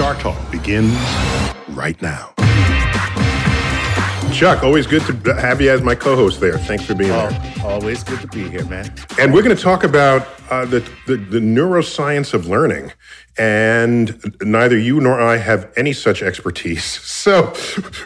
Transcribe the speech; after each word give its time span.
Star 0.00 0.14
Talk 0.14 0.50
begins 0.50 0.96
right 1.68 2.00
now. 2.00 2.32
Chuck, 4.32 4.62
always 4.64 4.86
good 4.86 5.02
to 5.02 5.34
have 5.34 5.60
you 5.60 5.70
as 5.70 5.82
my 5.82 5.94
co-host 5.94 6.40
there. 6.40 6.56
Thanks 6.56 6.86
for 6.86 6.94
being 6.94 7.10
Oh, 7.10 7.28
there. 7.28 7.54
always 7.66 8.02
good 8.02 8.18
to 8.22 8.26
be 8.28 8.48
here, 8.48 8.64
man. 8.64 8.90
And 9.18 9.34
we're 9.34 9.42
going 9.42 9.54
to 9.54 9.62
talk 9.62 9.84
about 9.84 10.26
uh, 10.50 10.64
the, 10.64 10.80
the 11.06 11.16
the 11.16 11.38
neuroscience 11.38 12.32
of 12.32 12.46
learning. 12.46 12.92
And 13.36 14.34
neither 14.40 14.78
you 14.78 15.02
nor 15.02 15.20
I 15.20 15.36
have 15.36 15.70
any 15.76 15.92
such 15.92 16.22
expertise. 16.22 16.98
So 17.20 17.52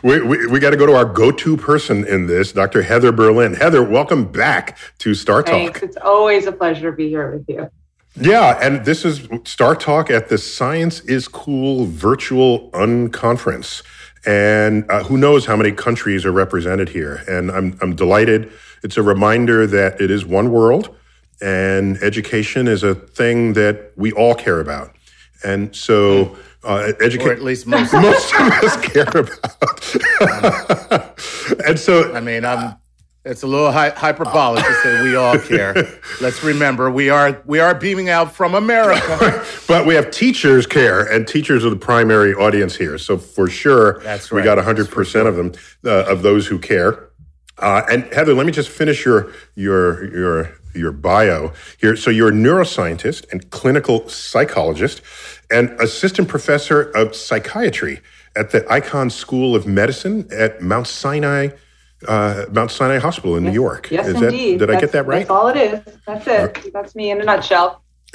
we, 0.02 0.20
we, 0.20 0.48
we 0.48 0.58
got 0.58 0.70
to 0.70 0.76
go 0.76 0.86
to 0.86 0.96
our 0.96 1.04
go-to 1.04 1.56
person 1.56 2.04
in 2.08 2.26
this, 2.26 2.50
Dr. 2.50 2.82
Heather 2.82 3.12
Berlin. 3.12 3.54
Heather, 3.54 3.84
welcome 3.84 4.24
back 4.24 4.76
to 4.98 5.14
Star 5.14 5.44
Talk. 5.44 5.52
Thanks. 5.52 5.82
It's 5.84 5.96
always 5.98 6.46
a 6.46 6.52
pleasure 6.52 6.90
to 6.90 6.96
be 6.96 7.08
here 7.08 7.30
with 7.30 7.48
you. 7.48 7.70
Yeah, 8.16 8.58
and 8.62 8.84
this 8.84 9.04
is 9.04 9.28
Star 9.44 9.74
Talk 9.74 10.08
at 10.08 10.28
the 10.28 10.38
Science 10.38 11.00
is 11.00 11.26
Cool 11.26 11.86
virtual 11.86 12.70
unconference. 12.70 13.82
And 14.24 14.88
uh, 14.90 15.02
who 15.04 15.18
knows 15.18 15.46
how 15.46 15.56
many 15.56 15.72
countries 15.72 16.24
are 16.24 16.32
represented 16.32 16.88
here. 16.88 17.24
And 17.28 17.50
I'm, 17.50 17.76
I'm 17.82 17.96
delighted. 17.96 18.52
It's 18.82 18.96
a 18.96 19.02
reminder 19.02 19.66
that 19.66 20.00
it 20.00 20.10
is 20.10 20.24
one 20.24 20.50
world 20.52 20.94
and 21.40 21.96
education 22.02 22.68
is 22.68 22.82
a 22.84 22.94
thing 22.94 23.54
that 23.54 23.92
we 23.96 24.12
all 24.12 24.34
care 24.34 24.60
about. 24.60 24.94
And 25.44 25.74
so, 25.74 26.36
uh, 26.62 26.92
Or 27.00 27.32
at 27.32 27.42
least 27.42 27.66
most. 27.66 27.92
most 27.92 28.32
of 28.34 28.40
us 28.40 28.76
care 28.76 29.08
about. 29.08 29.40
and 31.66 31.78
so, 31.78 32.14
I 32.14 32.20
mean, 32.20 32.44
I'm. 32.44 32.76
It's 33.26 33.42
a 33.42 33.46
little 33.46 33.72
hy- 33.72 33.88
hyperbolic 33.88 34.62
to 34.64 34.74
say 34.82 35.02
we 35.02 35.16
all 35.16 35.38
care. 35.38 35.74
Let's 36.20 36.44
remember 36.44 36.90
we 36.90 37.08
are 37.08 37.40
we 37.46 37.58
are 37.58 37.74
beaming 37.74 38.10
out 38.10 38.34
from 38.34 38.54
America. 38.54 39.46
but 39.66 39.86
we 39.86 39.94
have 39.94 40.10
teachers 40.10 40.66
care, 40.66 41.00
and 41.10 41.26
teachers 41.26 41.64
are 41.64 41.70
the 41.70 41.76
primary 41.76 42.34
audience 42.34 42.76
here. 42.76 42.98
So 42.98 43.16
for 43.16 43.48
sure, 43.48 44.00
That's 44.00 44.30
right. 44.30 44.40
we 44.40 44.44
got 44.44 44.62
hundred 44.62 44.90
percent 44.90 45.26
of 45.26 45.36
them 45.36 45.52
uh, 45.86 46.04
of 46.04 46.20
those 46.22 46.46
who 46.46 46.58
care. 46.58 47.08
Uh, 47.56 47.82
and 47.90 48.04
Heather, 48.12 48.34
let 48.34 48.44
me 48.44 48.52
just 48.52 48.68
finish 48.68 49.06
your 49.06 49.32
your 49.54 50.04
your 50.14 50.52
your 50.74 50.92
bio 50.92 51.52
here. 51.80 51.96
So 51.96 52.10
you're 52.10 52.28
a 52.28 52.32
neuroscientist 52.32 53.32
and 53.32 53.48
clinical 53.50 54.06
psychologist, 54.06 55.00
and 55.50 55.70
assistant 55.80 56.28
professor 56.28 56.82
of 56.82 57.16
psychiatry 57.16 58.02
at 58.36 58.50
the 58.50 58.60
Icahn 58.62 59.10
School 59.10 59.56
of 59.56 59.66
Medicine 59.66 60.28
at 60.30 60.60
Mount 60.60 60.88
Sinai. 60.88 61.50
Uh, 62.06 62.46
Mount 62.52 62.70
Sinai 62.70 62.98
Hospital 62.98 63.36
in 63.36 63.44
New 63.44 63.52
York. 63.52 63.90
Yes, 63.90 64.06
Is 64.06 64.20
indeed. 64.20 64.60
That, 64.60 64.66
did 64.66 64.76
I 64.76 64.80
get 64.80 64.92
that 64.92 65.06
right? 65.06 65.20
That's 65.20 65.30
all 65.30 65.48
it 65.48 65.56
is. 65.56 65.80
That's 66.06 66.26
it. 66.26 66.72
That's 66.72 66.94
me 66.94 67.10
in 67.10 67.20
a 67.20 67.24
nutshell. 67.24 67.82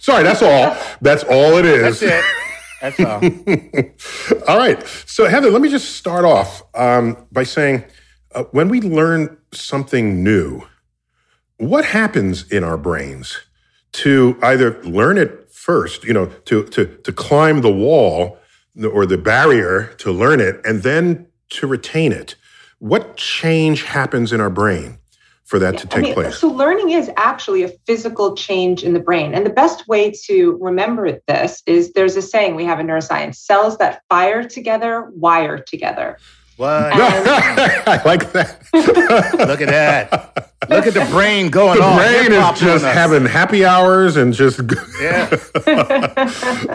Sorry, 0.00 0.24
that's 0.24 0.42
all. 0.42 0.76
That's 1.00 1.22
all 1.24 1.56
it 1.56 1.64
is. 1.64 2.00
That's 2.00 2.24
it. 2.24 2.24
That's 2.82 2.98
all. 2.98 4.48
All 4.48 4.58
right. 4.58 4.84
So, 5.06 5.28
Heather, 5.28 5.52
let 5.52 5.62
me 5.62 5.68
just 5.68 5.94
start 5.94 6.24
off 6.24 6.62
um, 6.74 7.28
by 7.30 7.44
saying 7.44 7.84
uh, 8.34 8.42
when 8.50 8.68
we 8.68 8.80
learn 8.80 9.38
something 9.52 10.24
new, 10.24 10.66
what 11.58 11.84
happens 11.84 12.50
in 12.50 12.64
our 12.64 12.76
brains 12.76 13.38
to 13.92 14.36
either 14.42 14.82
learn 14.82 15.16
it 15.16 15.52
first, 15.52 16.02
you 16.02 16.12
know, 16.12 16.26
to, 16.46 16.64
to, 16.64 16.86
to 16.86 17.12
climb 17.12 17.60
the 17.60 17.72
wall 17.72 18.38
or 18.92 19.06
the 19.06 19.18
barrier 19.18 19.94
to 19.98 20.10
learn 20.10 20.40
it, 20.40 20.60
and 20.64 20.82
then 20.82 21.28
to 21.50 21.68
retain 21.68 22.10
it? 22.10 22.34
What 22.82 23.16
change 23.16 23.84
happens 23.84 24.32
in 24.32 24.40
our 24.40 24.50
brain 24.50 24.98
for 25.44 25.60
that 25.60 25.78
to 25.78 25.86
I 25.86 25.90
take 25.90 26.02
mean, 26.02 26.14
place? 26.14 26.38
so 26.38 26.48
learning 26.48 26.90
is 26.90 27.12
actually 27.16 27.62
a 27.62 27.68
physical 27.86 28.34
change 28.34 28.82
in 28.82 28.92
the 28.92 28.98
brain. 28.98 29.34
And 29.34 29.46
the 29.46 29.50
best 29.50 29.86
way 29.86 30.10
to 30.24 30.58
remember 30.60 31.20
this 31.28 31.62
is 31.64 31.92
there's 31.92 32.16
a 32.16 32.22
saying 32.22 32.56
we 32.56 32.64
have 32.64 32.80
in 32.80 32.88
neuroscience 32.88 33.36
cells 33.36 33.78
that 33.78 34.02
fire 34.08 34.42
together 34.42 35.12
wire 35.14 35.58
together. 35.58 36.18
What? 36.56 36.70
I 36.94 38.02
like 38.04 38.32
that. 38.32 38.60
Look 38.74 39.60
at 39.60 39.68
that. 39.68 40.48
Look 40.68 40.88
at 40.88 40.94
the 40.94 41.06
brain 41.08 41.50
going 41.50 41.78
the 41.78 41.84
on. 41.84 41.96
The 41.98 42.02
brain 42.02 42.32
Hip-hop 42.32 42.54
is 42.56 42.60
just 42.62 42.84
having 42.84 43.26
happy 43.26 43.64
hours 43.64 44.16
and 44.16 44.34
just 44.34 44.60
Yeah. 45.00 45.28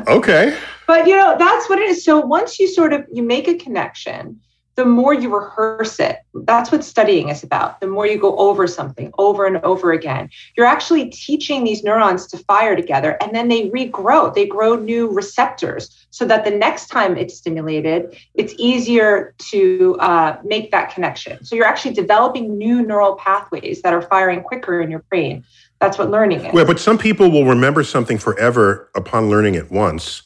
okay. 0.07 0.57
But 0.88 1.06
you 1.06 1.18
know, 1.18 1.35
that's 1.38 1.68
what 1.68 1.79
it 1.79 1.89
is. 1.89 2.06
So 2.06 2.22
once 2.22 2.59
you 2.62 2.69
sort 2.69 2.94
of 2.94 3.06
you 3.12 3.24
make 3.24 3.50
a 3.50 3.56
connection, 3.56 4.39
the 4.78 4.86
more 4.86 5.12
you 5.12 5.34
rehearse 5.36 6.00
it. 6.00 6.20
That's 6.36 6.72
what 6.72 6.84
studying 6.84 7.30
is 7.30 7.44
about. 7.44 7.82
The 7.82 7.88
more 7.88 8.06
you 8.06 8.20
go 8.20 8.38
over 8.38 8.68
something 8.68 9.12
over 9.18 9.48
and 9.48 9.58
over 9.58 9.92
again, 9.92 10.30
you're 10.56 10.68
actually 10.68 11.10
teaching 11.10 11.64
these 11.64 11.84
neurons 11.84 12.28
to 12.28 12.38
fire 12.38 12.76
together 12.76 13.18
and 13.20 13.36
then 13.36 13.48
they 13.48 13.70
regrow. 13.70 14.34
They 14.34 14.46
grow 14.46 14.76
new 14.76 15.10
receptors 15.10 16.06
so 16.12 16.26
that 16.26 16.46
the 16.46 16.52
next 16.52 16.88
time 16.88 17.18
it's 17.18 17.36
stimulated, 17.36 18.16
it's 18.36 18.54
easier 18.60 19.34
to 19.50 19.98
uh, 20.00 20.38
make 20.46 20.70
that 20.70 20.94
connection. 20.94 21.44
So 21.44 21.56
you're 21.56 21.66
actually 21.66 21.96
developing 21.96 22.56
new 22.56 22.86
neural 22.86 23.16
pathways 23.16 23.82
that 23.82 23.94
are 23.94 24.04
firing 24.04 24.44
quicker 24.44 24.80
in 24.80 24.92
your 24.92 25.04
brain. 25.10 25.44
That's 25.82 25.98
what 25.98 26.12
learning 26.12 26.46
is. 26.46 26.54
Well, 26.54 26.66
but 26.66 26.80
some 26.80 27.00
people 27.00 27.32
will 27.32 27.46
remember 27.46 27.84
something 27.84 28.20
forever 28.20 28.92
upon 28.96 29.28
learning 29.28 29.56
it 29.56 29.72
once, 29.72 30.22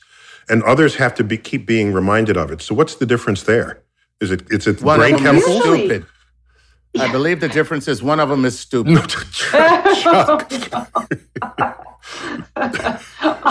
and 0.49 0.61
others 0.63 0.95
have 0.95 1.15
to 1.15 1.23
be, 1.23 1.37
keep 1.37 1.65
being 1.65 1.93
reminded 1.93 2.37
of 2.37 2.51
it. 2.51 2.61
So, 2.61 2.73
what's 2.73 2.95
the 2.95 3.05
difference 3.05 3.43
there? 3.43 3.81
Is 4.21 4.31
it 4.31 4.43
it's 4.51 4.67
a 4.67 4.73
One 4.73 4.99
brain 4.99 5.15
of 5.15 5.21
chemical? 5.21 5.59
Really? 5.61 5.87
stupid. 5.87 6.05
I 6.99 7.11
believe 7.11 7.39
the 7.39 7.49
difference 7.49 7.87
is 7.87 8.03
one 8.03 8.19
of 8.19 8.29
them 8.29 8.45
is 8.45 8.59
stupid. 8.59 9.09
Chuck. 9.31 10.51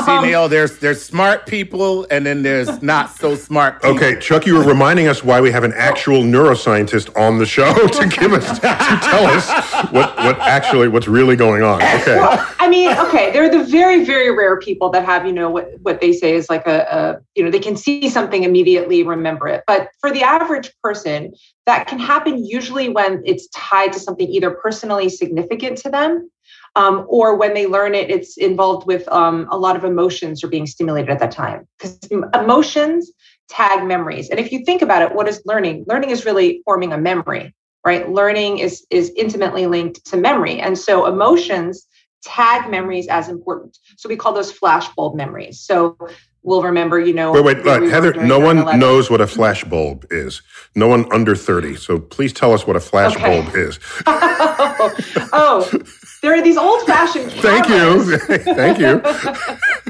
See, 0.04 0.20
Neil, 0.20 0.48
there's 0.48 0.78
there's 0.78 1.02
smart 1.02 1.46
people 1.46 2.06
and 2.10 2.26
then 2.26 2.42
there's 2.42 2.82
not 2.82 3.10
so 3.10 3.34
smart 3.34 3.82
people. 3.82 3.96
Okay, 3.96 4.18
Chuck, 4.20 4.46
you 4.46 4.54
were 4.56 4.64
reminding 4.64 5.08
us 5.08 5.24
why 5.24 5.40
we 5.40 5.50
have 5.50 5.64
an 5.64 5.72
actual 5.74 6.22
neuroscientist 6.22 7.16
on 7.16 7.38
the 7.38 7.46
show 7.46 7.72
to 7.86 8.06
give 8.08 8.32
us 8.32 8.58
to 8.58 8.60
tell 8.60 9.26
us 9.26 9.48
what 9.92 10.16
what 10.16 10.38
actually 10.40 10.88
what's 10.88 11.08
really 11.08 11.36
going 11.36 11.62
on. 11.62 11.82
Okay. 11.82 12.16
Well, 12.16 12.46
I 12.58 12.68
mean, 12.68 12.96
okay, 12.98 13.32
they're 13.32 13.50
the 13.50 13.64
very, 13.64 14.04
very 14.04 14.30
rare 14.30 14.58
people 14.58 14.90
that 14.90 15.04
have, 15.04 15.26
you 15.26 15.32
know, 15.32 15.50
what 15.50 15.70
what 15.82 16.00
they 16.00 16.12
say 16.12 16.34
is 16.34 16.48
like 16.48 16.66
a, 16.66 16.80
a, 16.80 17.20
you 17.34 17.44
know, 17.44 17.50
they 17.50 17.58
can 17.58 17.76
see 17.76 18.08
something 18.08 18.44
immediately, 18.44 19.02
remember 19.02 19.48
it. 19.48 19.64
But 19.66 19.90
for 20.00 20.10
the 20.10 20.22
average 20.22 20.70
person, 20.82 21.32
that 21.70 21.86
can 21.86 22.00
happen 22.00 22.44
usually 22.44 22.88
when 22.88 23.22
it's 23.24 23.46
tied 23.54 23.92
to 23.92 24.00
something 24.00 24.28
either 24.28 24.50
personally 24.50 25.08
significant 25.08 25.78
to 25.78 25.88
them, 25.88 26.28
um, 26.74 27.06
or 27.08 27.36
when 27.36 27.54
they 27.54 27.68
learn 27.68 27.94
it, 27.94 28.10
it's 28.10 28.36
involved 28.36 28.88
with 28.88 29.06
um, 29.08 29.46
a 29.52 29.56
lot 29.56 29.76
of 29.76 29.84
emotions 29.84 30.42
are 30.42 30.48
being 30.48 30.66
stimulated 30.66 31.10
at 31.10 31.20
that 31.20 31.30
time. 31.30 31.68
Because 31.78 31.96
emotions 32.34 33.12
tag 33.48 33.86
memories. 33.86 34.30
And 34.30 34.40
if 34.40 34.50
you 34.50 34.64
think 34.64 34.82
about 34.82 35.02
it, 35.02 35.14
what 35.14 35.28
is 35.28 35.42
learning? 35.44 35.84
Learning 35.86 36.10
is 36.10 36.24
really 36.24 36.60
forming 36.64 36.92
a 36.92 36.98
memory, 36.98 37.54
right? 37.84 38.08
Learning 38.10 38.58
is 38.58 38.84
is 38.90 39.12
intimately 39.16 39.66
linked 39.66 40.04
to 40.06 40.16
memory. 40.16 40.58
And 40.60 40.76
so 40.76 41.06
emotions 41.06 41.86
tag 42.24 42.68
memories 42.68 43.06
as 43.08 43.28
important. 43.28 43.78
So 43.96 44.08
we 44.08 44.16
call 44.16 44.32
those 44.32 44.52
flashbulb 44.52 45.14
memories. 45.14 45.60
So 45.60 45.96
we'll 46.42 46.62
remember, 46.62 46.98
you 46.98 47.12
know. 47.12 47.32
Wait, 47.32 47.44
wait, 47.44 47.66
uh, 47.66 47.78
we 47.80 47.90
Heather, 47.90 48.14
no 48.14 48.38
one 48.38 48.78
knows 48.78 49.10
what 49.10 49.20
a 49.20 49.26
flash 49.26 49.64
bulb 49.64 50.06
is. 50.10 50.42
No 50.74 50.88
one 50.88 51.10
under 51.12 51.34
30. 51.34 51.76
So 51.76 51.98
please 51.98 52.32
tell 52.32 52.52
us 52.52 52.66
what 52.66 52.76
a 52.76 52.80
flash 52.80 53.16
okay. 53.16 53.42
bulb 53.42 53.54
is. 53.54 53.78
oh, 54.06 54.94
oh, 55.32 55.82
there 56.22 56.34
are 56.34 56.42
these 56.42 56.56
old 56.56 56.82
fashioned 56.86 57.32
Thank 57.32 57.68
you. 57.68 58.18
Thank 58.28 58.78
you. 58.78 59.00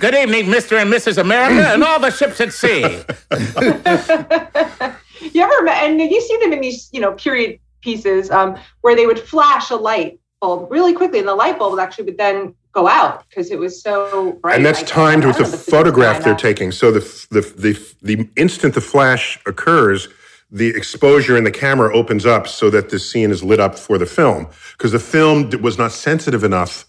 Good 0.00 0.14
evening, 0.14 0.46
Mr. 0.46 0.80
and 0.80 0.92
Mrs. 0.92 1.18
America 1.18 1.68
and 1.68 1.82
all 1.82 2.00
the 2.00 2.10
ships 2.10 2.40
at 2.40 2.52
sea. 2.52 2.80
you 5.32 5.42
ever, 5.42 5.68
and 5.68 6.00
you 6.00 6.20
see 6.20 6.36
them 6.38 6.52
in 6.52 6.60
these, 6.60 6.88
you 6.92 7.00
know, 7.00 7.12
period 7.12 7.60
pieces 7.80 8.30
um, 8.30 8.56
where 8.82 8.94
they 8.94 9.06
would 9.06 9.18
flash 9.18 9.70
a 9.70 9.76
light 9.76 10.18
bulb 10.40 10.70
really 10.70 10.94
quickly 10.94 11.18
and 11.18 11.28
the 11.28 11.34
light 11.34 11.58
bulb 11.58 11.78
actually 11.78 12.04
would 12.04 12.18
then 12.18 12.54
go 12.72 12.88
out 12.88 13.28
because 13.28 13.50
it 13.50 13.58
was 13.58 13.82
so 13.82 14.32
bright. 14.34 14.56
And 14.56 14.64
that's 14.64 14.82
timed 14.82 15.24
with 15.24 15.38
the, 15.38 15.44
photograph 15.44 16.22
they're 16.22 16.34
taking. 16.34 16.72
So 16.72 16.92
the, 16.92 17.00
the, 17.30 17.40
the, 17.40 17.94
the 18.02 18.28
instant 18.36 18.74
the 18.74 18.80
flash 18.80 19.40
occurs, 19.46 20.08
the 20.50 20.68
exposure 20.68 21.36
in 21.36 21.44
the 21.44 21.50
camera 21.50 21.94
opens 21.94 22.26
up 22.26 22.46
so 22.48 22.70
that 22.70 22.90
the 22.90 22.98
scene 22.98 23.30
is 23.30 23.42
lit 23.42 23.60
up 23.60 23.78
for 23.78 23.98
the 23.98 24.06
film 24.06 24.48
because 24.72 24.92
the 24.92 24.98
film 24.98 25.50
was 25.62 25.78
not 25.78 25.92
sensitive 25.92 26.44
enough 26.44 26.86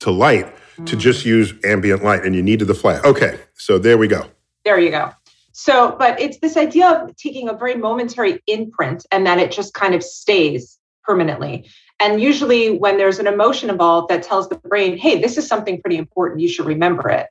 to 0.00 0.10
light 0.10 0.52
mm. 0.76 0.86
to 0.86 0.96
just 0.96 1.24
use 1.24 1.54
ambient 1.64 2.02
light 2.02 2.24
and 2.24 2.34
you 2.34 2.42
needed 2.42 2.66
the 2.66 2.74
flash. 2.74 3.02
Okay, 3.04 3.38
so 3.54 3.78
there 3.78 3.98
we 3.98 4.08
go. 4.08 4.26
There 4.64 4.78
you 4.78 4.90
go. 4.90 5.10
So, 5.52 5.94
but 5.98 6.20
it's 6.20 6.38
this 6.38 6.56
idea 6.56 6.88
of 6.88 7.16
taking 7.16 7.48
a 7.48 7.52
very 7.52 7.76
momentary 7.76 8.42
imprint 8.46 9.06
and 9.12 9.26
that 9.26 9.38
it 9.38 9.52
just 9.52 9.72
kind 9.72 9.94
of 9.94 10.02
stays 10.02 10.78
permanently. 11.04 11.70
And 12.00 12.20
usually, 12.20 12.76
when 12.76 12.96
there's 12.96 13.18
an 13.18 13.26
emotion 13.26 13.70
involved 13.70 14.10
that 14.10 14.22
tells 14.22 14.48
the 14.48 14.56
brain, 14.56 14.96
hey, 14.96 15.20
this 15.20 15.38
is 15.38 15.46
something 15.46 15.80
pretty 15.80 15.96
important, 15.96 16.40
you 16.40 16.48
should 16.48 16.66
remember 16.66 17.08
it. 17.08 17.28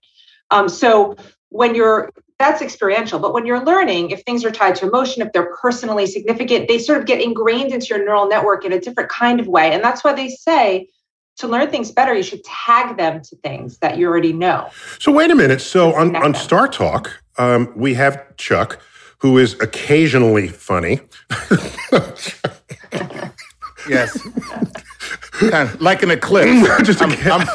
Um, 0.52 0.70
so, 0.70 1.16
when 1.50 1.76
you're 1.76 2.12
that's 2.40 2.62
experiential, 2.62 3.20
but 3.20 3.34
when 3.34 3.46
you're 3.46 3.64
learning, 3.64 4.10
if 4.10 4.22
things 4.24 4.44
are 4.44 4.52
tied 4.52 4.76
to 4.76 4.88
emotion, 4.88 5.22
if 5.22 5.32
they're 5.32 5.56
personally 5.62 6.06
significant, 6.06 6.68
they 6.68 6.78
sort 6.78 7.00
of 7.00 7.06
get 7.06 7.22
ingrained 7.22 7.72
into 7.72 7.88
your 7.88 8.00
neural 8.00 8.28
network 8.28 8.66
in 8.66 8.74
a 8.74 8.80
different 8.80 9.10
kind 9.10 9.40
of 9.40 9.48
way. 9.48 9.72
And 9.72 9.84
that's 9.84 10.04
why 10.04 10.14
they 10.14 10.30
say 10.30 10.88
to 11.38 11.48
learn 11.48 11.70
things 11.70 11.92
better, 11.92 12.14
you 12.14 12.24
should 12.24 12.44
tag 12.44 12.98
them 12.98 13.22
to 13.22 13.36
things 13.38 13.78
that 13.80 13.98
you 13.98 14.08
already 14.08 14.34
know. 14.34 14.70
So, 15.00 15.12
wait 15.12 15.32
a 15.32 15.36
minute. 15.36 15.62
So, 15.62 15.94
on, 15.94 16.16
on 16.16 16.36
Star 16.36 16.68
Talk, 16.68 17.12
um, 17.38 17.72
we 17.76 17.94
have 17.94 18.36
Chuck, 18.38 18.82
who 19.20 19.38
is 19.38 19.60
occasionally 19.62 20.48
funny. 20.48 21.00
Yes. 23.88 24.22
kind 25.50 25.70
of 25.70 25.82
like 25.82 26.04
an 26.04 26.12
eclipse. 26.12 26.68
Just 26.84 27.02
I'm, 27.02 27.12
I'm, 27.32 27.48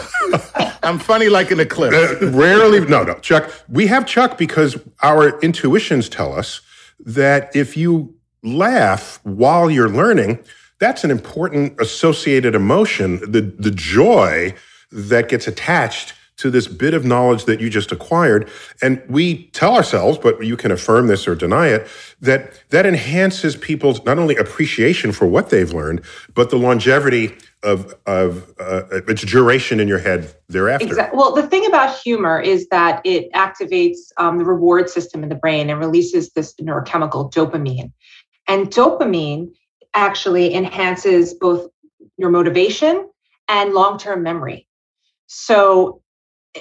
I'm, 0.82 0.98
funny 0.98 1.28
like 1.28 1.50
an 1.50 1.60
eclipse. 1.60 1.96
Uh, 1.96 2.30
rarely, 2.32 2.80
no, 2.80 3.02
no, 3.02 3.14
Chuck. 3.14 3.50
We 3.68 3.86
have 3.86 4.06
Chuck 4.06 4.38
because 4.38 4.76
our 5.02 5.38
intuitions 5.40 6.08
tell 6.08 6.32
us 6.32 6.60
that 7.00 7.54
if 7.54 7.76
you 7.76 8.14
laugh 8.42 9.20
while 9.24 9.70
you're 9.70 9.88
learning, 9.88 10.38
that's 10.78 11.04
an 11.04 11.10
important 11.10 11.80
associated 11.80 12.54
emotion. 12.54 13.18
The 13.20 13.40
the 13.58 13.70
joy 13.70 14.54
that 14.90 15.28
gets 15.28 15.46
attached 15.46 16.14
to 16.38 16.50
this 16.50 16.66
bit 16.66 16.94
of 16.94 17.04
knowledge 17.04 17.44
that 17.44 17.60
you 17.60 17.68
just 17.68 17.92
acquired. 17.92 18.48
And 18.80 19.02
we 19.08 19.44
tell 19.48 19.74
ourselves, 19.74 20.18
but 20.18 20.44
you 20.44 20.56
can 20.56 20.70
affirm 20.70 21.08
this 21.08 21.28
or 21.28 21.34
deny 21.34 21.68
it, 21.68 21.86
that 22.20 22.62
that 22.70 22.86
enhances 22.86 23.56
people's 23.56 24.04
not 24.04 24.18
only 24.18 24.36
appreciation 24.36 25.12
for 25.12 25.26
what 25.26 25.50
they've 25.50 25.72
learned, 25.72 26.02
but 26.34 26.50
the 26.50 26.56
longevity 26.56 27.36
of, 27.64 27.92
of 28.06 28.54
uh, 28.60 28.82
its 29.08 29.22
duration 29.22 29.80
in 29.80 29.88
your 29.88 29.98
head 29.98 30.32
thereafter. 30.48 30.86
Exactly. 30.86 31.18
Well, 31.18 31.34
the 31.34 31.46
thing 31.46 31.66
about 31.66 31.98
humor 31.98 32.40
is 32.40 32.68
that 32.68 33.02
it 33.04 33.32
activates 33.32 33.98
um, 34.16 34.38
the 34.38 34.44
reward 34.44 34.88
system 34.88 35.24
in 35.24 35.28
the 35.28 35.34
brain 35.34 35.68
and 35.68 35.80
releases 35.80 36.30
this 36.30 36.54
neurochemical 36.54 37.32
dopamine. 37.32 37.92
And 38.46 38.68
dopamine 38.68 39.52
actually 39.94 40.54
enhances 40.54 41.34
both 41.34 41.68
your 42.16 42.30
motivation 42.30 43.08
and 43.48 43.72
long 43.72 43.98
term 43.98 44.22
memory. 44.22 44.68
So 45.26 46.00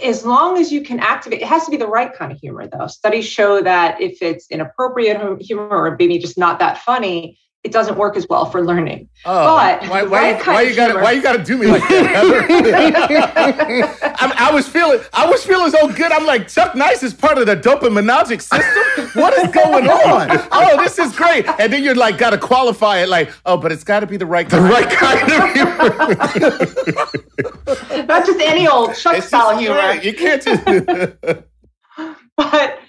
as 0.03 0.25
long 0.25 0.57
as 0.57 0.71
you 0.71 0.81
can 0.81 0.99
activate, 0.99 1.41
it 1.41 1.47
has 1.47 1.65
to 1.65 1.71
be 1.71 1.77
the 1.77 1.87
right 1.87 2.13
kind 2.13 2.31
of 2.31 2.39
humor, 2.39 2.67
though. 2.67 2.87
Studies 2.87 3.25
show 3.25 3.61
that 3.61 4.01
if 4.01 4.21
it's 4.21 4.49
inappropriate 4.51 5.41
humor 5.41 5.67
or 5.67 5.95
maybe 5.97 6.19
just 6.19 6.37
not 6.37 6.59
that 6.59 6.79
funny, 6.79 7.39
it 7.67 7.73
doesn't 7.73 7.97
work 7.97 8.15
as 8.15 8.25
well 8.29 8.45
for 8.45 8.65
learning. 8.65 9.09
Oh, 9.25 9.45
but 9.45 9.81
why, 9.89 10.03
why, 10.03 10.31
right 10.31 10.47
why 10.47 10.61
you 10.61 10.73
got 10.75 10.95
why 10.95 11.11
you 11.11 11.21
got 11.21 11.35
to 11.35 11.43
do 11.43 11.57
me 11.57 11.67
like 11.67 11.81
that, 11.89 12.23
I, 14.19 14.47
I, 14.49 14.53
was 14.53 14.65
feeling 14.67 15.01
I 15.11 15.29
was 15.29 15.43
feeling 15.43 15.69
so 15.69 15.89
good. 15.89 16.13
I'm 16.13 16.25
like 16.25 16.47
Chuck 16.47 16.75
Nice 16.75 17.03
is 17.03 17.13
part 17.13 17.37
of 17.37 17.45
the 17.45 17.57
dopaminergic 17.57 18.41
system. 18.41 19.09
What 19.21 19.37
is 19.37 19.51
going 19.51 19.89
on? 19.89 20.29
Oh, 20.51 20.81
this 20.81 20.97
is 20.97 21.13
great. 21.13 21.45
And 21.59 21.73
then 21.73 21.83
you're 21.83 21.95
like 21.95 22.17
got 22.17 22.29
to 22.29 22.37
qualify 22.37 22.99
it 22.99 23.09
like, 23.09 23.33
oh, 23.45 23.57
but 23.57 23.73
it's 23.73 23.83
got 23.83 23.99
to 23.99 24.07
be 24.07 24.15
the 24.15 24.25
right 24.25 24.49
kind. 24.49 24.63
the 24.63 24.69
right 24.69 24.89
kind 24.89 25.33
of 25.33 25.53
humor. 25.53 25.89
Not 28.05 28.25
just 28.25 28.39
any 28.39 28.65
old 28.67 28.95
Chuck 28.95 29.21
style 29.23 29.57
humor. 29.57 29.95
You 30.01 30.13
can't 30.13 30.41
just. 30.41 30.63
but 32.37 32.79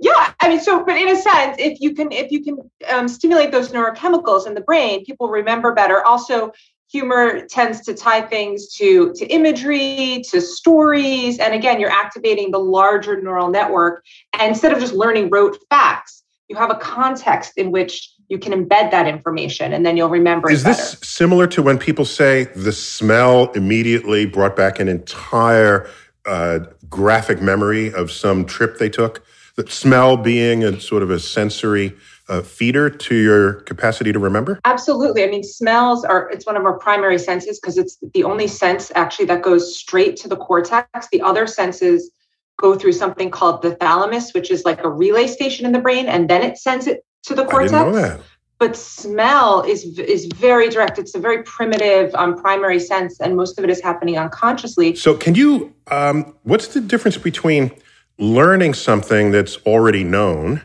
yeah 0.00 0.32
i 0.40 0.48
mean 0.48 0.60
so 0.60 0.84
but 0.84 0.96
in 0.96 1.08
a 1.08 1.16
sense 1.16 1.56
if 1.58 1.80
you 1.80 1.94
can 1.94 2.10
if 2.12 2.30
you 2.30 2.42
can 2.42 2.58
um, 2.90 3.08
stimulate 3.08 3.50
those 3.50 3.70
neurochemicals 3.70 4.46
in 4.46 4.54
the 4.54 4.60
brain 4.60 5.04
people 5.04 5.28
remember 5.28 5.72
better. 5.72 6.04
Also 6.04 6.52
humor 6.88 7.46
tends 7.46 7.80
to 7.82 7.94
tie 7.94 8.20
things 8.20 8.72
to 8.74 9.12
to 9.14 9.26
imagery 9.26 10.22
to 10.28 10.40
stories 10.40 11.38
and 11.38 11.54
again 11.54 11.80
you're 11.80 11.90
activating 11.90 12.50
the 12.50 12.58
larger 12.58 13.20
neural 13.20 13.48
network. 13.48 14.04
And 14.38 14.48
instead 14.50 14.72
of 14.72 14.78
just 14.78 14.94
learning 14.94 15.30
rote 15.30 15.58
facts 15.70 16.22
you 16.48 16.56
have 16.56 16.70
a 16.70 16.76
context 16.76 17.54
in 17.56 17.72
which 17.72 18.12
you 18.28 18.38
can 18.38 18.52
embed 18.52 18.90
that 18.90 19.06
information 19.06 19.72
and 19.72 19.84
then 19.84 19.96
you'll 19.96 20.08
remember 20.08 20.50
is 20.50 20.64
this 20.64 20.96
similar 21.02 21.46
to 21.46 21.62
when 21.62 21.78
people 21.78 22.04
say 22.04 22.44
the 22.56 22.72
smell 22.72 23.50
immediately 23.52 24.26
brought 24.26 24.56
back 24.56 24.78
an 24.78 24.88
entire 24.88 25.88
uh, 26.24 26.58
graphic 26.88 27.40
memory 27.40 27.92
of 27.94 28.10
some 28.10 28.44
trip 28.44 28.78
they 28.78 28.88
took 28.88 29.24
the 29.56 29.68
smell 29.70 30.16
being 30.16 30.62
a 30.64 30.80
sort 30.80 31.02
of 31.02 31.10
a 31.10 31.18
sensory 31.18 31.94
uh, 32.28 32.42
feeder 32.42 32.90
to 32.90 33.14
your 33.14 33.54
capacity 33.62 34.12
to 34.12 34.18
remember? 34.18 34.60
Absolutely. 34.64 35.24
I 35.24 35.28
mean, 35.28 35.42
smells 35.42 36.04
are, 36.04 36.30
it's 36.30 36.46
one 36.46 36.56
of 36.56 36.64
our 36.64 36.78
primary 36.78 37.18
senses 37.18 37.58
because 37.58 37.78
it's 37.78 37.98
the 38.14 38.24
only 38.24 38.48
sense 38.48 38.92
actually 38.94 39.26
that 39.26 39.42
goes 39.42 39.76
straight 39.76 40.16
to 40.18 40.28
the 40.28 40.36
cortex. 40.36 41.08
The 41.10 41.22
other 41.22 41.46
senses 41.46 42.10
go 42.58 42.74
through 42.74 42.92
something 42.92 43.30
called 43.30 43.62
the 43.62 43.74
thalamus, 43.74 44.32
which 44.32 44.50
is 44.50 44.64
like 44.64 44.82
a 44.84 44.88
relay 44.88 45.26
station 45.26 45.66
in 45.66 45.72
the 45.72 45.78
brain, 45.78 46.06
and 46.06 46.28
then 46.28 46.42
it 46.42 46.58
sends 46.58 46.86
it 46.86 47.04
to 47.24 47.34
the 47.34 47.44
cortex. 47.44 47.72
I 47.72 47.84
didn't 47.84 47.94
know 47.94 48.00
that. 48.00 48.20
But 48.58 48.74
smell 48.74 49.62
is 49.62 49.98
is 49.98 50.24
very 50.34 50.70
direct. 50.70 50.98
It's 50.98 51.14
a 51.14 51.18
very 51.18 51.42
primitive 51.42 52.14
um, 52.14 52.40
primary 52.40 52.80
sense, 52.80 53.20
and 53.20 53.36
most 53.36 53.58
of 53.58 53.64
it 53.64 53.68
is 53.68 53.82
happening 53.82 54.16
unconsciously. 54.16 54.96
So, 54.96 55.14
can 55.14 55.34
you? 55.34 55.74
Um, 55.90 56.34
what's 56.44 56.68
the 56.68 56.80
difference 56.80 57.18
between 57.18 57.70
learning 58.18 58.74
something 58.74 59.30
that's 59.30 59.56
already 59.66 60.04
known 60.04 60.62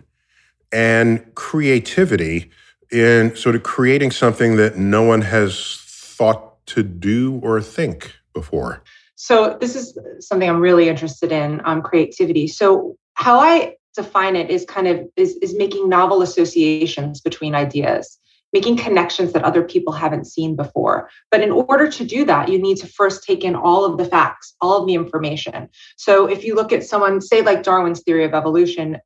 and 0.72 1.34
creativity 1.36 2.50
in 2.92 3.36
sort 3.36 3.56
of 3.56 3.64
creating 3.64 4.12
something 4.12 4.56
that 4.58 4.78
no 4.78 5.02
one 5.04 5.22
has 5.22 5.78
thought 5.86 6.66
to 6.66 6.84
do 6.84 7.40
or 7.44 7.62
think 7.62 8.14
before. 8.34 8.82
So 9.16 9.58
this 9.60 9.76
is 9.76 9.98
something 10.20 10.50
I'm 10.50 10.62
really 10.62 10.90
interested 10.90 11.32
in 11.32 11.62
um, 11.66 11.82
creativity. 11.82 12.48
So 12.48 12.98
how 13.16 13.40
I 13.40 13.76
define 13.96 14.36
it 14.36 14.50
is 14.50 14.66
kind 14.66 14.88
of 14.88 15.08
is, 15.16 15.36
is 15.38 15.54
making 15.54 15.90
novel 15.90 16.22
associations 16.22 17.22
between 17.22 17.54
ideas 17.54 18.18
making 18.54 18.78
connections 18.78 19.34
that 19.34 19.44
other 19.44 19.64
people 19.64 19.94
haven't 19.94 20.28
seen 20.28 20.56
before. 20.56 21.10
But 21.30 21.42
in 21.42 21.52
order 21.52 21.90
to 21.90 22.06
do 22.06 22.26
that, 22.26 22.50
you 22.50 22.62
need 22.62 22.78
to 22.78 22.88
first 22.88 23.24
take 23.24 23.44
in 23.44 23.56
all 23.56 23.86
of 23.86 23.98
the 23.98 24.06
facts, 24.06 24.56
all 24.62 24.82
of 24.82 24.88
the 24.88 24.94
information. 24.94 25.70
So 25.98 26.28
if 26.28 26.44
you 26.44 26.56
look 26.56 26.74
at 26.74 26.84
someone, 26.84 27.22
say, 27.22 27.42
like 27.42 27.64
Darwin's 27.64 28.02
theory 28.02 28.26
of 28.26 28.34
evolution, 28.34 28.98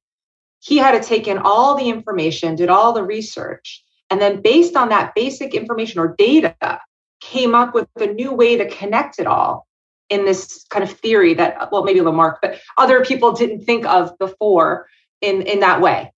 he 0.59 0.77
had 0.77 0.99
to 0.99 1.07
take 1.07 1.27
in 1.27 1.37
all 1.37 1.75
the 1.75 1.89
information, 1.89 2.55
did 2.55 2.69
all 2.69 2.93
the 2.93 3.03
research, 3.03 3.83
and 4.09 4.19
then 4.19 4.41
based 4.41 4.75
on 4.75 4.89
that 4.89 5.13
basic 5.15 5.53
information 5.53 5.99
or 5.99 6.15
data, 6.17 6.79
came 7.21 7.55
up 7.55 7.73
with 7.73 7.87
a 7.99 8.07
new 8.07 8.31
way 8.31 8.57
to 8.57 8.69
connect 8.69 9.19
it 9.19 9.27
all 9.27 9.67
in 10.09 10.25
this 10.25 10.65
kind 10.69 10.83
of 10.83 10.91
theory 10.91 11.33
that, 11.33 11.71
well, 11.71 11.83
maybe 11.83 12.01
Lamarck, 12.01 12.39
but 12.41 12.59
other 12.77 13.03
people 13.03 13.31
didn't 13.31 13.61
think 13.61 13.85
of 13.85 14.17
before 14.19 14.87
in, 15.21 15.41
in 15.43 15.59
that 15.61 15.81
way. 15.81 16.11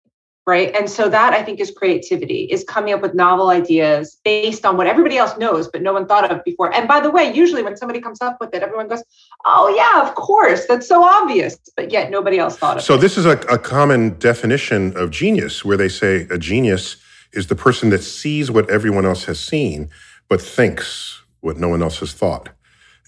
Right? 0.48 0.76
And 0.76 0.90
so 0.90 1.10
that 1.10 1.34
i 1.34 1.42
think 1.42 1.60
is 1.60 1.72
creativity 1.72 2.44
is 2.46 2.64
coming 2.64 2.94
up 2.94 3.02
with 3.02 3.14
novel 3.14 3.50
ideas 3.50 4.18
based 4.24 4.66
on 4.66 4.78
what 4.78 4.88
everybody 4.88 5.18
else 5.18 5.38
knows 5.38 5.68
but 5.68 5.82
no 5.82 5.94
one 5.94 6.08
thought 6.08 6.30
of 6.32 6.44
before. 6.44 6.74
And 6.74 6.88
by 6.88 7.00
the 7.00 7.12
way 7.12 7.34
usually 7.34 7.64
when 7.64 7.78
somebody 7.78 8.00
comes 8.00 8.22
up 8.22 8.38
with 8.40 8.54
it 8.54 8.62
everyone 8.62 8.88
goes 8.88 9.04
oh 9.46 9.74
yeah 9.76 10.08
of 10.08 10.16
course 10.16 10.66
that's 10.68 10.88
so 10.88 11.04
obvious 11.04 11.58
but 11.76 11.92
yet 11.92 12.12
nobody 12.12 12.38
else 12.38 12.58
thought 12.58 12.78
of 12.78 12.84
so 12.84 12.94
it. 12.94 12.98
so 12.98 13.02
this 13.02 13.18
is 13.18 13.26
a, 13.26 13.38
a 13.50 13.58
common 13.58 14.18
definition 14.20 14.96
of 14.98 15.12
genius 15.12 15.66
where 15.66 15.78
they 15.78 15.90
say 15.90 16.28
a 16.30 16.38
genius 16.38 16.98
is 17.34 17.48
the 17.48 17.56
person 17.56 17.90
that 17.90 18.04
sees 18.04 18.50
what 18.52 18.70
everyone 18.70 19.06
else 19.06 19.26
has 19.26 19.40
seen 19.40 19.90
but 20.30 20.42
thinks 20.42 21.22
what 21.42 21.58
no 21.58 21.70
one 21.70 21.82
else 21.82 22.00
has 22.00 22.14
thought 22.14 22.50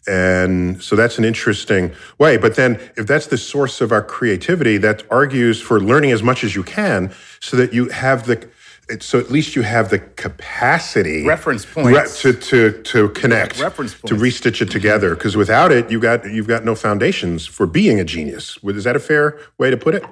and 0.08 0.82
so 0.82 0.96
that's 0.96 1.18
an 1.18 1.26
interesting 1.26 1.94
way. 2.18 2.38
But 2.38 2.56
then, 2.56 2.80
if 2.96 3.08
that's 3.08 3.28
the 3.28 3.38
source 3.38 3.82
of 3.82 3.92
our 3.92 4.02
creativity, 4.02 4.78
that 4.78 5.04
argues 5.12 5.62
for 5.62 5.80
learning 5.80 6.12
as 6.12 6.24
much 6.24 6.44
as 6.44 6.56
you 6.56 6.64
can 6.64 7.14
so 7.40 7.58
that 7.58 7.74
you 7.74 7.90
have 7.90 8.26
the 8.26 8.48
so 9.02 9.20
at 9.20 9.30
least 9.30 9.56
you 9.56 9.64
have 9.64 9.90
the 9.90 10.00
capacity 10.00 11.26
reference 11.26 11.66
points. 11.66 12.24
re- 12.24 12.32
to 12.32 12.40
to 12.40 12.82
to 12.84 13.10
connect 13.10 13.60
reference 13.60 13.94
points. 13.94 14.10
to 14.10 14.16
restitch 14.16 14.62
it 14.62 14.72
together. 14.72 15.14
Because 15.14 15.36
without 15.36 15.72
it 15.72 15.92
you 15.92 16.00
got 16.00 16.26
you've 16.26 16.48
got 16.48 16.64
no 16.64 16.74
foundations 16.74 17.46
for 17.46 17.68
being 17.68 18.00
a 18.00 18.06
genius. 18.06 18.58
Is 18.64 18.86
that 18.86 18.96
a 18.96 19.00
fair 19.00 19.40
way 19.58 19.70
to 19.70 19.78
put 19.78 19.94
it? 19.94 20.06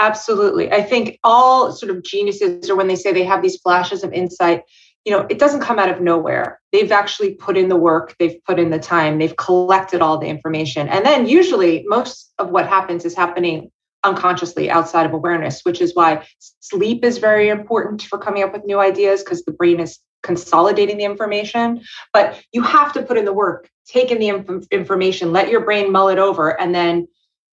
Absolutely. 0.00 0.72
I 0.72 0.82
think 0.82 1.18
all 1.24 1.72
sort 1.72 1.90
of 1.90 2.02
geniuses 2.02 2.68
or 2.68 2.76
when 2.76 2.88
they 2.88 2.96
say 2.96 3.12
they 3.12 3.24
have 3.24 3.42
these 3.42 3.56
flashes 3.56 4.04
of 4.04 4.12
insight 4.12 4.62
you 5.04 5.12
know, 5.12 5.26
it 5.28 5.38
doesn't 5.38 5.60
come 5.60 5.78
out 5.78 5.90
of 5.90 6.00
nowhere. 6.00 6.60
They've 6.72 6.90
actually 6.90 7.34
put 7.34 7.56
in 7.56 7.68
the 7.68 7.76
work, 7.76 8.16
they've 8.18 8.42
put 8.44 8.58
in 8.58 8.70
the 8.70 8.78
time, 8.78 9.18
they've 9.18 9.36
collected 9.36 10.00
all 10.00 10.18
the 10.18 10.26
information. 10.26 10.88
And 10.88 11.04
then 11.04 11.28
usually 11.28 11.84
most 11.86 12.32
of 12.38 12.50
what 12.50 12.66
happens 12.66 13.04
is 13.04 13.14
happening 13.14 13.70
unconsciously 14.02 14.70
outside 14.70 15.06
of 15.06 15.12
awareness, 15.12 15.62
which 15.62 15.80
is 15.80 15.94
why 15.94 16.26
sleep 16.60 17.04
is 17.04 17.18
very 17.18 17.48
important 17.48 18.02
for 18.02 18.18
coming 18.18 18.42
up 18.42 18.52
with 18.52 18.64
new 18.64 18.80
ideas 18.80 19.22
because 19.22 19.42
the 19.44 19.52
brain 19.52 19.80
is 19.80 19.98
consolidating 20.22 20.96
the 20.98 21.04
information. 21.04 21.82
But 22.12 22.42
you 22.52 22.62
have 22.62 22.92
to 22.94 23.02
put 23.02 23.18
in 23.18 23.24
the 23.24 23.32
work, 23.32 23.68
take 23.86 24.10
in 24.10 24.18
the 24.18 24.28
inf- 24.28 24.66
information, 24.70 25.32
let 25.32 25.48
your 25.48 25.60
brain 25.60 25.92
mull 25.92 26.08
it 26.08 26.18
over, 26.18 26.58
and 26.60 26.74
then 26.74 27.08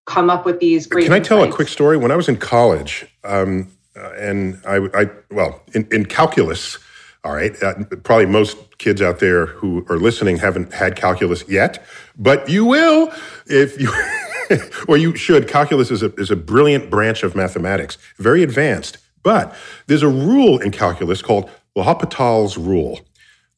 come 0.05 0.29
up 0.29 0.45
with 0.45 0.59
these 0.59 0.87
great. 0.87 1.05
Can 1.05 1.13
I 1.13 1.19
tell 1.19 1.43
a 1.43 1.51
quick 1.51 1.67
story? 1.67 1.97
When 1.97 2.11
I 2.11 2.15
was 2.15 2.27
in 2.27 2.37
college, 2.37 3.05
um, 3.23 3.71
uh, 3.95 4.11
and 4.17 4.61
I, 4.65 4.77
I, 4.93 5.09
well, 5.31 5.61
in, 5.73 5.87
in 5.91 6.05
calculus, 6.05 6.77
all 7.27 7.33
right. 7.33 7.61
Uh, 7.61 7.73
probably 8.03 8.25
most 8.25 8.57
kids 8.77 9.01
out 9.01 9.19
there 9.19 9.47
who 9.47 9.85
are 9.89 9.97
listening 9.97 10.37
haven't 10.37 10.73
had 10.73 10.95
calculus 10.95 11.43
yet, 11.49 11.85
but 12.17 12.47
you 12.47 12.63
will 12.63 13.11
if 13.47 13.77
you, 13.81 13.91
or 14.87 14.95
you 14.95 15.13
should. 15.17 15.49
Calculus 15.49 15.91
is 15.91 16.01
a, 16.01 16.13
is 16.15 16.31
a 16.31 16.37
brilliant 16.37 16.89
branch 16.89 17.23
of 17.23 17.35
mathematics, 17.35 17.97
very 18.17 18.43
advanced. 18.43 18.97
But 19.23 19.53
there's 19.87 20.03
a 20.03 20.07
rule 20.07 20.59
in 20.59 20.71
calculus 20.71 21.21
called 21.21 21.49
L'Hopital's 21.75 22.57
rule. 22.57 23.01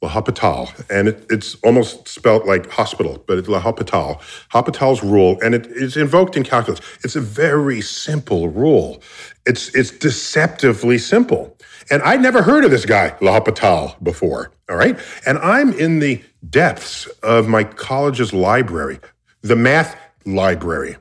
L'Hopital, 0.01 0.71
and 0.89 1.09
it, 1.09 1.25
it's 1.29 1.55
almost 1.55 2.07
spelled 2.07 2.47
like 2.47 2.71
hospital, 2.71 3.21
but 3.27 3.37
it's 3.37 3.49
L'Hopital. 3.49 4.19
Hopital's 4.49 5.03
rule, 5.03 5.37
and 5.43 5.53
it, 5.53 5.67
it's 5.71 5.97
invoked 5.97 6.37
in 6.37 6.43
calculus. 6.43 6.79
It's 7.03 7.17
a 7.17 7.21
very 7.21 7.81
simple 7.81 8.47
rule. 8.47 9.03
It's 9.45 9.75
it's 9.75 9.91
deceptively 9.91 10.97
simple. 10.97 11.57
And 11.89 12.01
I'd 12.03 12.21
never 12.21 12.41
heard 12.41 12.65
of 12.65 12.71
this 12.71 12.85
guy, 12.85 13.15
L'Hopital, 13.21 14.01
before. 14.03 14.51
All 14.69 14.75
right. 14.75 14.97
And 15.25 15.37
I'm 15.39 15.73
in 15.73 15.99
the 15.99 16.21
depths 16.47 17.07
of 17.23 17.47
my 17.47 17.63
college's 17.63 18.33
library, 18.33 18.99
the 19.41 19.55
math 19.55 19.95
library. 20.25 20.97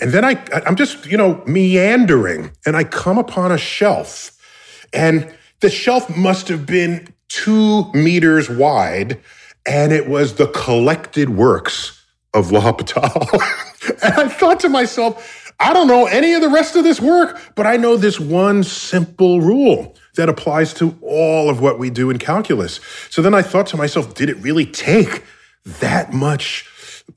And 0.00 0.12
then 0.12 0.24
I, 0.24 0.42
I'm 0.66 0.76
just, 0.76 1.06
you 1.06 1.16
know, 1.16 1.42
meandering 1.46 2.52
and 2.64 2.76
I 2.76 2.84
come 2.84 3.18
upon 3.18 3.52
a 3.52 3.58
shelf. 3.58 4.36
And 4.92 5.32
the 5.60 5.70
shelf 5.70 6.14
must 6.16 6.48
have 6.48 6.64
been 6.66 7.12
two 7.28 7.90
meters 7.92 8.50
wide, 8.50 9.20
and 9.66 9.92
it 9.92 10.08
was 10.08 10.34
the 10.34 10.48
collected 10.48 11.30
works 11.30 12.04
of 12.34 12.50
L'Hopital. 12.50 13.30
and 14.02 14.14
I 14.14 14.28
thought 14.28 14.60
to 14.60 14.68
myself, 14.68 15.52
I 15.60 15.74
don't 15.74 15.86
know 15.86 16.06
any 16.06 16.32
of 16.32 16.40
the 16.40 16.48
rest 16.48 16.76
of 16.76 16.84
this 16.84 17.00
work, 17.00 17.38
but 17.54 17.66
I 17.66 17.76
know 17.76 17.96
this 17.96 18.18
one 18.18 18.64
simple 18.64 19.40
rule 19.42 19.94
that 20.16 20.28
applies 20.28 20.74
to 20.74 20.96
all 21.02 21.48
of 21.48 21.60
what 21.60 21.78
we 21.78 21.90
do 21.90 22.10
in 22.10 22.18
calculus. 22.18 22.80
So 23.10 23.22
then 23.22 23.34
I 23.34 23.42
thought 23.42 23.66
to 23.68 23.76
myself, 23.76 24.14
did 24.14 24.28
it 24.28 24.36
really 24.38 24.66
take 24.66 25.24
that 25.64 26.12
much 26.12 26.68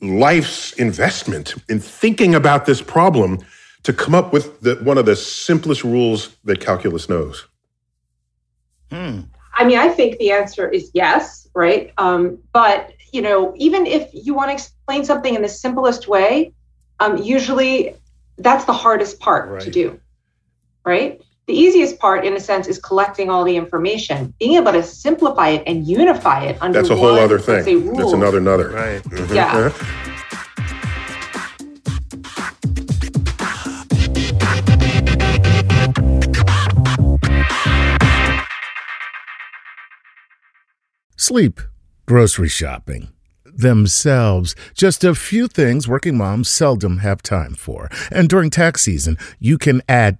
life's 0.01 0.73
investment 0.73 1.55
in 1.69 1.79
thinking 1.79 2.35
about 2.35 2.65
this 2.65 2.81
problem 2.81 3.39
to 3.83 3.93
come 3.93 4.15
up 4.15 4.31
with 4.31 4.61
the, 4.61 4.75
one 4.75 4.97
of 4.97 5.05
the 5.05 5.15
simplest 5.15 5.83
rules 5.83 6.35
that 6.43 6.59
calculus 6.59 7.09
knows? 7.09 7.45
Hmm. 8.91 9.21
I 9.55 9.65
mean, 9.65 9.77
I 9.77 9.89
think 9.89 10.17
the 10.17 10.31
answer 10.31 10.67
is 10.67 10.89
yes, 10.93 11.47
right? 11.53 11.93
Um, 11.97 12.39
but 12.53 12.93
you 13.11 13.21
know, 13.21 13.53
even 13.57 13.85
if 13.85 14.09
you 14.11 14.33
want 14.33 14.49
to 14.49 14.53
explain 14.53 15.05
something 15.05 15.35
in 15.35 15.41
the 15.41 15.49
simplest 15.49 16.07
way, 16.07 16.51
um, 16.99 17.17
usually 17.17 17.95
that's 18.37 18.65
the 18.65 18.73
hardest 18.73 19.19
part 19.19 19.49
right. 19.49 19.61
to 19.61 19.69
do, 19.69 19.99
right? 20.83 21.21
The 21.45 21.53
easiest 21.53 21.99
part, 21.99 22.23
in 22.23 22.37
a 22.37 22.39
sense, 22.39 22.69
is 22.69 22.79
collecting 22.79 23.29
all 23.29 23.43
the 23.43 23.57
information. 23.57 24.33
Being 24.39 24.55
able 24.55 24.71
to 24.71 24.81
simplify 24.81 25.49
it 25.49 25.63
and 25.67 25.85
unify 25.85 26.45
it 26.45 26.57
under 26.61 26.79
that's 26.79 26.89
a 26.89 26.95
whole 26.95 27.11
one, 27.11 27.21
other 27.21 27.37
thing. 27.37 27.63
Say, 27.65 27.75
that's 27.75 28.13
another 28.13 28.37
another. 28.37 28.69
Right. 28.69 29.03
Mm-hmm. 29.03 29.35
Yeah. 29.35 29.51
Uh-huh. 29.53 30.09
Sleep, 41.17 41.59
grocery 42.05 42.47
shopping, 42.47 43.09
themselves. 43.45 44.55
Just 44.73 45.03
a 45.03 45.13
few 45.13 45.49
things 45.49 45.89
working 45.89 46.17
moms 46.17 46.47
seldom 46.47 46.99
have 46.99 47.21
time 47.21 47.55
for. 47.55 47.89
And 48.11 48.29
during 48.29 48.49
tax 48.49 48.81
season, 48.83 49.17
you 49.39 49.57
can 49.57 49.81
add 49.89 50.19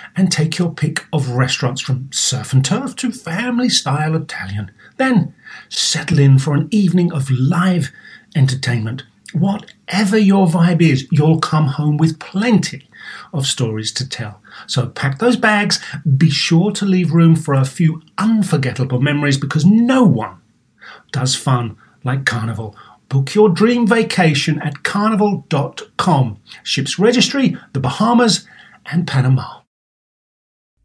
and 0.15 0.31
take 0.31 0.57
your 0.57 0.73
pick 0.73 1.05
of 1.13 1.29
restaurants 1.29 1.81
from 1.81 2.09
surf 2.11 2.53
and 2.53 2.63
turf 2.63 2.95
to 2.97 3.11
family 3.11 3.69
style 3.69 4.15
Italian. 4.15 4.71
Then 4.97 5.33
settle 5.69 6.19
in 6.19 6.39
for 6.39 6.53
an 6.53 6.67
evening 6.71 7.11
of 7.11 7.31
live 7.31 7.91
entertainment. 8.35 9.03
Whatever 9.33 10.17
your 10.17 10.47
vibe 10.47 10.81
is, 10.81 11.07
you'll 11.11 11.39
come 11.39 11.67
home 11.67 11.97
with 11.97 12.19
plenty 12.19 12.87
of 13.33 13.47
stories 13.47 13.91
to 13.93 14.07
tell. 14.07 14.41
So 14.67 14.87
pack 14.87 15.19
those 15.19 15.37
bags, 15.37 15.79
be 16.17 16.29
sure 16.29 16.71
to 16.71 16.85
leave 16.85 17.13
room 17.13 17.35
for 17.35 17.53
a 17.53 17.65
few 17.65 18.01
unforgettable 18.17 18.99
memories 18.99 19.37
because 19.37 19.65
no 19.65 20.03
one 20.03 20.37
does 21.11 21.35
fun 21.35 21.77
like 22.03 22.25
Carnival. 22.25 22.75
Book 23.09 23.35
your 23.35 23.49
dream 23.49 23.85
vacation 23.87 24.61
at 24.61 24.83
carnival.com. 24.83 26.37
Ships 26.63 26.97
registry, 26.97 27.57
the 27.73 27.79
Bahamas, 27.79 28.47
and 28.85 29.05
Panama. 29.05 29.60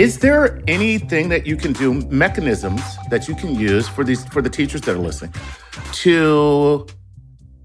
Is 0.00 0.18
there 0.18 0.62
anything 0.66 1.28
that 1.28 1.46
you 1.46 1.56
can 1.56 1.74
do, 1.74 1.92
mechanisms 1.92 2.80
that 3.10 3.28
you 3.28 3.34
can 3.34 3.54
use 3.54 3.86
for 3.86 4.02
these 4.02 4.24
for 4.28 4.40
the 4.40 4.48
teachers 4.48 4.80
that 4.80 4.96
are 4.96 4.98
listening, 4.98 5.34
to 5.92 6.86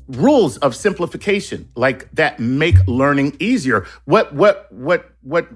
rules 0.09 0.57
of 0.57 0.75
simplification 0.75 1.69
like 1.77 2.11
that 2.11 2.37
make 2.37 2.75
learning 2.87 3.37
easier? 3.39 3.85
What 4.03 4.33
what 4.35 4.69
what 4.73 5.11
what 5.21 5.47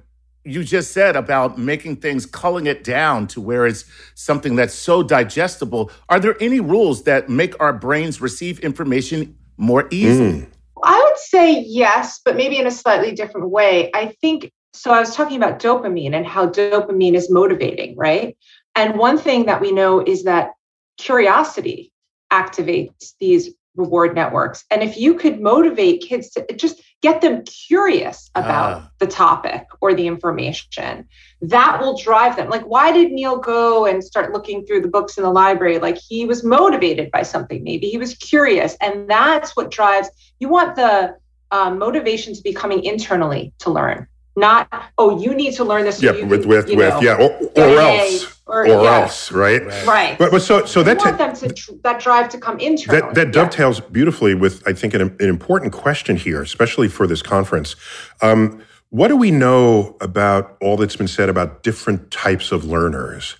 you 0.46 0.64
just 0.64 0.94
said 0.94 1.18
about 1.18 1.58
making 1.58 1.98
things 1.98 2.26
culling 2.26 2.66
it 2.66 2.86
down 2.86 3.28
to 3.28 3.42
where 3.42 3.68
it's 3.68 3.84
something 4.16 4.56
that's 4.56 4.74
so 4.74 5.04
digestible. 5.04 5.92
Are 6.08 6.18
there 6.22 6.42
any 6.42 6.62
rules 6.62 7.04
that 7.04 7.28
make 7.28 7.60
our 7.60 7.74
brains 7.74 8.22
receive 8.22 8.58
information 8.60 9.38
more 9.58 9.90
easily? 9.92 10.44
Mm. 10.44 10.48
I 10.82 10.98
would 10.98 11.18
say 11.18 11.60
yes, 11.60 12.22
but 12.24 12.38
maybe 12.38 12.58
in 12.58 12.66
a 12.66 12.72
slightly 12.72 13.12
different 13.12 13.50
way. 13.50 13.92
I 13.94 14.16
think 14.22 14.54
so. 14.74 14.92
I 14.92 15.00
was 15.00 15.16
talking 15.16 15.38
about 15.38 15.60
dopamine 15.60 16.14
and 16.14 16.26
how 16.26 16.48
dopamine 16.48 17.16
is 17.16 17.30
motivating, 17.32 17.96
right? 17.98 18.38
And 18.76 18.98
one 18.98 19.18
thing 19.18 19.46
that 19.48 19.62
we 19.62 19.72
know 19.72 20.00
is 20.00 20.24
that 20.24 20.52
curiosity 20.98 21.92
activates 22.32 23.14
these 23.20 23.50
reward 23.76 24.14
networks. 24.16 24.66
And 24.72 24.84
if 24.84 24.98
you 24.98 25.14
could 25.14 25.40
motivate 25.40 26.02
kids 26.02 26.30
to 26.32 26.46
just 26.56 26.82
get 27.02 27.22
them 27.22 27.44
curious 27.46 28.30
about 28.36 28.82
Ah. 28.82 28.90
the 29.00 29.08
topic 29.08 29.66
or 29.80 29.94
the 29.94 30.06
information, 30.06 31.08
that 31.42 31.80
will 31.80 31.98
drive 31.98 32.36
them. 32.36 32.50
Like, 32.50 32.64
why 32.64 32.92
did 32.92 33.12
Neil 33.12 33.38
go 33.38 33.86
and 33.86 34.04
start 34.04 34.34
looking 34.34 34.66
through 34.66 34.82
the 34.82 34.90
books 34.90 35.18
in 35.18 35.24
the 35.24 35.32
library? 35.32 35.80
Like, 35.80 35.98
he 35.98 36.26
was 36.26 36.44
motivated 36.44 37.10
by 37.12 37.24
something. 37.24 37.64
Maybe 37.64 37.88
he 37.88 37.98
was 37.98 38.16
curious. 38.16 38.76
And 38.82 39.10
that's 39.10 39.56
what 39.56 39.72
drives, 39.72 40.10
you 40.40 40.50
want 40.50 40.76
the 40.76 41.16
um, 41.52 41.80
motivation 41.80 42.34
to 42.34 42.42
be 42.42 42.54
coming 42.54 42.84
internally 42.84 43.54
to 43.60 43.72
learn. 43.72 44.08
Not, 44.40 44.68
oh, 44.98 45.20
you 45.22 45.34
need 45.36 45.54
to 45.56 45.64
learn 45.64 45.84
this. 45.86 46.00
so 46.00 46.08
Yeah, 46.08 46.14
you 46.20 46.26
with 46.28 46.42
can, 46.42 46.50
with 46.50 46.70
you 46.70 46.78
with 46.78 46.90
know, 46.96 47.02
yeah, 47.02 47.16
or, 47.16 47.32
or 47.58 47.80
else, 47.80 48.42
or, 48.48 48.64
or 48.64 48.68
yeah. 48.84 49.02
else, 49.02 49.32
right? 49.32 49.62
Right. 49.86 50.18
But 50.18 50.32
but 50.32 50.42
so 50.42 50.66
so 50.66 50.80
you 50.80 50.86
that 50.86 50.98
want 51.00 51.18
ta- 51.20 51.28
them 51.28 51.36
to 51.38 51.50
tr- 51.54 51.72
that 51.84 52.00
drive 52.02 52.30
to 52.30 52.38
come 52.40 52.60
internally. 52.60 53.02
that 53.02 53.16
that 53.16 53.28
Yeah. 53.28 53.32
dovetails 53.44 53.82
beautifully 53.82 54.34
with 54.36 54.68
I 54.68 54.74
think 54.74 54.94
an, 54.94 55.02
an 55.02 55.30
important 55.30 55.74
question 55.74 56.16
here, 56.18 56.42
especially 56.42 56.88
for 56.88 57.06
this 57.08 57.22
conference. 57.22 57.76
Um, 58.22 58.62
what 58.92 59.10
do 59.10 59.18
we 59.18 59.32
know 59.32 59.98
about 60.02 60.58
all 60.62 60.78
that's 60.78 60.96
been 60.96 61.08
said 61.08 61.30
about 61.30 61.62
different 61.64 62.10
types 62.12 62.52
of 62.52 62.66
learners? 62.66 63.36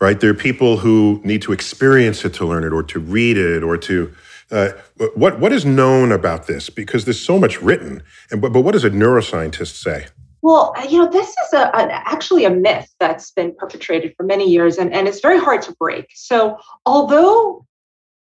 Right, 0.00 0.18
there 0.20 0.30
are 0.30 0.34
people 0.34 0.78
who 0.78 1.20
need 1.24 1.42
to 1.42 1.52
experience 1.52 2.24
it 2.24 2.34
to 2.34 2.44
learn 2.46 2.64
it, 2.64 2.72
or 2.72 2.82
to 2.82 2.98
read 2.98 3.38
it, 3.38 3.62
or 3.62 3.76
to 3.78 4.12
uh, 4.50 4.70
what 5.14 5.38
what 5.38 5.52
is 5.52 5.64
known 5.64 6.10
about 6.12 6.48
this? 6.48 6.68
Because 6.70 7.04
there's 7.04 7.20
so 7.20 7.38
much 7.38 7.62
written, 7.62 8.02
and 8.30 8.42
but, 8.42 8.52
but 8.52 8.62
what 8.62 8.72
does 8.72 8.84
a 8.84 8.90
neuroscientist 8.90 9.76
say? 9.80 10.06
Well, 10.42 10.74
you 10.88 10.98
know, 10.98 11.08
this 11.10 11.28
is 11.28 11.52
a, 11.54 11.74
an, 11.76 11.88
actually 11.90 12.44
a 12.44 12.50
myth 12.50 12.92
that's 12.98 13.30
been 13.30 13.54
perpetrated 13.56 14.14
for 14.16 14.24
many 14.24 14.50
years, 14.50 14.76
and, 14.76 14.92
and 14.92 15.06
it's 15.08 15.20
very 15.20 15.38
hard 15.38 15.62
to 15.62 15.72
break. 15.78 16.06
So, 16.14 16.58
although 16.84 17.64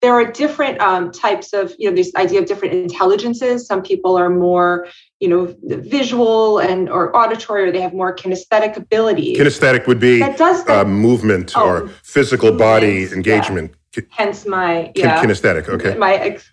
there 0.01 0.13
are 0.13 0.31
different 0.31 0.79
um, 0.81 1.11
types 1.11 1.51
of, 1.53 1.73
you 1.79 1.89
know, 1.89 1.95
this 1.95 2.13
idea 2.15 2.39
of 2.39 2.45
different 2.45 2.75
intelligences. 2.75 3.65
Some 3.65 3.81
people 3.81 4.15
are 4.17 4.29
more, 4.29 4.87
you 5.19 5.27
know, 5.27 5.55
visual 5.63 6.59
and 6.59 6.89
or 6.89 7.15
auditory, 7.15 7.63
or 7.67 7.71
they 7.71 7.81
have 7.81 7.93
more 7.93 8.15
kinesthetic 8.15 8.77
abilities. 8.77 9.37
Kinesthetic 9.39 9.87
would 9.87 9.99
be 9.99 10.19
that 10.19 10.37
does 10.37 10.63
that. 10.65 10.85
uh, 10.85 10.87
movement 10.87 11.53
Oh, 11.55 11.67
or 11.67 11.87
physical 12.03 12.51
body 12.51 13.07
yeah. 13.07 13.13
engagement. 13.15 13.73
Ki- 13.93 14.03
hence 14.11 14.45
my 14.45 14.91
yeah. 14.95 15.23
Kinesthetic, 15.23 15.67
okay. 15.69 15.97
my 15.97 16.15
ex- 16.15 16.51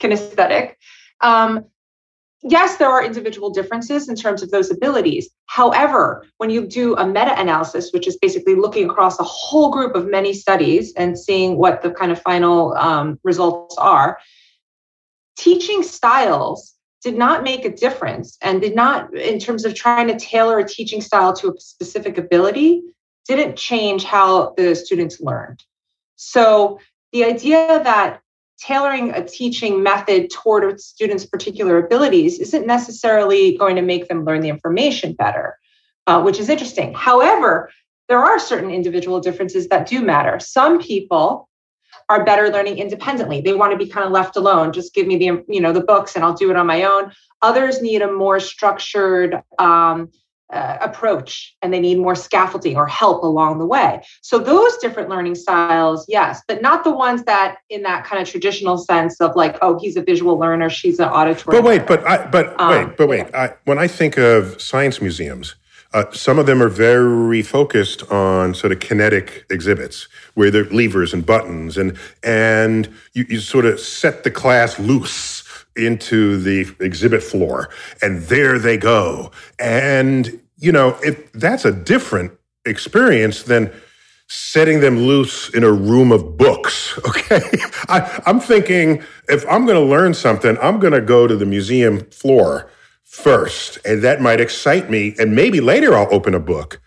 kinesthetic. 0.00 0.74
Um, 1.20 1.66
yes, 2.42 2.76
there 2.76 2.88
are 2.88 3.04
individual 3.04 3.50
differences 3.50 4.08
in 4.08 4.16
terms 4.16 4.42
of 4.42 4.50
those 4.50 4.70
abilities. 4.70 5.28
However, 5.46 6.26
when 6.38 6.50
you 6.50 6.66
do 6.66 6.96
a 6.96 7.06
meta 7.06 7.38
analysis, 7.38 7.90
which 7.92 8.06
is 8.06 8.16
basically 8.16 8.54
looking 8.54 8.88
across 8.88 9.18
a 9.18 9.24
whole 9.24 9.70
group 9.70 9.94
of 9.94 10.08
many 10.08 10.32
studies 10.32 10.92
and 10.96 11.18
seeing 11.18 11.58
what 11.58 11.82
the 11.82 11.90
kind 11.90 12.12
of 12.12 12.20
final 12.22 12.74
um, 12.74 13.18
results 13.22 13.76
are, 13.78 14.18
teaching 15.36 15.82
styles 15.82 16.74
did 17.02 17.16
not 17.16 17.42
make 17.42 17.64
a 17.64 17.74
difference 17.74 18.36
and 18.42 18.60
did 18.60 18.74
not, 18.74 19.14
in 19.14 19.38
terms 19.38 19.64
of 19.64 19.74
trying 19.74 20.06
to 20.08 20.18
tailor 20.18 20.58
a 20.58 20.68
teaching 20.68 21.00
style 21.00 21.32
to 21.34 21.48
a 21.48 21.60
specific 21.60 22.18
ability, 22.18 22.82
didn't 23.26 23.56
change 23.56 24.04
how 24.04 24.54
the 24.56 24.74
students 24.74 25.20
learned. 25.20 25.62
So 26.16 26.78
the 27.12 27.24
idea 27.24 27.82
that 27.82 28.20
tailoring 28.60 29.10
a 29.10 29.24
teaching 29.24 29.82
method 29.82 30.30
toward 30.30 30.64
a 30.64 30.78
student's 30.78 31.24
particular 31.24 31.78
abilities 31.78 32.38
isn't 32.38 32.66
necessarily 32.66 33.56
going 33.56 33.76
to 33.76 33.82
make 33.82 34.08
them 34.08 34.24
learn 34.24 34.40
the 34.40 34.48
information 34.48 35.14
better, 35.14 35.58
uh, 36.06 36.22
which 36.22 36.38
is 36.38 36.48
interesting. 36.48 36.92
However, 36.94 37.70
there 38.08 38.18
are 38.18 38.38
certain 38.38 38.70
individual 38.70 39.20
differences 39.20 39.68
that 39.68 39.86
do 39.86 40.02
matter. 40.02 40.38
Some 40.40 40.80
people 40.80 41.48
are 42.08 42.24
better 42.24 42.50
learning 42.50 42.78
independently. 42.78 43.40
They 43.40 43.54
want 43.54 43.72
to 43.72 43.78
be 43.78 43.86
kind 43.86 44.04
of 44.04 44.12
left 44.12 44.36
alone. 44.36 44.72
Just 44.72 44.94
give 44.94 45.06
me 45.06 45.16
the 45.16 45.44
you 45.48 45.60
know 45.60 45.72
the 45.72 45.80
books 45.80 46.16
and 46.16 46.24
I'll 46.24 46.34
do 46.34 46.50
it 46.50 46.56
on 46.56 46.66
my 46.66 46.82
own. 46.82 47.12
Others 47.42 47.80
need 47.80 48.02
a 48.02 48.12
more 48.12 48.40
structured 48.40 49.42
um, 49.58 50.10
uh, 50.52 50.78
approach 50.80 51.54
and 51.62 51.72
they 51.72 51.80
need 51.80 51.98
more 51.98 52.14
scaffolding 52.14 52.76
or 52.76 52.86
help 52.86 53.22
along 53.22 53.58
the 53.58 53.66
way. 53.66 54.02
So 54.20 54.38
those 54.38 54.76
different 54.78 55.08
learning 55.08 55.34
styles, 55.36 56.04
yes, 56.08 56.42
but 56.48 56.62
not 56.62 56.84
the 56.84 56.90
ones 56.90 57.22
that 57.24 57.58
in 57.68 57.82
that 57.82 58.04
kind 58.04 58.20
of 58.20 58.28
traditional 58.28 58.78
sense 58.78 59.20
of 59.20 59.36
like, 59.36 59.56
oh, 59.62 59.78
he's 59.78 59.96
a 59.96 60.02
visual 60.02 60.38
learner, 60.38 60.70
she's 60.70 60.98
an 60.98 61.08
auditory. 61.08 61.56
But 61.56 61.64
wait, 61.64 61.88
learner. 61.88 62.02
but 62.02 62.06
I, 62.06 62.26
but 62.26 62.60
Um, 62.60 62.70
wait, 62.70 62.96
but 62.96 63.08
wait. 63.08 63.34
I, 63.34 63.54
when 63.64 63.78
I 63.78 63.86
think 63.86 64.18
of 64.18 64.60
science 64.60 65.00
museums, 65.00 65.54
uh, 65.92 66.04
some 66.12 66.38
of 66.38 66.46
them 66.46 66.62
are 66.62 66.68
very 66.68 67.42
focused 67.42 68.08
on 68.12 68.54
sort 68.54 68.72
of 68.72 68.78
kinetic 68.78 69.44
exhibits, 69.50 70.06
where 70.34 70.48
there 70.48 70.62
are 70.62 70.70
levers 70.70 71.12
and 71.12 71.26
buttons, 71.26 71.76
and 71.76 71.98
and 72.22 72.88
you, 73.12 73.26
you 73.28 73.40
sort 73.40 73.64
of 73.64 73.80
set 73.80 74.22
the 74.22 74.30
class 74.30 74.78
loose 74.78 75.39
into 75.76 76.38
the 76.38 76.66
exhibit 76.80 77.22
floor 77.22 77.70
and 78.02 78.22
there 78.22 78.58
they 78.58 78.76
go. 78.76 79.30
And, 79.58 80.40
you 80.58 80.72
know, 80.72 80.98
if 81.02 81.32
that's 81.32 81.64
a 81.64 81.72
different 81.72 82.32
experience 82.64 83.42
than 83.42 83.72
setting 84.32 84.78
them 84.78 84.96
loose 84.96 85.48
in 85.50 85.64
a 85.64 85.72
room 85.72 86.12
of 86.12 86.36
books. 86.36 86.98
Okay. 87.08 87.40
I, 87.88 88.22
am 88.26 88.40
thinking 88.40 89.02
if 89.28 89.44
I'm 89.48 89.64
going 89.66 89.76
to 89.76 89.88
learn 89.88 90.14
something, 90.14 90.56
I'm 90.60 90.78
going 90.80 90.92
to 90.92 91.00
go 91.00 91.26
to 91.26 91.36
the 91.36 91.46
museum 91.46 92.00
floor 92.10 92.70
first, 93.04 93.78
and 93.84 94.02
that 94.02 94.20
might 94.20 94.40
excite 94.40 94.90
me. 94.90 95.14
And 95.18 95.34
maybe 95.34 95.60
later 95.60 95.94
I'll 95.94 96.12
open 96.12 96.34
a 96.34 96.40
book. 96.40 96.80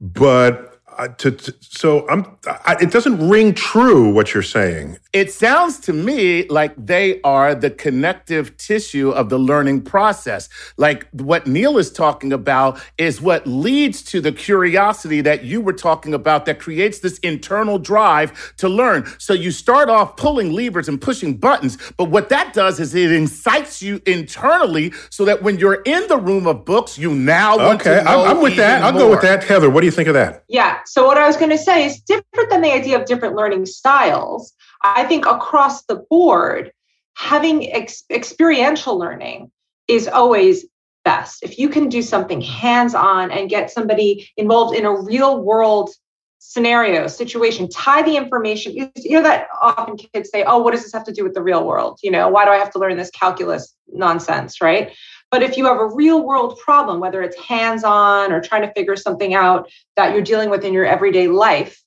But 0.00 0.80
uh, 0.98 1.08
to, 1.08 1.30
to, 1.30 1.54
so 1.60 2.08
I'm. 2.08 2.26
I, 2.46 2.76
it 2.80 2.90
doesn't 2.90 3.28
ring 3.28 3.54
true 3.54 4.12
what 4.12 4.34
you're 4.34 4.42
saying. 4.42 4.98
It 5.12 5.32
sounds 5.32 5.80
to 5.80 5.92
me 5.92 6.46
like 6.46 6.72
they 6.76 7.20
are 7.22 7.52
the 7.52 7.70
connective 7.70 8.56
tissue 8.56 9.10
of 9.10 9.28
the 9.28 9.40
learning 9.40 9.82
process. 9.82 10.48
Like 10.76 11.08
what 11.10 11.48
Neil 11.48 11.78
is 11.78 11.90
talking 11.90 12.32
about 12.32 12.80
is 12.96 13.20
what 13.20 13.44
leads 13.44 14.02
to 14.02 14.20
the 14.20 14.30
curiosity 14.30 15.20
that 15.22 15.42
you 15.42 15.60
were 15.60 15.72
talking 15.72 16.14
about 16.14 16.46
that 16.46 16.60
creates 16.60 17.00
this 17.00 17.18
internal 17.18 17.76
drive 17.76 18.54
to 18.58 18.68
learn. 18.68 19.04
So 19.18 19.32
you 19.32 19.50
start 19.50 19.88
off 19.88 20.16
pulling 20.16 20.52
levers 20.52 20.88
and 20.88 21.00
pushing 21.00 21.36
buttons, 21.38 21.76
but 21.96 22.04
what 22.04 22.28
that 22.28 22.54
does 22.54 22.78
is 22.78 22.94
it 22.94 23.10
incites 23.10 23.82
you 23.82 24.00
internally 24.06 24.92
so 25.10 25.24
that 25.24 25.42
when 25.42 25.58
you're 25.58 25.82
in 25.82 26.06
the 26.06 26.18
room 26.18 26.46
of 26.46 26.64
books, 26.64 26.98
you 26.98 27.12
now 27.12 27.58
want 27.58 27.80
okay, 27.80 27.98
to 27.98 28.04
know 28.04 28.24
I'm, 28.26 28.36
I'm 28.36 28.42
with 28.42 28.56
that. 28.58 28.84
I'll 28.84 28.92
more. 28.92 29.02
go 29.02 29.10
with 29.10 29.22
that. 29.22 29.42
Heather, 29.42 29.70
what 29.70 29.80
do 29.80 29.86
you 29.86 29.92
think 29.92 30.06
of 30.06 30.14
that? 30.14 30.44
Yeah. 30.48 30.78
So 30.86 31.04
what 31.04 31.18
I 31.18 31.26
was 31.26 31.36
going 31.36 31.50
to 31.50 31.58
say 31.58 31.84
is 31.84 32.00
different 32.00 32.48
than 32.48 32.60
the 32.60 32.70
idea 32.70 32.96
of 32.96 33.06
different 33.06 33.34
learning 33.34 33.66
styles. 33.66 34.54
I 34.82 35.04
think 35.04 35.26
across 35.26 35.84
the 35.84 35.96
board, 36.10 36.72
having 37.14 37.70
ex- 37.72 38.04
experiential 38.10 38.98
learning 38.98 39.50
is 39.88 40.08
always 40.08 40.66
best. 41.04 41.42
If 41.42 41.58
you 41.58 41.68
can 41.68 41.88
do 41.88 42.02
something 42.02 42.40
mm-hmm. 42.40 42.66
hands-on 42.66 43.30
and 43.30 43.50
get 43.50 43.70
somebody 43.70 44.30
involved 44.36 44.76
in 44.76 44.84
a 44.84 45.00
real 45.00 45.42
world 45.42 45.90
scenario, 46.38 47.06
situation, 47.06 47.68
tie 47.68 48.02
the 48.02 48.16
information. 48.16 48.72
You 48.74 48.90
know 49.10 49.22
that 49.22 49.48
often 49.60 49.96
kids 49.96 50.30
say, 50.30 50.42
"Oh, 50.42 50.58
what 50.58 50.72
does 50.72 50.82
this 50.82 50.92
have 50.92 51.04
to 51.04 51.12
do 51.12 51.22
with 51.22 51.34
the 51.34 51.42
real 51.42 51.66
world? 51.66 51.98
You 52.02 52.10
know, 52.10 52.28
why 52.28 52.46
do 52.46 52.50
I 52.50 52.56
have 52.56 52.72
to 52.72 52.78
learn 52.78 52.96
this 52.96 53.10
calculus 53.10 53.74
nonsense?" 53.88 54.60
Right? 54.60 54.92
But 55.30 55.42
if 55.42 55.56
you 55.56 55.66
have 55.66 55.78
a 55.78 55.86
real 55.86 56.24
world 56.24 56.58
problem, 56.58 56.98
whether 56.98 57.22
it's 57.22 57.36
hands 57.38 57.84
on 57.84 58.32
or 58.32 58.40
trying 58.40 58.62
to 58.62 58.72
figure 58.72 58.96
something 58.96 59.34
out 59.34 59.70
that 59.96 60.12
you're 60.12 60.22
dealing 60.22 60.50
with 60.50 60.64
in 60.64 60.72
your 60.72 60.86
everyday 60.86 61.28
life, 61.28 61.80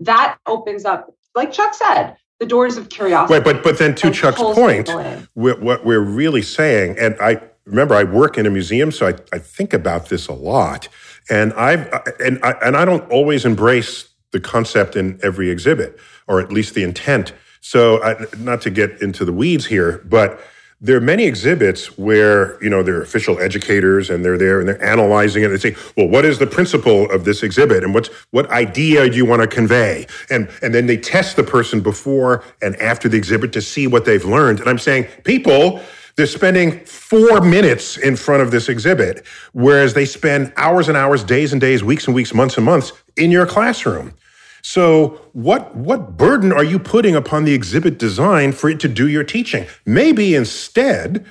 that 0.00 0.38
opens 0.46 0.84
up, 0.84 1.12
like 1.34 1.52
Chuck 1.52 1.74
said, 1.74 2.16
the 2.40 2.46
doors 2.46 2.76
of 2.76 2.88
curiosity. 2.88 3.34
Wait, 3.34 3.44
but 3.44 3.62
but 3.62 3.78
then 3.78 3.94
to 3.96 4.10
Chuck's 4.10 4.40
point, 4.40 4.88
we're, 5.34 5.60
what 5.60 5.84
we're 5.84 6.00
really 6.00 6.42
saying, 6.42 6.96
and 6.98 7.14
I 7.20 7.40
remember 7.66 7.94
I 7.94 8.02
work 8.02 8.38
in 8.38 8.46
a 8.46 8.50
museum, 8.50 8.90
so 8.90 9.06
I, 9.06 9.14
I 9.32 9.38
think 9.38 9.72
about 9.72 10.08
this 10.08 10.26
a 10.26 10.32
lot, 10.32 10.88
and 11.28 11.52
I've 11.52 11.92
and 12.18 12.42
I, 12.42 12.52
and 12.62 12.76
I 12.76 12.84
don't 12.84 13.08
always 13.10 13.44
embrace 13.44 14.08
the 14.32 14.40
concept 14.40 14.96
in 14.96 15.20
every 15.22 15.50
exhibit, 15.50 15.98
or 16.26 16.40
at 16.40 16.50
least 16.50 16.74
the 16.74 16.82
intent. 16.82 17.34
So, 17.60 18.02
I, 18.02 18.24
not 18.38 18.62
to 18.62 18.70
get 18.70 19.02
into 19.02 19.26
the 19.26 19.34
weeds 19.34 19.66
here, 19.66 20.02
but 20.06 20.40
there 20.80 20.96
are 20.96 21.00
many 21.00 21.24
exhibits 21.24 21.98
where 21.98 22.62
you 22.62 22.70
know 22.70 22.82
they're 22.82 23.02
official 23.02 23.38
educators 23.38 24.08
and 24.08 24.24
they're 24.24 24.38
there 24.38 24.60
and 24.60 24.68
they're 24.68 24.82
analyzing 24.82 25.42
it. 25.42 25.46
And 25.46 25.54
they 25.54 25.70
say 25.70 25.76
well 25.96 26.08
what 26.08 26.24
is 26.24 26.38
the 26.38 26.46
principle 26.46 27.10
of 27.10 27.24
this 27.24 27.42
exhibit 27.42 27.84
and 27.84 27.92
what's 27.94 28.08
what 28.30 28.48
idea 28.50 29.08
do 29.08 29.16
you 29.16 29.26
want 29.26 29.42
to 29.42 29.48
convey? 29.48 30.06
And 30.30 30.48
and 30.62 30.74
then 30.74 30.86
they 30.86 30.96
test 30.96 31.36
the 31.36 31.44
person 31.44 31.80
before 31.80 32.42
and 32.62 32.76
after 32.76 33.08
the 33.08 33.18
exhibit 33.18 33.52
to 33.52 33.60
see 33.60 33.86
what 33.86 34.04
they've 34.04 34.24
learned. 34.24 34.60
And 34.60 34.68
i'm 34.68 34.78
saying 34.78 35.06
people 35.24 35.80
they're 36.16 36.26
spending 36.26 36.80
four 36.84 37.40
minutes 37.40 37.96
in 37.96 38.16
front 38.16 38.42
of 38.42 38.50
this 38.50 38.68
exhibit 38.68 39.26
whereas 39.52 39.94
they 39.94 40.04
spend 40.04 40.52
hours 40.56 40.88
and 40.88 40.96
hours 40.96 41.22
days 41.24 41.52
and 41.52 41.60
days 41.60 41.84
weeks 41.84 42.06
and 42.06 42.14
weeks 42.14 42.34
months 42.34 42.56
and 42.56 42.64
months 42.64 42.92
in 43.16 43.30
your 43.30 43.46
classroom 43.46 44.14
so, 44.62 45.20
what, 45.32 45.74
what 45.74 46.16
burden 46.16 46.52
are 46.52 46.64
you 46.64 46.78
putting 46.78 47.14
upon 47.14 47.44
the 47.44 47.54
exhibit 47.54 47.98
design 47.98 48.52
for 48.52 48.68
it 48.68 48.80
to 48.80 48.88
do 48.88 49.08
your 49.08 49.24
teaching? 49.24 49.66
Maybe 49.86 50.34
instead, 50.34 51.24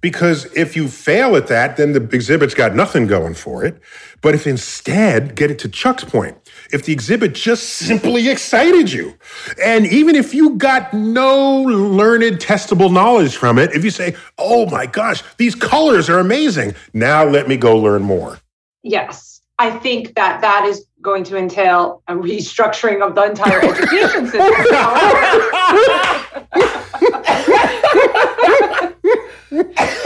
because 0.00 0.52
if 0.56 0.74
you 0.74 0.88
fail 0.88 1.36
at 1.36 1.46
that, 1.46 1.76
then 1.76 1.92
the 1.92 2.02
exhibit's 2.12 2.54
got 2.54 2.74
nothing 2.74 3.06
going 3.06 3.34
for 3.34 3.64
it. 3.64 3.80
But 4.20 4.34
if 4.34 4.46
instead, 4.46 5.36
get 5.36 5.50
it 5.50 5.58
to 5.60 5.68
Chuck's 5.68 6.04
point, 6.04 6.36
if 6.72 6.84
the 6.84 6.92
exhibit 6.92 7.34
just 7.34 7.68
simply 7.70 8.28
excited 8.28 8.92
you, 8.92 9.14
and 9.62 9.86
even 9.86 10.16
if 10.16 10.34
you 10.34 10.56
got 10.56 10.92
no 10.92 11.62
learned, 11.62 12.38
testable 12.40 12.92
knowledge 12.92 13.36
from 13.36 13.58
it, 13.58 13.72
if 13.74 13.84
you 13.84 13.90
say, 13.90 14.16
oh 14.38 14.66
my 14.66 14.86
gosh, 14.86 15.22
these 15.36 15.54
colors 15.54 16.10
are 16.10 16.18
amazing, 16.18 16.74
now 16.92 17.24
let 17.24 17.48
me 17.48 17.56
go 17.56 17.78
learn 17.78 18.02
more. 18.02 18.38
Yes. 18.82 19.40
I 19.58 19.70
think 19.70 20.16
that 20.16 20.40
that 20.40 20.64
is 20.64 20.84
going 21.02 21.24
to 21.24 21.36
entail 21.36 22.02
a 22.06 22.14
restructuring 22.14 23.06
of 23.06 23.14
the 23.14 23.24
entire 23.24 23.60
education 23.62 24.26
system. 24.26 24.42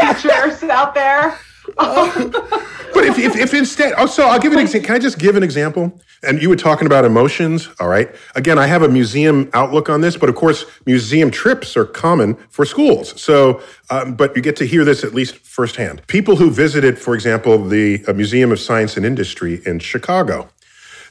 Teachers 0.01 0.63
out 0.65 0.95
there. 0.95 1.39
but 1.77 3.05
if, 3.05 3.19
if, 3.19 3.37
if, 3.37 3.53
instead, 3.53 3.93
oh, 3.99 4.07
so 4.07 4.27
I'll 4.27 4.39
give 4.39 4.53
an 4.53 4.59
example. 4.59 4.87
Can 4.87 4.97
I 4.97 4.99
just 4.99 5.19
give 5.19 5.37
an 5.37 5.43
example? 5.43 6.01
And 6.23 6.41
you 6.41 6.49
were 6.49 6.57
talking 6.57 6.87
about 6.87 7.05
emotions. 7.05 7.69
All 7.79 7.89
right. 7.89 8.09
Again, 8.35 8.59
I 8.59 8.67
have 8.67 8.83
a 8.83 8.89
museum 8.89 9.51
outlook 9.53 9.91
on 9.91 10.01
this, 10.01 10.17
but 10.17 10.29
of 10.29 10.35
course, 10.35 10.65
museum 10.87 11.31
trips 11.31 11.77
are 11.77 11.85
common 11.85 12.37
for 12.49 12.65
schools. 12.65 13.21
So, 13.21 13.61
um, 13.91 14.15
but 14.15 14.35
you 14.35 14.43
get 14.43 14.57
to 14.57 14.67
hear 14.67 14.85
this 14.85 15.05
at 15.05 15.13
least 15.13 15.37
firsthand. 15.37 16.07
People 16.07 16.37
who 16.37 16.51
visited, 16.51 16.99
for 16.99 17.15
example, 17.15 17.63
the 17.63 18.03
uh, 18.07 18.15
Museum 18.15 18.51
of 18.51 18.59
Science 18.59 18.97
and 18.97 19.05
Industry 19.05 19.61
in 19.67 19.79
Chicago. 19.79 20.49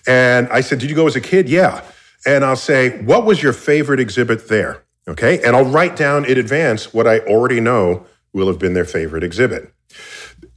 And 0.08 0.48
I 0.50 0.62
said, 0.62 0.80
Did 0.80 0.90
you 0.90 0.96
go 0.96 1.08
as 1.08 1.16
a 1.16 1.22
kid? 1.22 1.50
Yeah. 1.50 1.84
And 2.26 2.44
I'll 2.44 2.56
say, 2.56 3.02
What 3.04 3.26
was 3.26 3.42
your 3.42 3.54
favorite 3.54 4.00
exhibit 4.00 4.48
there? 4.48 4.84
Okay. 5.08 5.42
And 5.44 5.56
I'll 5.56 5.66
write 5.66 5.96
down 5.96 6.26
in 6.26 6.38
advance 6.38 6.94
what 6.94 7.08
I 7.08 7.20
already 7.20 7.60
know 7.60 8.06
will 8.34 8.48
have 8.48 8.60
been 8.60 8.74
their 8.74 8.86
favorite 8.86 9.24
exhibit. 9.24 9.72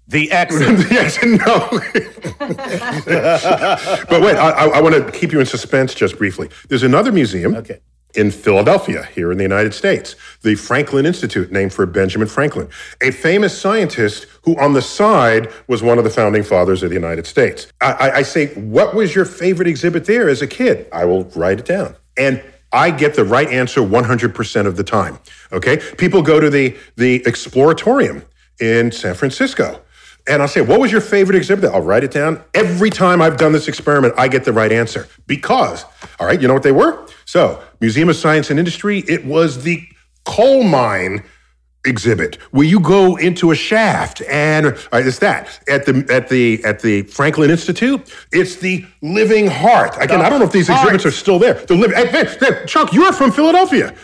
The 0.08 0.30
exit. 0.32 0.90
yes, 0.90 1.22
no. 1.22 1.68
but 4.08 4.22
wait, 4.22 4.36
I, 4.36 4.70
I 4.74 4.80
want 4.80 4.94
to 4.94 5.10
keep 5.12 5.32
you 5.32 5.40
in 5.40 5.46
suspense 5.46 5.94
just 5.94 6.16
briefly. 6.16 6.48
There's 6.68 6.82
another 6.82 7.12
museum 7.12 7.54
okay. 7.56 7.80
In 8.14 8.30
Philadelphia, 8.30 9.04
here 9.14 9.30
in 9.30 9.38
the 9.38 9.44
United 9.44 9.74
States, 9.74 10.16
the 10.42 10.54
Franklin 10.54 11.04
Institute, 11.04 11.52
named 11.52 11.72
for 11.72 11.84
Benjamin 11.86 12.26
Franklin, 12.26 12.68
a 13.02 13.10
famous 13.10 13.58
scientist 13.58 14.26
who, 14.42 14.58
on 14.58 14.72
the 14.72 14.82
side, 14.82 15.52
was 15.66 15.82
one 15.82 15.98
of 15.98 16.04
the 16.04 16.10
founding 16.10 16.42
fathers 16.42 16.82
of 16.82 16.88
the 16.88 16.94
United 16.94 17.26
States. 17.26 17.66
I, 17.80 18.10
I, 18.10 18.22
say, 18.22 18.46
what 18.54 18.94
was 18.94 19.14
your 19.14 19.24
favorite 19.24 19.68
exhibit 19.68 20.06
there 20.06 20.28
as 20.28 20.40
a 20.40 20.46
kid? 20.46 20.88
I 20.92 21.04
will 21.04 21.24
write 21.36 21.58
it 21.58 21.66
down. 21.66 21.96
And 22.16 22.42
I 22.72 22.90
get 22.90 23.14
the 23.14 23.24
right 23.24 23.48
answer 23.48 23.80
100% 23.80 24.66
of 24.66 24.76
the 24.76 24.84
time. 24.84 25.18
Okay? 25.52 25.78
People 25.96 26.22
go 26.22 26.40
to 26.40 26.50
the, 26.50 26.76
the 26.96 27.20
Exploratorium 27.20 28.24
in 28.60 28.90
San 28.90 29.14
Francisco 29.14 29.80
and 30.28 30.42
I'll 30.42 30.48
say, 30.48 30.60
What 30.60 30.80
was 30.80 30.92
your 30.92 31.00
favorite 31.00 31.36
exhibit? 31.36 31.70
I'll 31.72 31.82
write 31.82 32.04
it 32.04 32.10
down. 32.10 32.42
Every 32.54 32.90
time 32.90 33.20
I've 33.22 33.36
done 33.36 33.52
this 33.52 33.68
experiment, 33.68 34.14
I 34.16 34.28
get 34.28 34.44
the 34.44 34.52
right 34.52 34.72
answer 34.72 35.08
because, 35.26 35.84
all 36.20 36.26
right, 36.26 36.40
you 36.40 36.48
know 36.48 36.54
what 36.54 36.62
they 36.62 36.72
were? 36.72 37.06
So, 37.24 37.62
Museum 37.80 38.08
of 38.08 38.16
Science 38.16 38.50
and 38.50 38.58
Industry, 38.58 39.00
it 39.00 39.24
was 39.24 39.62
the 39.62 39.86
coal 40.24 40.62
mine 40.62 41.24
exhibit 41.84 42.36
where 42.50 42.66
you 42.66 42.80
go 42.80 43.16
into 43.16 43.50
a 43.50 43.54
shaft 43.54 44.20
and 44.22 44.66
right, 44.92 45.06
it's 45.06 45.20
that 45.20 45.60
at 45.68 45.86
the 45.86 46.04
at 46.10 46.28
the 46.28 46.62
at 46.64 46.80
the 46.80 47.02
Franklin 47.02 47.50
Institute 47.50 48.12
it's 48.32 48.56
the 48.56 48.84
living 49.00 49.46
heart 49.46 49.94
again 49.96 50.18
the 50.18 50.24
I 50.24 50.28
don't 50.28 50.40
know 50.40 50.44
if 50.44 50.52
these 50.52 50.66
heart. 50.66 50.92
exhibits 50.92 51.06
are 51.06 51.10
still 51.12 51.38
there 51.38 51.54
the 51.54 51.76
living 51.76 51.96
hey, 51.96 52.64
Chuck 52.66 52.92
you're 52.92 53.12
from 53.12 53.30
Philadelphia 53.30 53.94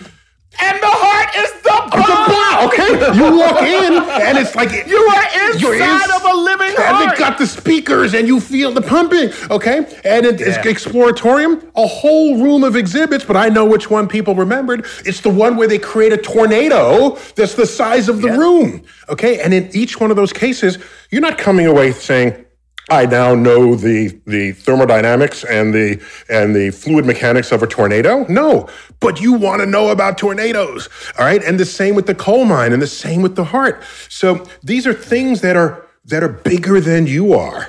and 0.61 0.83
the 0.83 0.87
heart 0.91 1.35
is 1.37 1.53
the 1.63 1.79
bomb. 1.91 2.35
Okay, 2.67 3.17
you 3.17 3.37
walk 3.37 3.63
in 3.63 3.93
and 4.23 4.39
it's 4.39 4.55
like 4.55 4.71
you 4.87 4.99
are 4.99 5.25
inside 5.25 5.61
you're 5.61 5.75
in, 5.75 6.11
of 6.15 6.25
a 6.25 6.37
living 6.37 6.69
and 6.69 6.77
heart. 6.79 7.03
And 7.03 7.13
they 7.13 7.19
got 7.19 7.39
the 7.39 7.47
speakers 7.47 8.15
and 8.15 8.27
you 8.27 8.41
feel 8.41 8.73
the 8.73 8.81
pumping. 8.83 9.31
Okay, 9.51 9.79
and 10.05 10.27
it, 10.27 10.41
yeah. 10.41 10.47
it's 10.49 10.59
exploratorium, 10.59 11.71
a 11.77 11.87
whole 11.87 12.41
room 12.43 12.65
of 12.65 12.77
exhibits. 12.77 13.25
But 13.25 13.37
I 13.37 13.49
know 13.49 13.65
which 13.65 13.91
one 13.91 14.09
people 14.09 14.35
remembered. 14.35 14.87
It's 15.05 15.21
the 15.21 15.31
one 15.31 15.57
where 15.57 15.69
they 15.69 15.79
create 15.79 16.13
a 16.13 16.19
tornado 16.19 17.19
that's 17.35 17.55
the 17.55 17.67
size 17.67 18.09
of 18.09 18.23
the 18.23 18.29
yep. 18.29 18.39
room. 18.39 18.83
Okay, 19.09 19.41
and 19.41 19.53
in 19.53 19.69
each 19.75 20.01
one 20.01 20.11
of 20.11 20.17
those 20.17 20.33
cases, 20.33 20.79
you're 21.11 21.21
not 21.21 21.39
coming 21.39 21.67
away 21.67 21.93
saying, 21.93 22.44
I 22.91 23.07
now 23.07 23.35
know 23.35 23.75
the 23.75 24.19
the 24.27 24.53
thermodynamics 24.53 25.45
and 25.45 25.73
the 25.73 26.03
and 26.29 26.55
the 26.55 26.71
fluid 26.71 27.07
mechanics 27.07 27.51
of 27.51 27.63
a 27.63 27.67
tornado. 27.67 28.27
No, 28.29 28.69
but 29.01 29.21
you 29.21 29.33
want 29.33 29.61
to 29.61 29.67
know 29.67 29.89
about 29.89 30.19
tornadoes, 30.19 30.89
all 31.19 31.25
right? 31.25 31.43
And 31.43 31.59
the 31.59 31.65
same 31.65 31.95
with 31.95 32.07
the 32.07 32.15
coal 32.15 32.45
mine, 32.45 32.73
and 32.73 32.83
the 32.83 32.87
same 32.87 33.23
with 33.23 33.37
the 33.37 33.45
heart. 33.45 33.83
So 34.09 34.45
these 34.63 34.87
are 34.87 34.93
things 34.93 35.41
that 35.41 35.57
are 35.57 35.87
that 36.07 36.23
are 36.23 36.29
bigger 36.29 36.81
than 36.81 37.07
you 37.07 37.33
are. 37.33 37.69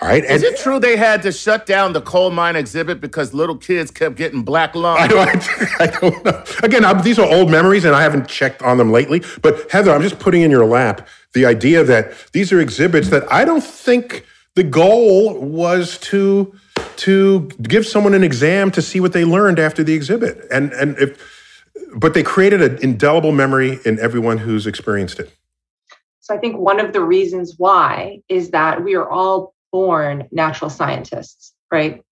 All 0.00 0.08
right. 0.08 0.24
Is 0.24 0.42
it 0.42 0.58
true 0.58 0.80
they 0.80 0.96
had 0.96 1.22
to 1.22 1.30
shut 1.30 1.64
down 1.64 1.92
the 1.92 2.00
coal 2.00 2.32
mine 2.32 2.56
exhibit 2.56 3.00
because 3.00 3.32
little 3.32 3.56
kids 3.56 3.92
kept 3.92 4.16
getting 4.16 4.42
black 4.42 4.74
lung? 4.74 4.98
I 4.98 5.06
don't, 5.06 5.48
I 5.80 5.86
don't 5.86 6.24
know. 6.24 6.44
Again, 6.64 6.84
I'm, 6.84 7.02
these 7.02 7.20
are 7.20 7.32
old 7.32 7.52
memories 7.52 7.84
and 7.84 7.94
I 7.94 8.02
haven't 8.02 8.26
checked 8.26 8.62
on 8.62 8.78
them 8.78 8.90
lately. 8.90 9.22
But 9.42 9.70
Heather, 9.70 9.92
I'm 9.92 10.02
just 10.02 10.18
putting 10.18 10.42
in 10.42 10.50
your 10.50 10.64
lap 10.64 11.06
the 11.34 11.46
idea 11.46 11.84
that 11.84 12.14
these 12.32 12.52
are 12.52 12.60
exhibits 12.60 13.10
that 13.10 13.32
I 13.32 13.44
don't 13.44 13.62
think 13.62 14.26
the 14.54 14.62
goal 14.62 15.38
was 15.40 15.98
to 15.98 16.54
to 16.96 17.48
give 17.62 17.86
someone 17.86 18.14
an 18.14 18.22
exam 18.22 18.70
to 18.70 18.82
see 18.82 19.00
what 19.00 19.12
they 19.12 19.24
learned 19.24 19.58
after 19.58 19.82
the 19.82 19.94
exhibit. 19.94 20.46
And 20.50 20.72
and 20.72 20.98
if 20.98 21.18
but 21.94 22.14
they 22.14 22.22
created 22.22 22.62
an 22.62 22.78
indelible 22.82 23.32
memory 23.32 23.78
in 23.84 23.98
everyone 23.98 24.38
who's 24.38 24.66
experienced 24.66 25.18
it. 25.18 25.30
So 26.20 26.34
I 26.34 26.38
think 26.38 26.56
one 26.56 26.80
of 26.80 26.92
the 26.92 27.02
reasons 27.02 27.54
why 27.58 28.20
is 28.28 28.50
that 28.50 28.84
we 28.84 28.94
are 28.94 29.08
all 29.08 29.54
born 29.72 30.28
natural 30.30 30.70
scientists, 30.70 31.52
right? 31.70 32.02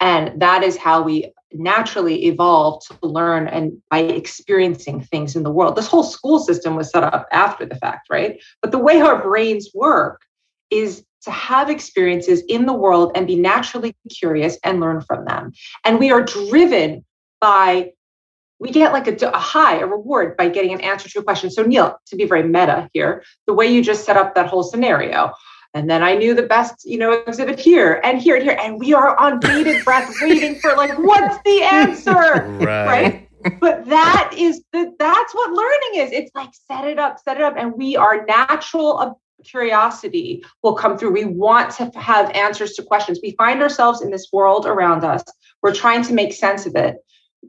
And 0.00 0.40
that 0.40 0.62
is 0.62 0.76
how 0.76 1.02
we 1.02 1.32
naturally 1.52 2.26
evolved 2.26 2.86
to 2.88 3.06
learn 3.06 3.46
and 3.46 3.80
by 3.90 4.00
experiencing 4.00 5.02
things 5.02 5.36
in 5.36 5.44
the 5.44 5.50
world. 5.50 5.76
This 5.76 5.86
whole 5.86 6.02
school 6.02 6.40
system 6.40 6.74
was 6.74 6.90
set 6.90 7.04
up 7.04 7.28
after 7.30 7.64
the 7.64 7.76
fact, 7.76 8.08
right? 8.10 8.42
But 8.60 8.72
the 8.72 8.78
way 8.78 9.00
our 9.00 9.22
brains 9.22 9.70
work 9.72 10.22
is 10.70 11.04
to 11.24 11.30
have 11.30 11.70
experiences 11.70 12.42
in 12.48 12.66
the 12.66 12.72
world 12.72 13.12
and 13.14 13.26
be 13.26 13.36
naturally 13.36 13.94
curious 14.10 14.58
and 14.64 14.80
learn 14.80 15.00
from 15.00 15.24
them. 15.24 15.52
And 15.84 15.98
we 15.98 16.10
are 16.10 16.22
driven 16.22 17.04
by 17.40 17.92
we 18.60 18.70
get 18.70 18.92
like 18.92 19.08
a, 19.08 19.26
a, 19.26 19.38
high, 19.38 19.78
a 19.78 19.86
reward 19.86 20.36
by 20.36 20.48
getting 20.48 20.72
an 20.72 20.80
answer 20.80 21.08
to 21.08 21.18
a 21.18 21.22
question. 21.22 21.50
So, 21.50 21.64
Neil, 21.64 21.98
to 22.06 22.16
be 22.16 22.24
very 22.24 22.44
meta 22.44 22.88
here, 22.94 23.22
the 23.46 23.52
way 23.52 23.66
you 23.66 23.82
just 23.82 24.06
set 24.06 24.16
up 24.16 24.36
that 24.36 24.46
whole 24.46 24.62
scenario, 24.62 25.32
and 25.74 25.90
then 25.90 26.04
I 26.04 26.14
knew 26.14 26.34
the 26.34 26.44
best, 26.44 26.84
you 26.84 26.96
know, 26.96 27.12
exhibit 27.12 27.58
here 27.58 28.00
and 28.04 28.20
here 28.20 28.36
and 28.36 28.44
here. 28.44 28.56
And 28.60 28.78
we 28.78 28.94
are 28.94 29.18
on 29.18 29.40
bated 29.40 29.84
breath 29.84 30.14
waiting 30.22 30.54
for 30.60 30.74
like, 30.76 30.96
what's 30.98 31.36
the 31.44 31.62
answer? 31.62 32.12
right. 32.12 32.86
right? 32.86 33.60
But 33.60 33.84
that 33.86 34.32
is 34.34 34.62
the 34.72 34.94
that's 34.98 35.34
what 35.34 35.50
learning 35.50 36.06
is. 36.06 36.12
It's 36.12 36.30
like 36.34 36.50
set 36.70 36.86
it 36.86 36.98
up, 36.98 37.18
set 37.18 37.36
it 37.36 37.42
up. 37.42 37.54
And 37.58 37.74
we 37.74 37.96
are 37.96 38.24
natural 38.24 39.20
curiosity 39.44 40.44
will 40.62 40.74
come 40.74 40.98
through. 40.98 41.12
We 41.12 41.24
want 41.24 41.70
to 41.76 41.90
have 41.98 42.30
answers 42.30 42.72
to 42.74 42.82
questions. 42.82 43.20
We 43.22 43.32
find 43.32 43.62
ourselves 43.62 44.02
in 44.02 44.10
this 44.10 44.28
world 44.32 44.66
around 44.66 45.04
us. 45.04 45.22
We're 45.62 45.74
trying 45.74 46.02
to 46.04 46.14
make 46.14 46.32
sense 46.32 46.66
of 46.66 46.76
it 46.76 46.96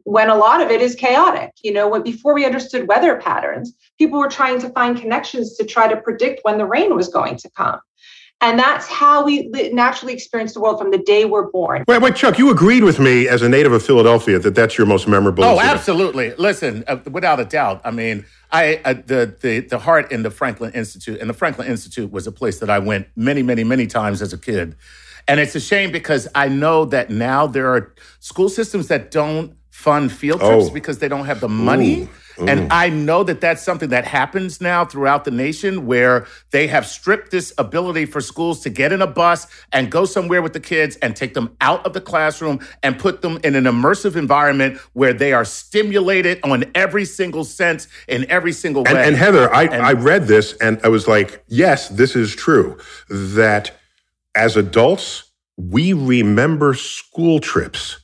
when 0.03 0.29
a 0.29 0.36
lot 0.36 0.62
of 0.62 0.69
it 0.69 0.81
is 0.81 0.95
chaotic. 0.95 1.51
You 1.63 1.73
know, 1.73 1.88
when 1.88 2.03
before 2.03 2.34
we 2.34 2.45
understood 2.45 2.88
weather 2.88 3.17
patterns, 3.17 3.73
people 3.97 4.19
were 4.19 4.29
trying 4.29 4.60
to 4.62 4.69
find 4.69 4.99
connections 4.99 5.55
to 5.58 5.65
try 5.65 5.88
to 5.88 5.97
predict 5.97 6.41
when 6.43 6.58
the 6.58 6.65
rain 6.65 6.95
was 6.95 7.08
going 7.08 7.38
to 7.38 7.49
come. 7.51 7.79
And 8.41 8.60
that's 8.60 8.88
how 8.88 9.24
we 9.24 9.48
naturally 9.71 10.13
experience 10.13 10.54
the 10.54 10.60
world 10.60 10.78
from 10.78 10.91
the 10.91 10.98
day 10.98 11.26
we're 11.26 11.50
born. 11.50 11.84
Wait, 11.88 12.02
wait, 12.02 12.15
Chuck, 12.15 12.38
you 12.38 12.52
agreed 12.52 12.84
with 12.84 13.00
me 13.00 13.28
as 13.28 13.41
a 13.41 13.50
native 13.50 13.71
of 13.71 13.82
Philadelphia 13.82 14.38
that 14.39 14.54
that's 14.54 14.78
your 14.78 14.86
most 14.86 15.08
memorable. 15.08 15.43
Oh, 15.43 15.54
incident. 15.54 15.74
absolutely. 15.74 16.36
Listen, 16.36 16.84
uh, 16.88 16.98
without 17.10 17.39
a 17.39 17.45
doubt. 17.45 17.82
I 17.86 17.91
mean, 17.91 18.26
I 18.52 18.82
uh, 18.84 18.93
the 18.93 19.36
the 19.41 19.62
the 19.62 19.80
heart 19.80 20.12
in 20.12 20.24
the 20.24 20.30
Franklin 20.30 20.74
Institute, 20.74 21.19
and 21.21 21.30
the 21.30 21.34
Franklin 21.34 21.67
Institute 21.67 22.12
was 22.12 22.28
a 22.28 22.32
place 22.32 22.60
that 22.60 22.69
I 22.69 22.80
went 22.80 23.08
many, 23.15 23.41
many, 23.41 23.63
many 23.63 23.88
times 23.88 24.21
as 24.21 24.34
a 24.34 24.38
kid. 24.38 24.76
And 25.28 25.39
it's 25.39 25.56
a 25.56 25.60
shame 25.60 25.91
because 25.91 26.28
I 26.36 26.50
know 26.50 26.86
that 26.86 27.10
now 27.10 27.48
there 27.48 27.74
are 27.74 27.95
school 28.19 28.50
systems 28.50 28.89
that 28.89 29.12
don't 29.12 29.56
fund 29.71 30.12
field 30.12 30.41
trips 30.41 30.65
oh. 30.67 30.74
because 30.74 31.00
they 31.00 31.08
don't 31.08 31.26
have 31.26 31.39
the 31.39 31.50
money. 31.50 32.04
Ooh. 32.04 32.10
And 32.38 32.71
I 32.71 32.89
know 32.89 33.24
that 33.24 33.41
that's 33.41 33.63
something 33.63 33.89
that 33.89 34.06
happens 34.06 34.60
now 34.60 34.86
throughout 34.86 35.26
the 35.26 35.32
nation 35.32 35.86
where 35.86 36.28
they 36.52 36.67
have 36.67 36.86
stripped 36.86 37.32
this 37.32 37.54
ability 37.58 38.06
for 38.06 38.21
schools 38.21 38.62
to 38.62 38.69
get 38.69 38.91
in 38.91 39.02
a 39.02 39.08
bus 39.08 39.48
and 39.71 39.91
go 39.91 40.06
somewhere 40.06 40.41
with 40.41 40.54
the 40.54 40.60
kids 40.60 40.98
and 40.98 41.15
take 41.15 41.34
them 41.34 41.56
out 41.62 41.86
of 41.86 41.93
the 41.93 42.02
classroom 42.02 42.60
and 42.84 43.00
put 43.00 43.21
them 43.21 43.39
in 43.43 43.56
an 43.56 43.65
immersive 43.65 44.15
environment 44.15 44.78
where 44.93 45.13
they 45.13 45.34
are 45.34 45.45
stimulated 45.45 46.39
on 46.43 46.65
every 46.76 47.06
single 47.06 47.43
sense 47.43 47.88
in 48.08 48.30
every 48.30 48.52
single 48.52 48.84
way. 48.84 48.91
And, 48.91 49.00
and 49.00 49.15
Heather, 49.15 49.54
I, 49.54 49.63
and, 49.63 49.86
I 49.86 49.93
read 49.93 50.28
this 50.28 50.54
and 50.58 50.80
I 50.84 50.89
was 50.89 51.08
like, 51.08 51.43
yes, 51.48 51.89
this 51.89 52.15
is 52.15 52.36
true. 52.36 52.78
That 53.10 53.71
as 54.36 54.58
adults, 54.58 55.32
we 55.58 55.93
remember 55.93 56.74
school 56.74 57.39
trips 57.39 58.00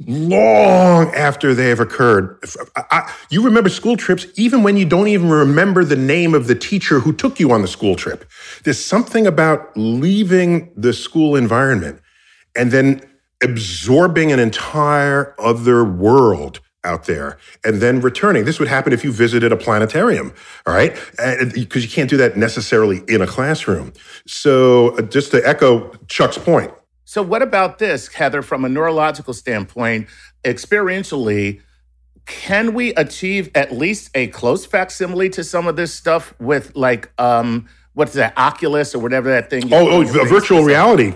long 0.00 1.06
after 1.14 1.54
they 1.54 1.68
have 1.68 1.80
occurred. 1.80 2.38
I, 2.76 3.12
you 3.30 3.42
remember 3.42 3.68
school 3.68 3.96
trips 3.96 4.26
even 4.36 4.62
when 4.62 4.76
you 4.76 4.84
don't 4.84 5.08
even 5.08 5.30
remember 5.30 5.84
the 5.84 5.96
name 5.96 6.34
of 6.34 6.46
the 6.46 6.54
teacher 6.54 7.00
who 7.00 7.12
took 7.12 7.38
you 7.38 7.52
on 7.52 7.62
the 7.62 7.68
school 7.68 7.96
trip. 7.96 8.24
There's 8.64 8.84
something 8.84 9.26
about 9.26 9.76
leaving 9.76 10.72
the 10.76 10.92
school 10.92 11.36
environment 11.36 12.00
and 12.56 12.70
then 12.70 13.02
absorbing 13.42 14.32
an 14.32 14.38
entire 14.38 15.34
other 15.38 15.84
world 15.84 16.60
out 16.84 17.04
there 17.04 17.38
and 17.64 17.80
then 17.80 18.00
returning. 18.00 18.44
This 18.44 18.58
would 18.58 18.68
happen 18.68 18.92
if 18.92 19.04
you 19.04 19.12
visited 19.12 19.52
a 19.52 19.56
planetarium, 19.56 20.34
all 20.66 20.74
right? 20.74 20.94
Because 21.54 21.82
you 21.82 21.90
can't 21.90 22.10
do 22.10 22.16
that 22.18 22.36
necessarily 22.36 23.02
in 23.08 23.22
a 23.22 23.26
classroom. 23.26 23.92
So, 24.26 24.96
uh, 24.96 25.02
just 25.02 25.30
to 25.30 25.46
echo 25.48 25.92
Chuck's 26.08 26.38
point, 26.38 26.72
so, 27.14 27.22
what 27.22 27.42
about 27.42 27.78
this, 27.78 28.08
Heather, 28.08 28.42
from 28.42 28.64
a 28.64 28.68
neurological 28.68 29.34
standpoint, 29.34 30.08
experientially? 30.42 31.60
Can 32.26 32.74
we 32.74 32.92
achieve 32.94 33.52
at 33.54 33.70
least 33.70 34.10
a 34.16 34.26
close 34.26 34.66
facsimile 34.66 35.30
to 35.30 35.44
some 35.44 35.68
of 35.68 35.76
this 35.76 35.94
stuff 35.94 36.34
with, 36.40 36.74
like, 36.74 37.12
um, 37.20 37.68
what's 37.92 38.14
that, 38.14 38.36
Oculus 38.36 38.96
or 38.96 38.98
whatever 38.98 39.28
that 39.28 39.48
thing? 39.48 39.72
Oh, 39.72 40.02
oh 40.02 40.24
virtual 40.24 40.64
reality. 40.64 41.14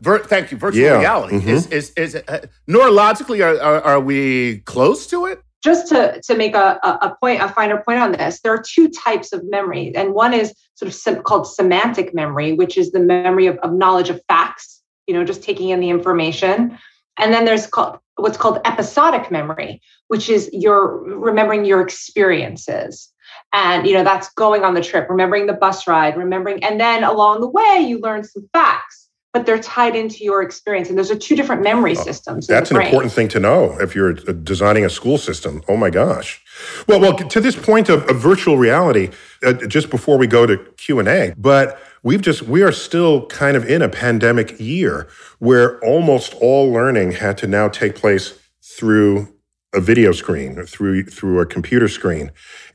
vir- 0.00 0.24
thank 0.24 0.50
you. 0.50 0.58
Virtual 0.58 0.82
yeah. 0.82 0.98
reality 0.98 1.36
mm-hmm. 1.36 1.48
is 1.48 1.68
is 1.68 1.90
is 1.90 2.16
uh, 2.16 2.44
neurologically 2.68 3.40
are, 3.40 3.56
are, 3.62 3.80
are 3.82 4.00
we 4.00 4.58
close 4.62 5.06
to 5.06 5.26
it? 5.26 5.40
just 5.62 5.88
to, 5.88 6.18
to 6.22 6.34
make 6.34 6.54
a, 6.54 6.80
a 6.82 7.14
point, 7.20 7.42
a 7.42 7.48
finer 7.50 7.82
point 7.82 8.00
on 8.00 8.12
this, 8.12 8.40
there 8.40 8.52
are 8.54 8.62
two 8.66 8.88
types 8.88 9.30
of 9.30 9.44
memory. 9.50 9.94
And 9.94 10.14
one 10.14 10.32
is 10.32 10.54
sort 10.74 10.88
of 10.88 10.94
sem- 10.94 11.22
called 11.22 11.46
semantic 11.46 12.14
memory, 12.14 12.54
which 12.54 12.78
is 12.78 12.92
the 12.92 12.98
memory 12.98 13.46
of, 13.46 13.58
of 13.58 13.70
knowledge 13.74 14.08
of 14.08 14.22
facts 14.26 14.79
you 15.10 15.16
know, 15.16 15.24
just 15.24 15.42
taking 15.42 15.70
in 15.70 15.80
the 15.80 15.90
information. 15.90 16.78
And 17.18 17.34
then 17.34 17.44
there's 17.44 17.66
called, 17.66 17.98
what's 18.14 18.38
called 18.38 18.60
episodic 18.64 19.28
memory, 19.28 19.82
which 20.06 20.28
is 20.28 20.48
your 20.52 21.02
remembering 21.02 21.64
your 21.64 21.80
experiences. 21.80 23.12
And 23.52 23.88
you 23.88 23.94
know, 23.94 24.04
that's 24.04 24.32
going 24.34 24.62
on 24.62 24.74
the 24.74 24.80
trip, 24.80 25.10
remembering 25.10 25.48
the 25.48 25.52
bus 25.52 25.88
ride, 25.88 26.16
remembering, 26.16 26.62
and 26.62 26.80
then 26.80 27.02
along 27.02 27.40
the 27.40 27.48
way 27.48 27.84
you 27.84 27.98
learn 27.98 28.22
some 28.22 28.48
facts, 28.52 29.08
but 29.32 29.46
they're 29.46 29.58
tied 29.58 29.96
into 29.96 30.22
your 30.22 30.42
experience. 30.42 30.88
And 30.88 30.96
those 30.96 31.10
are 31.10 31.18
two 31.18 31.34
different 31.34 31.62
memory 31.62 31.96
systems. 31.96 32.46
That's 32.46 32.70
an 32.70 32.80
important 32.80 33.12
thing 33.12 33.26
to 33.30 33.40
know 33.40 33.76
if 33.80 33.96
you're 33.96 34.12
uh, 34.28 34.32
designing 34.44 34.84
a 34.84 34.90
school 34.90 35.18
system. 35.18 35.60
Oh 35.66 35.76
my 35.76 35.90
gosh. 35.90 36.40
Well, 36.86 37.00
well, 37.00 37.16
to 37.16 37.40
this 37.40 37.56
point 37.56 37.88
of, 37.88 38.08
of 38.08 38.20
virtual 38.20 38.56
reality, 38.58 39.10
uh, 39.42 39.54
just 39.54 39.90
before 39.90 40.16
we 40.16 40.28
go 40.28 40.46
to 40.46 40.56
Q 40.76 41.00
and 41.00 41.08
A, 41.08 41.34
but 41.36 41.80
we've 42.02 42.22
just 42.22 42.42
we 42.42 42.62
are 42.62 42.72
still 42.72 43.26
kind 43.26 43.56
of 43.56 43.68
in 43.68 43.82
a 43.82 43.88
pandemic 43.88 44.58
year 44.58 45.08
where 45.38 45.82
almost 45.84 46.34
all 46.34 46.70
learning 46.70 47.12
had 47.12 47.36
to 47.38 47.46
now 47.46 47.68
take 47.68 47.94
place 47.94 48.38
through 48.62 49.32
a 49.74 49.80
video 49.80 50.12
screen 50.12 50.58
or 50.58 50.66
through 50.66 51.04
through 51.04 51.40
a 51.40 51.46
computer 51.46 51.88
screen. 51.88 52.30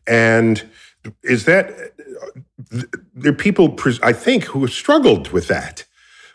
And 0.08 0.68
is 1.24 1.46
that 1.46 1.94
there 3.14 3.32
are 3.32 3.36
people 3.36 3.78
i 4.02 4.12
think 4.12 4.46
who 4.46 4.62
have 4.62 4.72
struggled 4.72 5.32
with 5.32 5.48
that. 5.48 5.86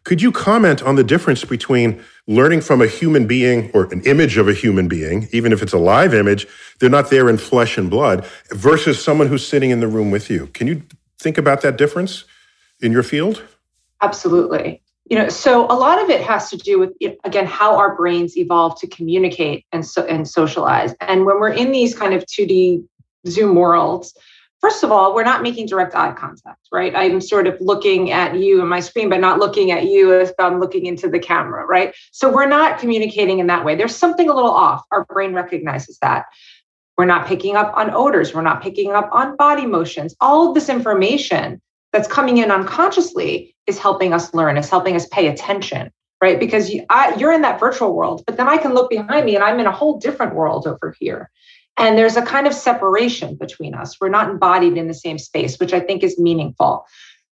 Could 0.04 0.22
you 0.22 0.32
comment 0.32 0.82
on 0.82 0.96
the 0.96 1.04
difference 1.04 1.44
between 1.44 2.02
learning 2.26 2.62
from 2.62 2.80
a 2.80 2.86
human 2.86 3.26
being 3.26 3.70
or 3.74 3.92
an 3.92 4.02
image 4.02 4.38
of 4.38 4.48
a 4.48 4.54
human 4.54 4.88
being 4.88 5.28
even 5.32 5.52
if 5.52 5.62
it's 5.62 5.72
a 5.72 5.78
live 5.78 6.14
image 6.14 6.46
they're 6.78 6.88
not 6.88 7.10
there 7.10 7.28
in 7.28 7.36
flesh 7.36 7.76
and 7.76 7.90
blood 7.90 8.26
versus 8.50 9.02
someone 9.02 9.28
who's 9.28 9.46
sitting 9.46 9.70
in 9.70 9.80
the 9.80 9.88
room 9.88 10.10
with 10.10 10.30
you? 10.30 10.46
Can 10.48 10.66
you 10.66 10.82
think 11.18 11.36
about 11.36 11.60
that 11.62 11.76
difference 11.76 12.24
in 12.80 12.92
your 12.92 13.02
field? 13.02 13.42
Absolutely. 14.02 14.82
You 15.08 15.18
know, 15.18 15.28
so 15.28 15.64
a 15.66 15.74
lot 15.74 16.00
of 16.02 16.08
it 16.08 16.20
has 16.20 16.50
to 16.50 16.56
do 16.56 16.78
with 16.78 16.92
again 17.24 17.46
how 17.46 17.76
our 17.76 17.96
brains 17.96 18.36
evolve 18.36 18.80
to 18.80 18.86
communicate 18.86 19.66
and 19.72 19.84
so 19.84 20.04
and 20.04 20.28
socialize. 20.28 20.94
And 21.00 21.26
when 21.26 21.40
we're 21.40 21.52
in 21.52 21.72
these 21.72 21.94
kind 21.94 22.14
of 22.14 22.24
2D 22.26 22.84
Zoom 23.26 23.56
worlds, 23.56 24.14
first 24.60 24.84
of 24.84 24.92
all, 24.92 25.14
we're 25.14 25.24
not 25.24 25.42
making 25.42 25.66
direct 25.66 25.96
eye 25.96 26.12
contact, 26.12 26.60
right? 26.70 26.94
I'm 26.94 27.20
sort 27.20 27.48
of 27.48 27.60
looking 27.60 28.12
at 28.12 28.36
you 28.36 28.60
and 28.60 28.70
my 28.70 28.80
screen, 28.80 29.08
but 29.08 29.20
not 29.20 29.40
looking 29.40 29.72
at 29.72 29.86
you 29.86 30.18
as 30.18 30.32
I'm 30.38 30.60
looking 30.60 30.86
into 30.86 31.08
the 31.08 31.18
camera, 31.18 31.66
right? 31.66 31.94
So 32.12 32.32
we're 32.32 32.46
not 32.46 32.78
communicating 32.78 33.40
in 33.40 33.48
that 33.48 33.64
way. 33.64 33.74
There's 33.74 33.96
something 33.96 34.28
a 34.28 34.34
little 34.34 34.50
off. 34.50 34.84
Our 34.92 35.04
brain 35.06 35.34
recognizes 35.34 35.98
that. 36.02 36.26
We're 36.96 37.06
not 37.06 37.26
picking 37.26 37.56
up 37.56 37.72
on 37.74 37.90
odors. 37.90 38.34
We're 38.34 38.42
not 38.42 38.62
picking 38.62 38.92
up 38.92 39.08
on 39.12 39.34
body 39.36 39.66
motions. 39.66 40.14
All 40.20 40.48
of 40.48 40.54
this 40.54 40.68
information 40.68 41.60
that's 41.92 42.08
coming 42.08 42.38
in 42.38 42.50
unconsciously 42.50 43.54
is 43.66 43.78
helping 43.78 44.12
us 44.12 44.32
learn, 44.34 44.56
is 44.56 44.70
helping 44.70 44.96
us 44.96 45.06
pay 45.08 45.28
attention, 45.28 45.90
right? 46.22 46.38
Because 46.38 46.70
you, 46.70 46.84
I, 46.90 47.14
you're 47.16 47.32
in 47.32 47.42
that 47.42 47.60
virtual 47.60 47.94
world, 47.94 48.22
but 48.26 48.36
then 48.36 48.48
I 48.48 48.56
can 48.56 48.74
look 48.74 48.90
behind 48.90 49.26
me 49.26 49.34
and 49.34 49.44
I'm 49.44 49.60
in 49.60 49.66
a 49.66 49.72
whole 49.72 49.98
different 49.98 50.34
world 50.34 50.66
over 50.66 50.94
here. 50.98 51.30
And 51.76 51.96
there's 51.96 52.16
a 52.16 52.22
kind 52.22 52.46
of 52.46 52.52
separation 52.52 53.36
between 53.36 53.74
us. 53.74 53.96
We're 54.00 54.10
not 54.10 54.28
embodied 54.28 54.76
in 54.76 54.86
the 54.86 54.94
same 54.94 55.18
space, 55.18 55.58
which 55.58 55.72
I 55.72 55.80
think 55.80 56.02
is 56.02 56.18
meaningful. 56.18 56.84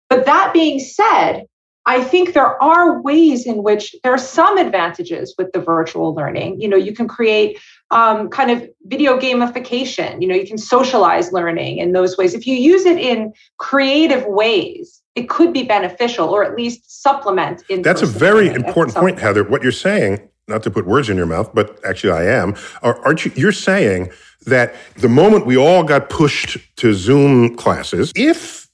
But 0.08 0.24
that 0.24 0.52
being 0.54 0.80
said, 0.80 1.44
I 1.84 2.02
think 2.02 2.32
there 2.32 2.62
are 2.62 3.00
ways 3.00 3.46
in 3.46 3.62
which 3.62 3.94
there 4.02 4.12
are 4.12 4.18
some 4.18 4.58
advantages 4.58 5.34
with 5.38 5.52
the 5.52 5.60
virtual 5.60 6.14
learning. 6.14 6.60
You 6.60 6.68
know, 6.68 6.76
you 6.76 6.94
can 6.94 7.08
create 7.08 7.58
um, 7.90 8.28
kind 8.28 8.50
of 8.50 8.68
video 8.86 9.18
gamification. 9.18 10.20
You 10.20 10.28
know, 10.28 10.34
you 10.34 10.46
can 10.46 10.58
socialize 10.58 11.32
learning 11.32 11.78
in 11.78 11.92
those 11.92 12.16
ways. 12.16 12.34
If 12.34 12.46
you 12.46 12.54
use 12.54 12.84
it 12.84 12.98
in 12.98 13.32
creative 13.58 14.24
ways, 14.26 15.02
it 15.14 15.28
could 15.28 15.52
be 15.52 15.64
beneficial 15.64 16.28
or 16.28 16.44
at 16.44 16.54
least 16.54 17.02
supplement. 17.02 17.62
In 17.68 17.82
That's 17.82 18.02
a 18.02 18.06
very 18.06 18.48
important 18.48 18.96
point, 18.96 19.18
Heather. 19.18 19.42
What 19.44 19.62
you're 19.62 19.72
saying, 19.72 20.20
not 20.46 20.62
to 20.62 20.70
put 20.70 20.86
words 20.86 21.08
in 21.08 21.16
your 21.16 21.26
mouth, 21.26 21.52
but 21.54 21.78
actually 21.84 22.12
I 22.12 22.26
am. 22.26 22.54
Aren't 22.82 23.24
you? 23.24 23.32
You're 23.34 23.52
saying 23.52 24.10
that 24.46 24.74
the 24.96 25.08
moment 25.08 25.46
we 25.46 25.56
all 25.56 25.82
got 25.82 26.08
pushed 26.08 26.58
to 26.76 26.94
Zoom 26.94 27.56
classes, 27.56 28.12
if 28.14 28.68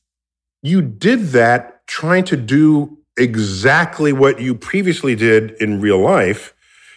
you 0.62 0.83
did 0.83 1.29
that 1.29 1.87
trying 1.87 2.24
to 2.24 2.37
do 2.37 2.98
exactly 3.16 4.12
what 4.12 4.40
you 4.40 4.55
previously 4.55 5.14
did 5.14 5.53
in 5.53 5.81
real 5.81 5.98
life, 5.98 6.55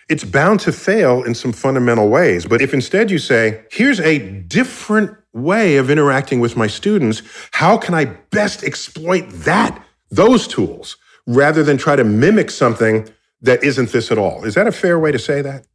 it's 0.09 0.23
bound 0.23 0.59
to 0.61 0.71
fail 0.71 1.23
in 1.23 1.35
some 1.35 1.51
fundamental 1.51 2.09
ways. 2.09 2.45
But 2.45 2.61
if 2.61 2.73
instead 2.73 3.11
you 3.11 3.19
say, 3.19 3.63
here's 3.71 3.99
a 3.99 4.19
different 4.19 5.15
way 5.33 5.77
of 5.77 5.89
interacting 5.89 6.39
with 6.39 6.55
my 6.55 6.67
students, 6.67 7.21
how 7.51 7.77
can 7.77 7.93
I 7.93 8.05
best 8.05 8.63
exploit 8.63 9.29
that, 9.29 9.83
those 10.09 10.47
tools, 10.47 10.97
rather 11.25 11.63
than 11.63 11.77
try 11.77 11.95
to 11.95 12.03
mimic 12.03 12.49
something 12.49 13.07
that 13.41 13.63
isn't 13.63 13.91
this 13.91 14.11
at 14.11 14.17
all? 14.17 14.45
Is 14.45 14.55
that 14.55 14.67
a 14.67 14.71
fair 14.71 14.97
way 14.97 15.11
to 15.11 15.19
say 15.19 15.41
that? 15.41 15.67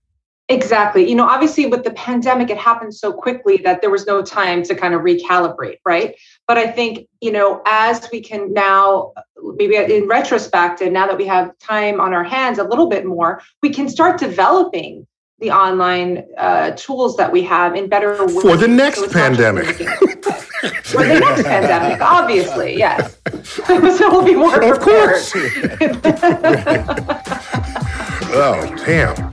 Exactly. 0.49 1.09
You 1.09 1.15
know, 1.15 1.27
obviously 1.27 1.67
with 1.67 1.85
the 1.85 1.93
pandemic, 1.93 2.51
it 2.51 2.59
happened 2.59 2.95
so 2.95 3.13
quickly 3.13 3.59
that 3.59 3.81
there 3.81 3.91
was 3.91 4.07
no 4.07 4.23
time 4.23 4.63
to 4.65 4.75
kind 4.75 4.93
of 4.93 5.03
recalibrate, 5.03 5.77
right? 5.87 6.17
But 6.53 6.59
I 6.59 6.71
think, 6.71 7.09
you 7.23 7.33
know, 7.33 7.63
as 7.65 8.11
we 8.13 8.21
can 8.21 8.53
now, 8.53 9.15
maybe 9.57 9.75
in 9.75 10.07
retrospect, 10.07 10.83
and 10.83 10.93
now 10.93 11.07
that 11.07 11.17
we 11.17 11.27
have 11.27 11.59
time 11.59 11.99
on 11.99 12.13
our 12.13 12.25
hands 12.25 12.59
a 12.59 12.65
little 12.65 12.91
bit 12.91 13.07
more, 13.07 13.41
we 13.63 13.71
can 13.71 13.89
start 13.89 14.21
developing 14.21 15.07
the 15.39 15.51
online 15.51 16.27
uh, 16.37 16.73
tools 16.73 17.17
that 17.17 17.33
we 17.33 17.43
have 17.45 17.75
in 17.75 17.89
better 17.89 18.27
ways. 18.27 18.43
For 18.43 18.59
the 18.59 18.69
next 18.69 18.99
so 18.99 19.09
pandemic. 19.09 19.65
For 20.85 21.05
the 21.07 21.21
next 21.21 21.45
pandemic, 21.45 22.03
obviously, 22.03 22.77
yes. 22.77 23.17
so 23.65 24.11
we'll 24.11 24.23
be 24.23 24.35
more 24.35 24.51
prepared. 24.51 24.77
Of 24.77 24.83
course. 24.83 25.33
oh, 28.35 28.77
damn. 28.85 29.33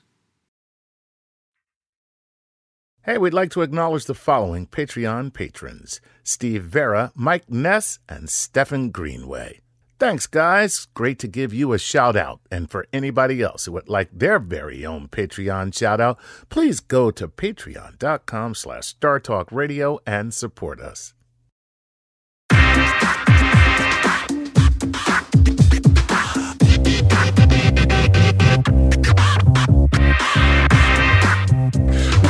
Hey, 3.03 3.17
we'd 3.17 3.33
like 3.33 3.49
to 3.51 3.63
acknowledge 3.63 4.05
the 4.05 4.13
following 4.13 4.67
Patreon 4.67 5.33
patrons 5.33 6.01
Steve 6.23 6.65
Vera, 6.65 7.11
Mike 7.15 7.49
Ness, 7.49 7.97
and 8.07 8.29
Stephen 8.29 8.91
Greenway. 8.91 9.59
Thanks, 9.97 10.27
guys. 10.27 10.85
Great 10.93 11.17
to 11.17 11.27
give 11.27 11.51
you 11.51 11.73
a 11.73 11.79
shout 11.79 12.15
out. 12.15 12.41
And 12.51 12.69
for 12.69 12.85
anybody 12.93 13.41
else 13.41 13.65
who 13.65 13.71
would 13.71 13.89
like 13.89 14.09
their 14.13 14.37
very 14.37 14.85
own 14.85 15.07
Patreon 15.07 15.75
shout 15.75 15.99
out, 15.99 16.19
please 16.49 16.79
go 16.79 17.09
to 17.09 17.27
patreon.com 17.27 18.53
slash 18.53 18.95
startalkradio 18.95 19.97
and 20.05 20.31
support 20.31 20.79
us. 20.79 21.15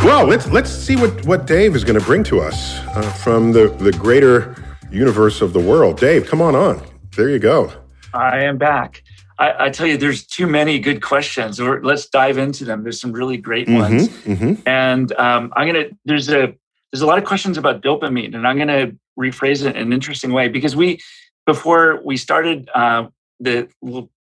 Well, 0.03 0.25
let's 0.25 0.47
let's 0.47 0.71
see 0.71 0.95
what, 0.95 1.25
what 1.27 1.45
Dave 1.45 1.75
is 1.75 1.83
going 1.83 1.99
to 1.99 2.03
bring 2.03 2.23
to 2.23 2.41
us 2.41 2.79
uh, 2.87 3.03
from 3.23 3.51
the, 3.51 3.67
the 3.67 3.91
greater 3.91 4.55
universe 4.91 5.41
of 5.41 5.53
the 5.53 5.59
world. 5.59 5.99
Dave, 5.99 6.25
come 6.25 6.41
on 6.41 6.55
on. 6.55 6.81
There 7.15 7.29
you 7.29 7.37
go. 7.37 7.71
I 8.11 8.39
am 8.39 8.57
back. 8.57 9.03
I, 9.37 9.65
I 9.65 9.69
tell 9.69 9.85
you, 9.85 9.97
there's 9.97 10.25
too 10.25 10.47
many 10.47 10.79
good 10.79 11.03
questions. 11.03 11.59
Or 11.59 11.83
let's 11.83 12.07
dive 12.07 12.39
into 12.39 12.65
them. 12.65 12.81
There's 12.81 12.99
some 12.99 13.11
really 13.11 13.37
great 13.37 13.67
mm-hmm, 13.67 13.79
ones, 13.79 14.09
mm-hmm. 14.09 14.67
and 14.67 15.11
um, 15.13 15.53
I'm 15.55 15.67
gonna. 15.67 15.85
There's 16.05 16.29
a 16.29 16.51
there's 16.91 17.01
a 17.01 17.05
lot 17.05 17.19
of 17.19 17.23
questions 17.23 17.59
about 17.59 17.83
dopamine, 17.83 18.33
and 18.33 18.47
I'm 18.47 18.57
gonna 18.57 18.93
rephrase 19.19 19.63
it 19.63 19.75
in 19.75 19.83
an 19.83 19.93
interesting 19.93 20.33
way 20.33 20.47
because 20.47 20.75
we 20.75 20.99
before 21.45 22.01
we 22.03 22.17
started 22.17 22.71
uh, 22.73 23.05
the 23.39 23.69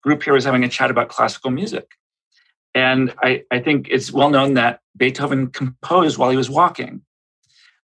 group 0.01 0.23
here 0.23 0.33
was 0.33 0.43
having 0.43 0.63
a 0.63 0.69
chat 0.69 0.89
about 0.89 1.09
classical 1.09 1.51
music 1.51 1.87
and 2.73 3.13
I, 3.23 3.43
I 3.51 3.59
think 3.59 3.87
it's 3.89 4.11
well 4.11 4.29
known 4.29 4.53
that 4.55 4.81
Beethoven 4.95 5.47
composed 5.47 6.17
while 6.17 6.29
he 6.29 6.37
was 6.37 6.49
walking. 6.49 7.01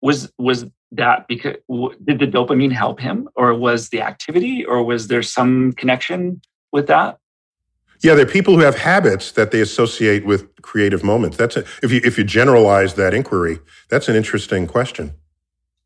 Was 0.00 0.32
was 0.38 0.66
that 0.92 1.26
because 1.28 1.56
did 2.04 2.18
the 2.18 2.26
dopamine 2.26 2.72
help 2.72 3.00
him, 3.00 3.28
or 3.36 3.54
was 3.54 3.88
the 3.88 4.02
activity, 4.02 4.64
or 4.64 4.82
was 4.84 5.08
there 5.08 5.22
some 5.22 5.72
connection 5.72 6.40
with 6.72 6.88
that? 6.88 7.18
Yeah, 8.02 8.14
there 8.14 8.26
are 8.26 8.28
people 8.30 8.54
who 8.54 8.60
have 8.60 8.76
habits 8.76 9.30
that 9.32 9.52
they 9.52 9.60
associate 9.60 10.26
with 10.26 10.60
creative 10.60 11.04
moments. 11.04 11.36
That's 11.36 11.56
a, 11.56 11.64
if 11.82 11.92
you 11.92 12.00
if 12.04 12.18
you 12.18 12.24
generalize 12.24 12.94
that 12.94 13.14
inquiry, 13.14 13.60
that's 13.88 14.08
an 14.08 14.16
interesting 14.16 14.66
question. 14.66 15.14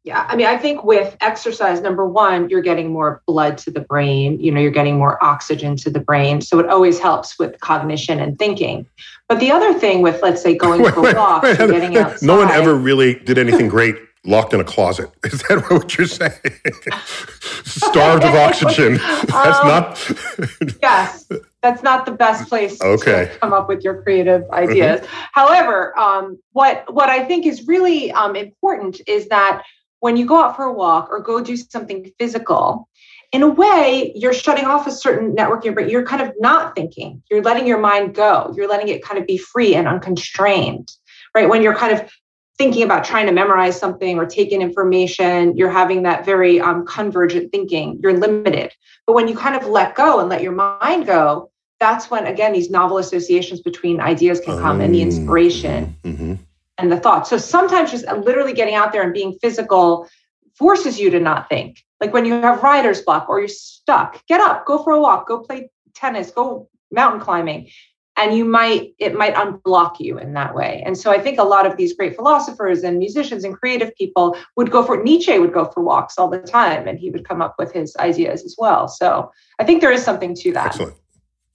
Yeah, 0.06 0.24
I 0.28 0.36
mean, 0.36 0.46
I 0.46 0.56
think 0.56 0.84
with 0.84 1.16
exercise, 1.20 1.80
number 1.80 2.06
one, 2.06 2.48
you're 2.48 2.62
getting 2.62 2.92
more 2.92 3.22
blood 3.26 3.58
to 3.58 3.72
the 3.72 3.80
brain, 3.80 4.38
you 4.38 4.52
know, 4.52 4.60
you're 4.60 4.70
getting 4.70 4.98
more 4.98 5.22
oxygen 5.22 5.74
to 5.78 5.90
the 5.90 5.98
brain. 5.98 6.40
So 6.40 6.60
it 6.60 6.68
always 6.68 7.00
helps 7.00 7.36
with 7.40 7.58
cognition 7.58 8.20
and 8.20 8.38
thinking. 8.38 8.86
But 9.28 9.40
the 9.40 9.50
other 9.50 9.74
thing 9.74 10.02
with, 10.02 10.22
let's 10.22 10.40
say, 10.40 10.54
going 10.56 10.80
wait, 10.84 10.94
for 10.94 11.12
walks 11.12 11.42
wait, 11.42 11.60
or 11.60 11.66
getting 11.66 11.96
outside. 11.96 12.24
No 12.24 12.36
one 12.36 12.48
ever 12.50 12.76
really 12.76 13.14
did 13.14 13.36
anything 13.36 13.66
great 13.66 13.96
locked 14.24 14.54
in 14.54 14.60
a 14.60 14.64
closet. 14.64 15.10
Is 15.24 15.42
that 15.48 15.64
what 15.70 15.98
you're 15.98 16.06
saying? 16.06 16.32
Starved 17.64 18.22
of 18.22 18.34
oxygen. 18.36 18.98
That's 19.26 19.58
um, 19.58 19.66
not. 19.66 20.78
yes, 20.82 21.28
that's 21.62 21.82
not 21.82 22.06
the 22.06 22.12
best 22.12 22.48
place 22.48 22.80
okay. 22.80 23.30
to 23.32 23.38
come 23.40 23.52
up 23.52 23.68
with 23.68 23.82
your 23.82 24.02
creative 24.02 24.48
ideas. 24.52 25.00
Mm-hmm. 25.00 25.26
However, 25.32 25.98
um, 25.98 26.38
what 26.52 26.94
what 26.94 27.08
I 27.08 27.24
think 27.24 27.44
is 27.44 27.66
really 27.66 28.12
um, 28.12 28.36
important 28.36 29.00
is 29.08 29.26
that 29.30 29.64
when 30.06 30.16
you 30.16 30.24
go 30.24 30.40
out 30.40 30.54
for 30.54 30.66
a 30.66 30.72
walk 30.72 31.08
or 31.10 31.18
go 31.18 31.40
do 31.40 31.56
something 31.56 32.08
physical, 32.16 32.88
in 33.32 33.42
a 33.42 33.48
way, 33.48 34.12
you're 34.14 34.32
shutting 34.32 34.64
off 34.64 34.86
a 34.86 34.92
certain 34.92 35.34
network 35.34 35.62
in 35.62 35.64
your 35.64 35.74
brain. 35.74 35.88
You're 35.88 36.06
kind 36.06 36.22
of 36.22 36.32
not 36.38 36.76
thinking. 36.76 37.24
You're 37.28 37.42
letting 37.42 37.66
your 37.66 37.80
mind 37.80 38.14
go. 38.14 38.54
You're 38.56 38.68
letting 38.68 38.86
it 38.86 39.02
kind 39.02 39.18
of 39.18 39.26
be 39.26 39.36
free 39.36 39.74
and 39.74 39.88
unconstrained, 39.88 40.92
right? 41.34 41.48
When 41.48 41.60
you're 41.60 41.74
kind 41.74 41.92
of 41.92 42.08
thinking 42.56 42.84
about 42.84 43.02
trying 43.02 43.26
to 43.26 43.32
memorize 43.32 43.76
something 43.76 44.16
or 44.16 44.26
take 44.26 44.52
in 44.52 44.62
information, 44.62 45.56
you're 45.56 45.70
having 45.70 46.04
that 46.04 46.24
very 46.24 46.60
um, 46.60 46.86
convergent 46.86 47.50
thinking. 47.50 47.98
You're 48.00 48.16
limited. 48.16 48.72
But 49.08 49.14
when 49.14 49.26
you 49.26 49.36
kind 49.36 49.56
of 49.56 49.66
let 49.66 49.96
go 49.96 50.20
and 50.20 50.28
let 50.28 50.40
your 50.40 50.52
mind 50.52 51.06
go, 51.06 51.50
that's 51.80 52.12
when, 52.12 52.28
again, 52.28 52.52
these 52.52 52.70
novel 52.70 52.98
associations 52.98 53.60
between 53.60 54.00
ideas 54.00 54.38
can 54.38 54.56
come 54.56 54.80
and 54.80 54.94
the 54.94 55.02
inspiration. 55.02 55.96
Mm-hmm 56.04 56.34
and 56.78 56.92
the 56.92 56.98
thoughts. 56.98 57.30
So 57.30 57.38
sometimes 57.38 57.90
just 57.90 58.06
literally 58.06 58.52
getting 58.52 58.74
out 58.74 58.92
there 58.92 59.02
and 59.02 59.12
being 59.12 59.38
physical 59.40 60.08
forces 60.54 60.98
you 60.98 61.10
to 61.10 61.20
not 61.20 61.48
think. 61.48 61.82
Like 62.00 62.12
when 62.12 62.24
you 62.24 62.34
have 62.34 62.62
writer's 62.62 63.02
block 63.02 63.28
or 63.28 63.38
you're 63.38 63.48
stuck, 63.48 64.24
get 64.26 64.40
up, 64.40 64.66
go 64.66 64.82
for 64.82 64.92
a 64.92 65.00
walk, 65.00 65.28
go 65.28 65.40
play 65.40 65.70
tennis, 65.94 66.30
go 66.30 66.68
mountain 66.90 67.20
climbing. 67.20 67.68
And 68.18 68.34
you 68.34 68.46
might, 68.46 68.94
it 68.98 69.14
might 69.14 69.34
unblock 69.34 70.00
you 70.00 70.18
in 70.18 70.32
that 70.32 70.54
way. 70.54 70.82
And 70.86 70.96
so 70.96 71.10
I 71.10 71.20
think 71.20 71.38
a 71.38 71.42
lot 71.42 71.66
of 71.66 71.76
these 71.76 71.92
great 71.92 72.16
philosophers 72.16 72.82
and 72.82 72.98
musicians 72.98 73.44
and 73.44 73.54
creative 73.54 73.94
people 73.94 74.36
would 74.56 74.70
go 74.70 74.82
for, 74.82 75.02
Nietzsche 75.02 75.38
would 75.38 75.52
go 75.52 75.66
for 75.66 75.82
walks 75.82 76.16
all 76.16 76.28
the 76.28 76.38
time 76.38 76.88
and 76.88 76.98
he 76.98 77.10
would 77.10 77.28
come 77.28 77.42
up 77.42 77.56
with 77.58 77.72
his 77.72 77.94
ideas 77.96 78.42
as 78.42 78.56
well. 78.56 78.88
So 78.88 79.30
I 79.58 79.64
think 79.64 79.82
there 79.82 79.92
is 79.92 80.02
something 80.02 80.34
to 80.36 80.52
that. 80.52 80.68
Excellent. 80.68 80.94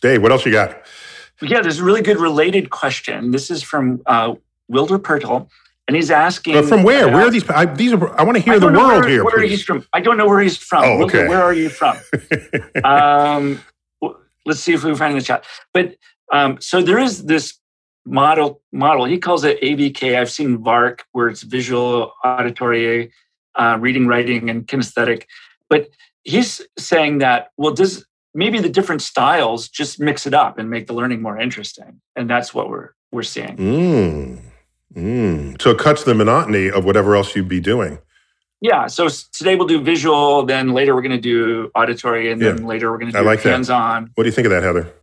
Dave, 0.02 0.22
what 0.22 0.32
else 0.32 0.46
you 0.46 0.52
got? 0.52 0.86
Yeah, 1.42 1.62
there's 1.62 1.80
a 1.80 1.84
really 1.84 2.04
good 2.04 2.20
related 2.20 2.70
question. 2.70 3.32
This 3.32 3.50
is 3.50 3.64
from 3.64 4.04
uh, 4.06 4.36
Wilder 4.68 5.00
Pertle, 5.00 5.50
and 5.88 5.96
he's 5.96 6.12
asking 6.12 6.54
but 6.54 6.66
from 6.66 6.84
where? 6.84 7.08
Uh, 7.08 7.12
where 7.12 7.28
are 7.28 7.30
these? 7.30 7.50
I, 7.50 7.66
these 7.66 7.94
are. 7.94 8.20
I 8.20 8.24
want 8.24 8.38
to 8.38 8.44
hear 8.44 8.60
the 8.60 8.68
world 8.68 8.78
where, 8.78 9.08
here. 9.08 9.24
Where 9.24 9.42
he's 9.42 9.64
from? 9.64 9.86
I 9.94 10.00
don't 10.00 10.18
know 10.18 10.28
where 10.28 10.40
he's 10.40 10.58
from. 10.58 10.84
Oh, 10.84 11.04
okay. 11.04 11.28
Wilder, 11.28 11.30
where 11.30 11.42
are 11.42 11.54
you 11.54 11.70
from? 11.70 11.98
um, 12.84 13.62
let's 14.46 14.60
see 14.60 14.74
if 14.74 14.84
we 14.84 14.92
can 14.92 14.98
find 14.98 15.18
the 15.18 15.22
chat. 15.22 15.46
But 15.74 15.96
um, 16.32 16.62
so 16.62 16.82
there 16.82 17.00
is 17.00 17.26
this 17.26 17.60
model. 18.06 18.62
Model. 18.72 19.06
He 19.06 19.18
calls 19.18 19.44
it 19.44 19.60
AVK. 19.62 20.18
I've 20.18 20.32
seen 20.32 20.64
VARK, 20.64 21.04
where 21.12 21.28
it's 21.28 21.42
visual, 21.42 22.14
auditory, 22.24 23.12
uh, 23.56 23.78
reading, 23.80 24.08
writing, 24.08 24.50
and 24.50 24.66
kinesthetic. 24.68 25.26
But 25.70 25.90
he's 26.24 26.62
saying 26.78 27.18
that 27.18 27.50
well, 27.58 27.74
does 27.74 28.06
maybe 28.34 28.60
the 28.60 28.70
different 28.70 29.02
styles 29.02 29.68
just 29.68 30.00
mix 30.00 30.26
it 30.26 30.34
up 30.34 30.58
and 30.58 30.70
make 30.70 30.88
the 30.88 30.94
learning 30.94 31.22
more 31.22 31.38
interesting, 31.38 32.02
and 32.16 32.30
that's 32.30 32.54
what 32.54 32.70
we're 32.70 32.92
we're 33.12 33.24
seeing. 33.24 33.58
Mm. 33.58 34.51
Mm. 34.94 35.62
So 35.62 35.72
it 35.72 35.78
cuts 35.78 36.04
the 36.04 36.14
monotony 36.14 36.70
of 36.70 36.86
whatever 36.86 37.16
else 37.16 37.36
you'd 37.36 37.48
be 37.48 37.60
doing. 37.60 38.00
Yeah. 38.60 38.88
So 38.88 39.10
today 39.10 39.56
we'll 39.56 39.68
do 39.68 39.82
visual, 39.82 40.46
then 40.46 40.74
later 40.74 40.94
we're 40.94 41.02
going 41.02 41.12
to 41.12 41.22
do 41.22 41.72
auditory, 41.74 42.32
and 42.32 42.42
then 42.42 42.60
yeah. 42.60 42.66
later 42.66 42.92
we're 42.92 43.00
going 43.00 43.12
to 43.12 43.18
do 43.18 43.26
like 43.26 43.42
hands 43.42 43.70
on. 43.70 44.12
What 44.16 44.24
do 44.24 44.28
you 44.28 44.34
think 44.34 44.46
of 44.46 44.52
that, 44.52 44.64
Heather? 44.64 44.94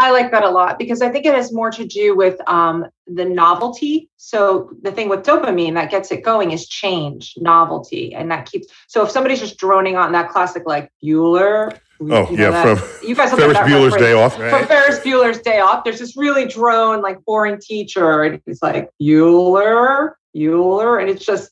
I 0.00 0.12
like 0.12 0.30
that 0.30 0.44
a 0.44 0.50
lot 0.50 0.78
because 0.78 1.02
I 1.02 1.08
think 1.08 1.26
it 1.26 1.34
has 1.34 1.52
more 1.52 1.72
to 1.72 1.84
do 1.84 2.14
with 2.14 2.40
um, 2.48 2.86
the 3.08 3.24
novelty. 3.24 4.08
So 4.16 4.70
the 4.82 4.92
thing 4.92 5.08
with 5.08 5.24
dopamine 5.24 5.74
that 5.74 5.90
gets 5.90 6.12
it 6.12 6.22
going 6.22 6.52
is 6.52 6.68
change, 6.68 7.34
novelty, 7.36 8.14
and 8.14 8.30
that 8.30 8.48
keeps. 8.48 8.68
So 8.86 9.02
if 9.02 9.10
somebody's 9.10 9.40
just 9.40 9.58
droning 9.58 9.96
on 9.96 10.12
that 10.12 10.30
classic 10.30 10.62
like 10.66 10.92
Bueller, 11.02 11.76
Oh 12.00 12.30
you 12.30 12.36
know 12.36 12.50
yeah, 12.50 12.50
that, 12.50 12.78
from 12.78 13.08
you 13.08 13.14
guys 13.14 13.32
Ferris 13.32 13.58
Bueller's 13.58 13.96
Day 13.96 14.12
Off. 14.12 14.38
Right. 14.38 14.50
From 14.50 14.66
Ferris 14.66 15.00
Bueller's 15.00 15.40
Day 15.40 15.58
Off, 15.58 15.82
there's 15.84 15.98
this 15.98 16.16
really 16.16 16.46
drone, 16.46 17.02
like 17.02 17.24
boring 17.24 17.58
teacher, 17.60 18.22
and 18.22 18.40
he's 18.46 18.62
like 18.62 18.90
Bueller, 19.02 20.12
Bueller, 20.34 21.00
and 21.00 21.10
it's 21.10 21.24
just 21.24 21.50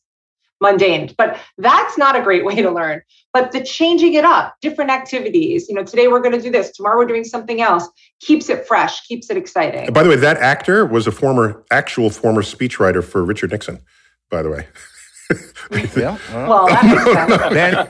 mundane. 0.61 1.12
But 1.18 1.40
that's 1.59 1.99
not 1.99 2.16
a 2.16 2.22
great 2.22 2.44
way 2.44 2.57
to 2.62 2.70
learn. 2.70 3.03
But 3.32 3.53
the 3.53 3.62
changing 3.62 4.14
it 4.14 4.24
up, 4.24 4.55
different 4.61 4.90
activities. 4.90 5.68
You 5.68 5.74
know, 5.74 5.84
today 5.84 6.09
we're 6.09 6.20
going 6.20 6.34
to 6.34 6.40
do 6.40 6.51
this. 6.51 6.70
Tomorrow 6.72 6.99
we're 6.99 7.07
doing 7.07 7.24
something 7.24 7.61
else. 7.61 7.88
Keeps 8.20 8.49
it 8.49 8.66
fresh. 8.66 9.05
Keeps 9.07 9.28
it 9.30 9.36
exciting. 9.36 9.86
And 9.86 9.94
by 9.94 10.03
the 10.03 10.09
way, 10.09 10.16
that 10.16 10.38
actor 10.38 10.86
was 10.86 11.07
a 11.07 11.12
former, 11.12 11.64
actual 11.70 12.09
former 12.11 12.42
speechwriter 12.42 13.05
for 13.05 13.24
Richard 13.24 13.51
Nixon. 13.51 13.80
By 14.30 14.42
the 14.42 14.51
way. 14.51 14.68
yeah. 15.97 16.18
Well, 16.33 16.66
ben, 17.51 17.87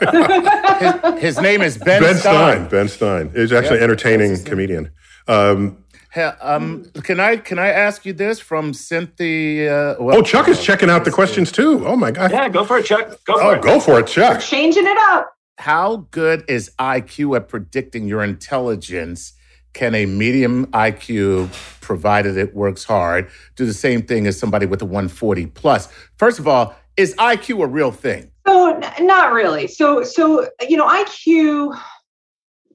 his, 0.80 1.20
his, 1.20 1.40
name 1.40 1.62
is 1.62 1.76
Ben, 1.76 2.02
ben 2.02 2.16
Stein. 2.16 2.22
Stein. 2.22 2.68
Ben 2.68 2.88
Stein. 2.88 3.30
He's 3.34 3.52
actually 3.52 3.78
an 3.78 3.84
entertaining 3.84 4.42
comedian. 4.44 4.90
Um, 5.28 5.84
hey, 6.12 6.24
um, 6.40 6.84
can 7.02 7.20
I 7.20 7.36
can 7.36 7.58
I 7.58 7.68
ask 7.68 8.06
you 8.06 8.12
this 8.12 8.40
from 8.40 8.72
Cynthia? 8.72 9.96
Well, 10.00 10.18
oh, 10.18 10.22
Chuck 10.22 10.48
is 10.48 10.62
checking 10.62 10.88
out 10.88 11.04
the 11.04 11.10
questions 11.10 11.52
too. 11.52 11.86
Oh 11.86 11.96
my 11.96 12.10
god! 12.10 12.30
Yeah, 12.30 12.48
go 12.48 12.64
for 12.64 12.78
it, 12.78 12.86
Chuck. 12.86 13.08
Go 13.24 13.38
for 13.38 13.44
oh, 13.44 13.50
it. 13.50 13.62
go 13.62 13.80
for 13.80 14.00
it, 14.00 14.06
Chuck. 14.06 14.40
changing 14.40 14.86
it 14.86 14.98
up. 15.10 15.32
How 15.58 16.06
good 16.10 16.44
is 16.48 16.70
IQ 16.78 17.36
at 17.36 17.48
predicting 17.48 18.06
your 18.06 18.22
intelligence? 18.22 19.32
Can 19.72 19.94
a 19.94 20.06
medium 20.06 20.66
IQ, 20.68 21.52
provided 21.82 22.38
it 22.38 22.54
works 22.54 22.82
hard, 22.84 23.28
do 23.56 23.66
the 23.66 23.74
same 23.74 24.00
thing 24.00 24.26
as 24.26 24.38
somebody 24.38 24.64
with 24.64 24.80
a 24.80 24.86
140 24.86 25.46
plus? 25.48 25.88
First 26.16 26.38
of 26.38 26.48
all, 26.48 26.74
is 26.96 27.14
IQ 27.16 27.62
a 27.62 27.66
real 27.66 27.92
thing? 27.92 28.30
So 28.46 28.80
not 29.00 29.32
really. 29.32 29.66
So 29.66 30.02
so 30.02 30.48
you 30.68 30.76
know 30.76 30.86
IQ. 30.86 31.78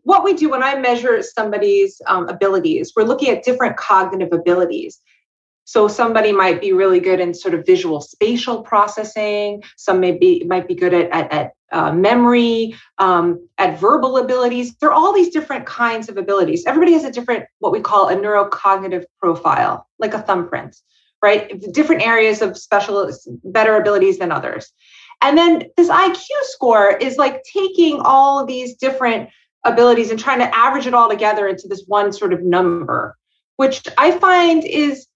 What 0.04 0.24
we 0.24 0.34
do 0.34 0.50
when 0.50 0.64
I 0.64 0.80
measure 0.80 1.22
somebody's 1.22 2.02
um, 2.08 2.28
abilities, 2.28 2.94
we're 2.96 3.04
looking 3.04 3.30
at 3.30 3.44
different 3.44 3.78
cognitive 3.78 4.34
abilities. 4.34 5.00
So 5.66 5.88
somebody 5.88 6.32
might 6.32 6.60
be 6.60 6.74
really 6.74 7.00
good 7.00 7.20
in 7.20 7.36
sort 7.36 7.54
of 7.54 7.68
visual 7.68 8.02
spatial 8.02 8.64
processing. 8.64 9.64
Some 9.78 10.00
may 10.00 10.14
be 10.18 10.44
might 10.46 10.68
be 10.68 10.74
good 10.74 10.94
at 10.94 11.10
at, 11.12 11.32
at 11.32 11.52
uh, 11.72 11.94
memory, 11.94 12.76
um, 12.98 13.48
at 13.58 13.80
verbal 13.80 14.18
abilities. 14.18 14.76
There 14.78 14.90
are 14.90 14.94
all 14.94 15.14
these 15.14 15.30
different 15.30 15.66
kinds 15.66 16.10
of 16.10 16.18
abilities. 16.18 16.66
Everybody 16.66 16.94
has 16.94 17.04
a 17.04 17.12
different 17.12 17.46
what 17.60 17.72
we 17.72 17.80
call 17.80 18.10
a 18.10 18.16
neurocognitive 18.16 19.06
profile, 19.20 19.88
like 20.00 20.14
a 20.14 20.22
thumbprint 20.22 20.76
right? 21.22 21.62
Different 21.72 22.06
areas 22.06 22.42
of 22.42 22.58
special, 22.58 23.12
better 23.44 23.76
abilities 23.76 24.20
than 24.20 24.32
others. 24.32 24.72
And 25.22 25.38
then 25.38 25.66
this 25.78 25.90
IQ 25.90 26.26
score 26.44 26.98
is 26.98 27.18
like 27.18 27.44
taking 27.44 28.00
all 28.00 28.40
of 28.40 28.48
these 28.48 28.76
different 28.76 29.30
abilities 29.64 30.10
and 30.10 30.20
trying 30.20 30.40
to 30.40 30.56
average 30.56 30.88
it 30.88 30.94
all 30.94 31.10
together 31.10 31.48
into 31.48 31.68
this 31.68 31.84
one 31.86 32.12
sort 32.12 32.34
of 32.34 32.42
number, 32.42 33.16
which 33.58 33.88
I 33.98 34.12
find 34.18 34.66
is 34.66 35.08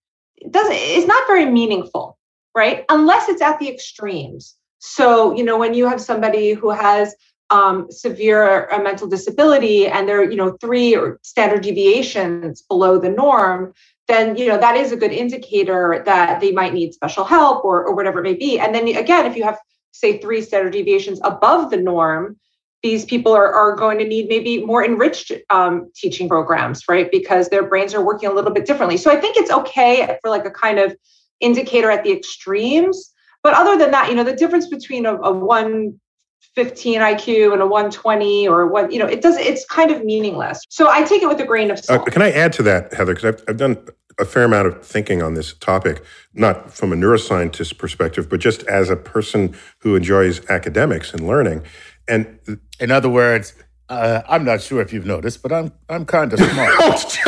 doesn't 0.52 0.76
is 0.76 1.08
not 1.08 1.26
very 1.28 1.46
meaningful, 1.46 2.18
right? 2.56 2.86
Unless 2.90 3.30
it's 3.30 3.42
at 3.42 3.60
the 3.60 3.70
extremes. 3.70 4.56
So, 4.80 5.36
you 5.36 5.44
know, 5.44 5.58
when 5.58 5.74
you 5.74 5.88
have 5.88 6.00
somebody 6.00 6.54
who 6.54 6.70
has 6.70 7.16
um, 7.50 7.88
severe 7.90 8.70
uh, 8.70 8.82
mental 8.82 9.08
disability 9.08 9.88
and 9.88 10.08
they're, 10.08 10.30
you 10.30 10.38
know, 10.38 10.58
three 10.62 10.96
or 10.96 11.20
standard 11.24 11.62
deviations 11.64 12.62
below 12.62 13.00
the 13.00 13.10
norm, 13.10 13.74
then 14.08 14.36
you 14.36 14.48
know 14.48 14.58
that 14.58 14.76
is 14.76 14.92
a 14.92 14.98
good 14.98 15.12
indicator 15.12 16.04
that 16.06 16.40
they 16.40 16.52
might 16.52 16.74
need 16.74 16.94
special 16.94 17.24
help 17.24 17.66
or, 17.66 17.86
or 17.86 17.96
whatever 17.96 18.20
it 18.20 18.24
may 18.24 18.36
be. 18.36 18.60
And 18.60 18.74
then 18.74 18.88
again 18.88 19.26
if 19.26 19.36
you 19.36 19.44
have 19.44 19.58
say 19.92 20.20
three 20.20 20.42
standard 20.42 20.74
deviations 20.74 21.20
above 21.24 21.72
the 21.72 21.78
norm 21.78 22.38
these 22.84 23.06
people 23.06 23.32
are, 23.32 23.52
are 23.52 23.76
going 23.76 23.98
to 23.98 24.06
need 24.06 24.28
maybe 24.28 24.64
more 24.64 24.86
enriched 24.86 25.32
um, 25.50 25.90
teaching 25.96 26.30
programs 26.30 26.84
right? 26.88 27.10
Because 27.12 27.50
their 27.50 27.68
brains 27.68 27.94
are 27.96 28.04
working 28.04 28.30
a 28.30 28.34
little 28.34 28.52
bit 28.52 28.66
differently. 28.66 28.98
So 28.98 29.12
i 29.12 29.20
think 29.20 29.38
it's 29.38 29.52
okay 29.52 30.18
for 30.22 30.30
like 30.30 30.46
a 30.46 30.52
kind 30.52 30.80
of 30.80 30.96
indicator 31.40 31.90
at 31.90 32.04
the 32.04 32.12
extremes. 32.12 33.12
But 33.44 33.54
other 33.54 33.78
than 33.78 33.92
that 33.92 34.10
you 34.10 34.16
know 34.16 34.24
the 34.24 34.36
difference 34.36 34.68
between 34.68 35.06
a, 35.06 35.16
a 35.16 35.32
115 35.32 37.00
iq 37.00 37.54
and 37.54 37.62
a 37.62 37.68
120 37.68 38.48
or 38.48 38.68
what 38.68 38.92
you 38.92 39.00
know 39.00 39.06
it 39.06 39.22
does 39.22 39.38
it's 39.38 39.66
kind 39.66 39.92
of 39.92 40.04
meaningless. 40.04 40.62
So 40.70 40.90
i 40.90 41.04
take 41.04 41.22
it 41.22 41.28
with 41.28 41.40
a 41.40 41.46
grain 41.46 41.72
of 41.72 41.80
salt. 41.80 42.02
Uh, 42.02 42.12
can 42.12 42.22
i 42.22 42.32
add 42.32 42.54
to 42.54 42.64
that 42.64 42.94
heather? 42.94 43.14
Because 43.14 43.36
I've, 43.36 43.44
I've 43.48 43.58
done 43.58 43.78
a 44.20 44.26
fair 44.26 44.44
amount 44.44 44.68
of 44.68 44.86
thinking 44.86 45.22
on 45.22 45.34
this 45.34 45.54
topic, 45.54 46.04
not 46.34 46.72
from 46.72 46.94
a 46.94 46.96
neuroscientist 46.96 47.78
perspective, 47.78 48.30
but 48.30 48.40
just 48.40 48.64
as 48.64 48.90
a 48.90 48.96
person 48.96 49.56
who 49.80 49.96
enjoys 49.96 50.46
academics 50.50 51.14
and 51.14 51.28
learning. 51.28 51.64
And 52.08 52.40
in 52.80 52.92
other 52.92 53.10
words, 53.10 53.54
uh, 53.88 54.22
I'm 54.28 54.44
not 54.44 54.62
sure 54.62 54.82
if 54.82 54.92
you've 54.92 55.06
noticed, 55.06 55.44
but 55.44 55.52
I'm 55.52 55.72
I'm 55.90 56.06
kind 56.06 56.34
of 56.34 56.40
smart. 56.40 56.74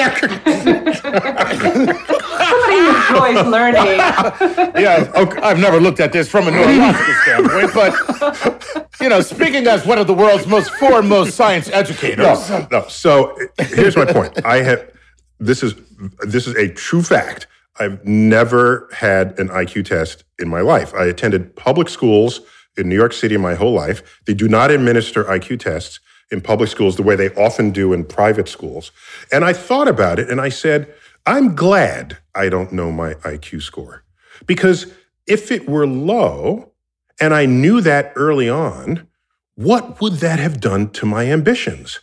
Everybody 2.47 2.87
enjoys 2.97 3.45
learning. 3.45 3.83
yeah, 4.81 5.11
okay, 5.15 5.41
I've 5.41 5.59
never 5.59 5.79
looked 5.79 5.99
at 5.99 6.11
this 6.11 6.27
from 6.29 6.47
a 6.47 6.51
neurological 6.51 7.13
standpoint, 7.23 7.73
but 7.75 8.89
you 8.99 9.09
know, 9.09 9.21
speaking 9.21 9.67
as 9.67 9.85
one 9.85 9.99
of 9.99 10.07
the 10.07 10.15
world's 10.15 10.47
most 10.47 10.71
foremost 10.71 11.35
science 11.35 11.69
educators. 11.69 12.49
No, 12.49 12.67
no. 12.71 12.87
So 12.87 13.37
here's 13.59 13.95
my 13.95 14.05
point. 14.05 14.43
I 14.43 14.63
have 14.63 14.91
this 15.39 15.61
is 15.61 15.75
this 16.21 16.47
is 16.47 16.55
a 16.55 16.69
true 16.69 17.01
fact. 17.01 17.47
I've 17.79 18.03
never 18.05 18.89
had 18.91 19.37
an 19.39 19.49
IQ 19.49 19.85
test 19.85 20.23
in 20.39 20.47
my 20.47 20.61
life. 20.61 20.93
I 20.93 21.05
attended 21.05 21.55
public 21.55 21.89
schools 21.89 22.41
in 22.75 22.89
New 22.89 22.95
York 22.95 23.13
City 23.13 23.37
my 23.37 23.55
whole 23.55 23.73
life. 23.73 24.21
They 24.25 24.33
do 24.33 24.47
not 24.47 24.71
administer 24.71 25.23
IQ 25.23 25.59
tests 25.59 25.99
in 26.31 26.41
public 26.41 26.69
schools 26.69 26.95
the 26.95 27.03
way 27.03 27.15
they 27.15 27.29
often 27.35 27.71
do 27.71 27.93
in 27.93 28.03
private 28.03 28.47
schools. 28.47 28.91
And 29.31 29.45
I 29.45 29.53
thought 29.53 29.87
about 29.87 30.19
it 30.19 30.29
and 30.29 30.41
I 30.41 30.49
said, 30.49 30.93
I'm 31.25 31.55
glad 31.55 32.17
I 32.35 32.49
don't 32.49 32.71
know 32.71 32.91
my 32.91 33.15
IQ 33.15 33.61
score. 33.61 34.03
Because 34.45 34.93
if 35.25 35.51
it 35.51 35.67
were 35.67 35.87
low 35.87 36.71
and 37.19 37.33
I 37.33 37.45
knew 37.45 37.81
that 37.81 38.13
early 38.15 38.49
on, 38.49 39.07
what 39.55 39.99
would 40.01 40.13
that 40.15 40.39
have 40.39 40.59
done 40.59 40.89
to 40.91 41.05
my 41.05 41.25
ambitions? 41.31 41.99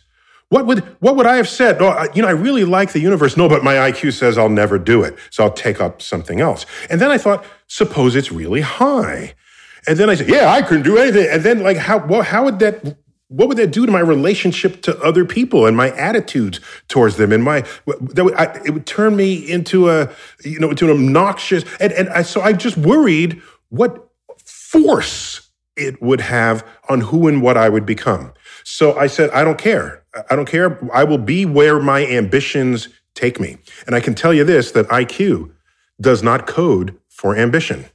What 0.55 0.67
would 0.67 0.79
what 1.01 1.17
would 1.17 1.25
I 1.25 1.35
have 1.35 1.49
said? 1.49 1.81
Oh, 1.81 2.07
you 2.15 2.21
know, 2.21 2.29
I 2.29 2.31
really 2.31 2.63
like 2.63 2.93
the 2.93 3.01
universe. 3.01 3.35
No, 3.35 3.49
but 3.49 3.61
my 3.61 3.73
IQ 3.73 4.13
says 4.13 4.37
I'll 4.37 4.47
never 4.47 4.79
do 4.79 5.03
it, 5.03 5.17
so 5.29 5.43
I'll 5.43 5.51
take 5.51 5.81
up 5.81 6.01
something 6.01 6.39
else. 6.39 6.65
And 6.89 7.01
then 7.01 7.11
I 7.11 7.17
thought, 7.17 7.43
suppose 7.67 8.15
it's 8.15 8.31
really 8.31 8.61
high, 8.61 9.35
and 9.85 9.97
then 9.97 10.09
I 10.09 10.15
said, 10.15 10.29
yeah, 10.29 10.49
I 10.49 10.61
couldn't 10.61 10.83
do 10.83 10.97
anything. 10.97 11.27
And 11.29 11.43
then 11.43 11.61
like 11.61 11.75
how 11.75 12.05
well, 12.05 12.21
how 12.21 12.45
would 12.45 12.59
that 12.59 12.97
what 13.27 13.49
would 13.49 13.57
that 13.57 13.71
do 13.71 13.85
to 13.85 13.91
my 13.91 13.99
relationship 13.99 14.81
to 14.83 14.97
other 15.01 15.25
people 15.25 15.65
and 15.65 15.75
my 15.75 15.91
attitudes 15.91 16.61
towards 16.87 17.17
them 17.17 17.33
and 17.33 17.43
my 17.43 17.65
that 18.13 18.23
would, 18.23 18.35
I, 18.35 18.57
it 18.63 18.69
would 18.69 18.85
turn 18.85 19.17
me 19.17 19.35
into 19.35 19.89
a 19.89 20.09
you 20.45 20.61
know 20.61 20.69
into 20.69 20.85
an 20.85 20.91
obnoxious 20.91 21.65
and 21.81 21.91
and 21.91 22.07
I, 22.07 22.21
so 22.21 22.39
I 22.39 22.53
just 22.53 22.77
worried 22.77 23.41
what 23.67 24.07
force 24.45 25.49
it 25.75 26.01
would 26.01 26.21
have 26.21 26.65
on 26.87 27.01
who 27.01 27.27
and 27.27 27.41
what 27.41 27.57
I 27.57 27.67
would 27.67 27.85
become. 27.85 28.31
So 28.63 28.97
I 28.97 29.07
said 29.07 29.29
I 29.31 29.43
don't 29.43 29.57
care. 29.57 30.04
I 30.29 30.35
don't 30.35 30.47
care. 30.47 30.79
I 30.93 31.03
will 31.03 31.17
be 31.17 31.45
where 31.45 31.79
my 31.79 32.05
ambitions 32.05 32.89
take 33.13 33.39
me. 33.39 33.57
And 33.85 33.95
I 33.95 33.99
can 33.99 34.15
tell 34.15 34.33
you 34.33 34.43
this 34.43 34.71
that 34.71 34.87
IQ 34.87 35.51
does 35.99 36.23
not 36.23 36.47
code 36.47 36.97
for 37.09 37.35
ambition. 37.35 37.85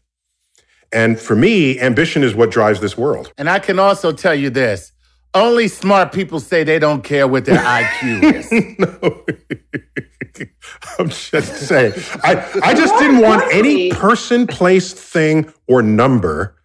And 0.93 1.21
for 1.21 1.37
me, 1.37 1.79
ambition 1.79 2.25
is 2.25 2.35
what 2.35 2.51
drives 2.51 2.81
this 2.81 2.97
world. 2.97 3.33
And 3.39 3.49
I 3.49 3.59
can 3.59 3.79
also 3.79 4.13
tell 4.13 4.35
you 4.35 4.51
this 4.51 4.93
only 5.35 5.69
smart 5.69 6.13
people 6.13 6.41
say 6.41 6.65
they 6.65 6.81
don't 6.81 7.05
care 7.05 7.29
what 7.29 7.45
their 7.45 7.59
IQ 7.59 8.23
is. 8.35 8.79
no. 8.79 9.25
I'm 10.99 11.09
just 11.09 11.69
saying. 11.69 11.93
I, 12.25 12.61
I 12.63 12.75
just 12.75 12.95
didn't 12.99 13.21
want 13.21 13.43
any 13.53 13.91
person, 13.91 14.47
place, 14.47 14.93
thing, 14.93 15.53
or 15.69 15.83
number 15.83 16.57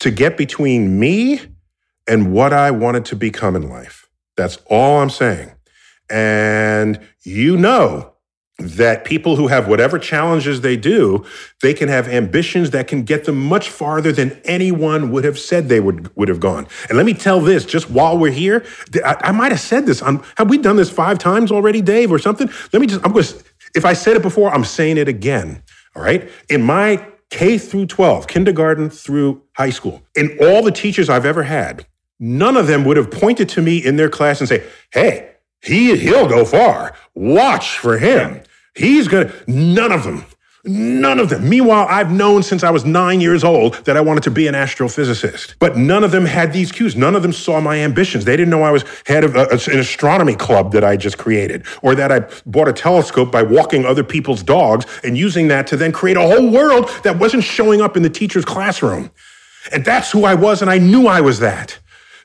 to 0.00 0.10
get 0.10 0.36
between 0.36 0.98
me 0.98 1.40
and 2.06 2.32
what 2.32 2.52
I 2.52 2.70
wanted 2.70 3.04
to 3.06 3.16
become 3.16 3.56
in 3.56 3.68
life. 3.68 3.97
That's 4.38 4.58
all 4.66 5.00
I'm 5.00 5.10
saying. 5.10 5.50
And 6.08 7.00
you 7.24 7.56
know 7.56 8.14
that 8.58 9.04
people 9.04 9.34
who 9.36 9.48
have 9.48 9.68
whatever 9.68 9.98
challenges 9.98 10.60
they 10.60 10.76
do, 10.76 11.24
they 11.60 11.74
can 11.74 11.88
have 11.88 12.08
ambitions 12.08 12.70
that 12.70 12.86
can 12.86 13.02
get 13.02 13.24
them 13.24 13.36
much 13.36 13.68
farther 13.68 14.12
than 14.12 14.40
anyone 14.44 15.10
would 15.10 15.24
have 15.24 15.38
said 15.38 15.68
they 15.68 15.80
would, 15.80 16.14
would 16.16 16.28
have 16.28 16.40
gone. 16.40 16.68
And 16.88 16.96
let 16.96 17.04
me 17.04 17.14
tell 17.14 17.40
this, 17.40 17.64
just 17.64 17.90
while 17.90 18.16
we're 18.16 18.30
here, 18.30 18.64
I, 19.04 19.16
I 19.24 19.32
might 19.32 19.50
have 19.50 19.60
said 19.60 19.86
this. 19.86 20.02
I'm, 20.02 20.22
have 20.36 20.48
we 20.48 20.58
done 20.58 20.76
this 20.76 20.90
five 20.90 21.18
times 21.18 21.50
already, 21.50 21.82
Dave, 21.82 22.10
or 22.12 22.18
something? 22.20 22.48
Let 22.72 22.80
me 22.80 22.86
just, 22.86 23.04
I'm 23.04 23.12
going 23.12 23.24
to, 23.24 23.44
if 23.74 23.84
I 23.84 23.92
said 23.92 24.16
it 24.16 24.22
before, 24.22 24.52
I'm 24.54 24.64
saying 24.64 24.98
it 24.98 25.08
again. 25.08 25.62
All 25.94 26.02
right. 26.02 26.30
In 26.48 26.62
my 26.62 27.04
K 27.30 27.58
through 27.58 27.86
12, 27.86 28.28
kindergarten 28.28 28.88
through 28.88 29.42
high 29.56 29.70
school, 29.70 30.02
in 30.14 30.38
all 30.40 30.62
the 30.62 30.72
teachers 30.72 31.08
I've 31.08 31.26
ever 31.26 31.42
had, 31.42 31.86
none 32.18 32.56
of 32.56 32.66
them 32.66 32.84
would 32.84 32.96
have 32.96 33.10
pointed 33.10 33.48
to 33.50 33.62
me 33.62 33.78
in 33.78 33.96
their 33.96 34.10
class 34.10 34.40
and 34.40 34.48
say, 34.48 34.64
hey, 34.92 35.30
he, 35.60 35.96
he'll 35.96 36.28
go 36.28 36.44
far. 36.44 36.94
Watch 37.14 37.78
for 37.78 37.98
him. 37.98 38.42
He's 38.74 39.08
gonna, 39.08 39.32
none 39.48 39.90
of 39.90 40.04
them, 40.04 40.24
none 40.64 41.18
of 41.18 41.30
them. 41.30 41.48
Meanwhile, 41.48 41.86
I've 41.88 42.12
known 42.12 42.44
since 42.44 42.62
I 42.62 42.70
was 42.70 42.84
nine 42.84 43.20
years 43.20 43.42
old 43.42 43.74
that 43.86 43.96
I 43.96 44.00
wanted 44.00 44.22
to 44.24 44.30
be 44.30 44.46
an 44.46 44.54
astrophysicist, 44.54 45.54
but 45.58 45.76
none 45.76 46.04
of 46.04 46.12
them 46.12 46.24
had 46.24 46.52
these 46.52 46.70
cues. 46.70 46.94
None 46.94 47.16
of 47.16 47.22
them 47.22 47.32
saw 47.32 47.60
my 47.60 47.78
ambitions. 47.78 48.24
They 48.24 48.36
didn't 48.36 48.50
know 48.50 48.62
I 48.62 48.70
was 48.70 48.84
head 49.06 49.24
of 49.24 49.34
a, 49.34 49.48
an 49.48 49.78
astronomy 49.80 50.36
club 50.36 50.72
that 50.72 50.84
I 50.84 50.96
just 50.96 51.18
created, 51.18 51.66
or 51.82 51.96
that 51.96 52.12
I 52.12 52.20
bought 52.46 52.68
a 52.68 52.72
telescope 52.72 53.32
by 53.32 53.42
walking 53.42 53.84
other 53.84 54.04
people's 54.04 54.44
dogs 54.44 54.86
and 55.02 55.18
using 55.18 55.48
that 55.48 55.66
to 55.68 55.76
then 55.76 55.90
create 55.90 56.16
a 56.16 56.22
whole 56.22 56.50
world 56.50 56.88
that 57.02 57.18
wasn't 57.18 57.42
showing 57.42 57.80
up 57.80 57.96
in 57.96 58.04
the 58.04 58.10
teacher's 58.10 58.44
classroom. 58.44 59.10
And 59.72 59.84
that's 59.84 60.12
who 60.12 60.24
I 60.24 60.34
was, 60.34 60.62
and 60.62 60.70
I 60.70 60.78
knew 60.78 61.08
I 61.08 61.20
was 61.20 61.40
that. 61.40 61.78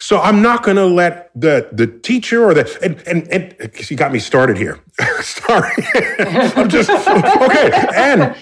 So 0.03 0.19
I'm 0.19 0.41
not 0.41 0.63
going 0.63 0.75
to 0.75 0.85
let 0.85 1.31
the 1.33 1.69
the 1.71 1.87
teacher 1.87 2.43
or 2.43 2.53
the 2.53 2.67
and 2.83 3.01
and, 3.07 3.25
and 3.31 3.89
you 3.89 3.95
got 3.95 4.11
me 4.11 4.19
started 4.19 4.57
here. 4.57 4.77
Sorry, 5.21 5.71
I'm 6.19 6.67
just 6.67 6.89
okay. 6.89 7.71
And 7.95 8.35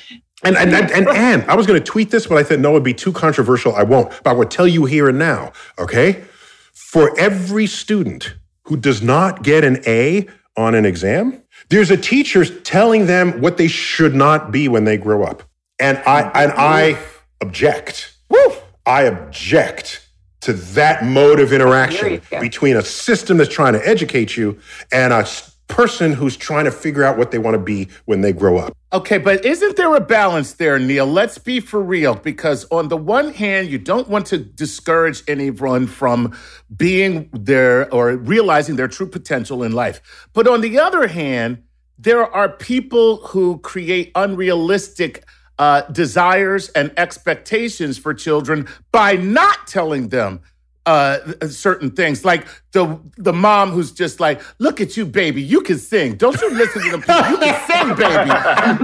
and 0.44 0.58
and 0.58 0.74
and 0.74 0.92
and, 0.92 1.08
and 1.10 1.44
I 1.44 1.56
was 1.56 1.68
going 1.68 1.80
to 1.80 1.86
tweet 1.86 2.10
this, 2.10 2.26
but 2.26 2.40
I 2.40 2.44
said 2.44 2.62
no, 2.62 2.72
it'd 2.72 2.84
be 2.84 2.96
too 2.96 3.14
controversial. 3.14 3.76
I 3.76 3.84
won't. 3.84 4.10
But 4.24 4.32
I 4.32 4.34
will 4.34 4.48
tell 4.48 4.68
you 4.68 4.86
here 4.86 5.08
and 5.08 5.20
now. 5.20 5.54
Okay, 5.78 6.24
for 6.74 7.16
every 7.20 7.68
student 7.68 8.34
who 8.64 8.76
does 8.76 9.04
not 9.04 9.44
get 9.44 9.64
an 9.64 9.84
A 9.86 10.28
on 10.58 10.74
an 10.74 10.84
exam, 10.84 11.44
there's 11.70 11.92
a 11.92 11.98
teacher 11.98 12.44
telling 12.44 13.06
them 13.06 13.40
what 13.40 13.58
they 13.58 13.68
should 13.68 14.16
not 14.16 14.52
be 14.52 14.68
when 14.68 14.86
they 14.86 14.98
grow 14.98 15.22
up. 15.22 15.44
And 15.80 16.00
I 16.08 16.24
and 16.34 16.54
I 16.54 16.98
object. 17.40 18.16
Woo! 18.30 18.52
I 18.84 19.04
object 19.04 20.08
to 20.42 20.54
that 20.54 21.04
mode 21.06 21.40
of 21.40 21.54
interaction 21.54 22.22
between 22.40 22.76
a 22.76 22.84
system 22.84 23.38
that's 23.38 23.54
trying 23.54 23.74
to 23.74 23.88
educate 23.88 24.36
you 24.36 24.60
and 24.92 25.14
a 25.14 25.26
person 25.68 26.12
who's 26.12 26.36
trying 26.36 26.66
to 26.66 26.72
figure 26.72 27.04
out 27.04 27.18
what 27.18 27.32
they 27.32 27.38
want 27.38 27.56
to 27.56 27.60
be 27.60 27.88
when 28.06 28.22
they 28.22 28.34
grow 28.34 28.58
up. 28.58 28.76
Okay, 28.92 29.18
but 29.18 29.46
isn't 29.46 29.78
there 29.78 29.96
a 29.96 30.02
balance 30.02 30.54
there, 30.54 30.78
Neil? 30.78 31.06
Let's 31.06 31.38
be 31.38 31.62
for 31.62 31.82
real, 31.82 32.16
because 32.16 32.66
on 32.72 32.90
the 32.90 32.98
one 32.98 33.34
hand, 33.34 33.70
you 33.70 33.78
don't 33.78 34.10
want 34.10 34.26
to 34.28 34.38
discourage 34.38 35.24
anyone 35.30 35.88
from 35.88 36.38
being 36.76 37.30
there 37.32 37.92
or 37.94 38.18
realizing 38.18 38.76
their 38.76 38.90
true 38.90 39.08
potential 39.08 39.64
in 39.64 39.72
life. 39.72 40.02
But 40.34 40.46
on 40.46 40.60
the 40.60 40.78
other 40.78 41.08
hand, 41.08 41.64
there 41.98 42.26
are 42.26 42.50
people 42.50 43.18
who 43.28 43.60
create 43.60 44.12
unrealistic 44.16 45.24
uh, 45.62 45.82
desires 45.92 46.70
and 46.70 46.92
expectations 46.98 47.96
for 47.96 48.16
children 48.16 48.68
by 48.92 49.14
not 49.14 49.68
telling 49.68 50.10
them 50.10 50.42
uh, 50.86 51.20
certain 51.48 51.92
things, 51.92 52.26
like 52.26 52.48
the 52.72 53.00
the 53.18 53.34
mom 53.34 53.70
who's 53.72 53.92
just 53.92 54.20
like, 54.20 54.42
"Look 54.60 54.82
at 54.82 54.98
you, 54.98 55.06
baby, 55.06 55.42
you 55.42 55.62
can 55.62 55.78
sing. 55.78 56.16
Don't 56.16 56.40
you 56.42 56.50
listen 56.52 56.82
to 56.82 56.90
them 56.92 57.02
people? 57.02 57.30
You 57.30 57.38
can 57.38 57.60
sing, 57.70 57.96
baby. 57.96 58.30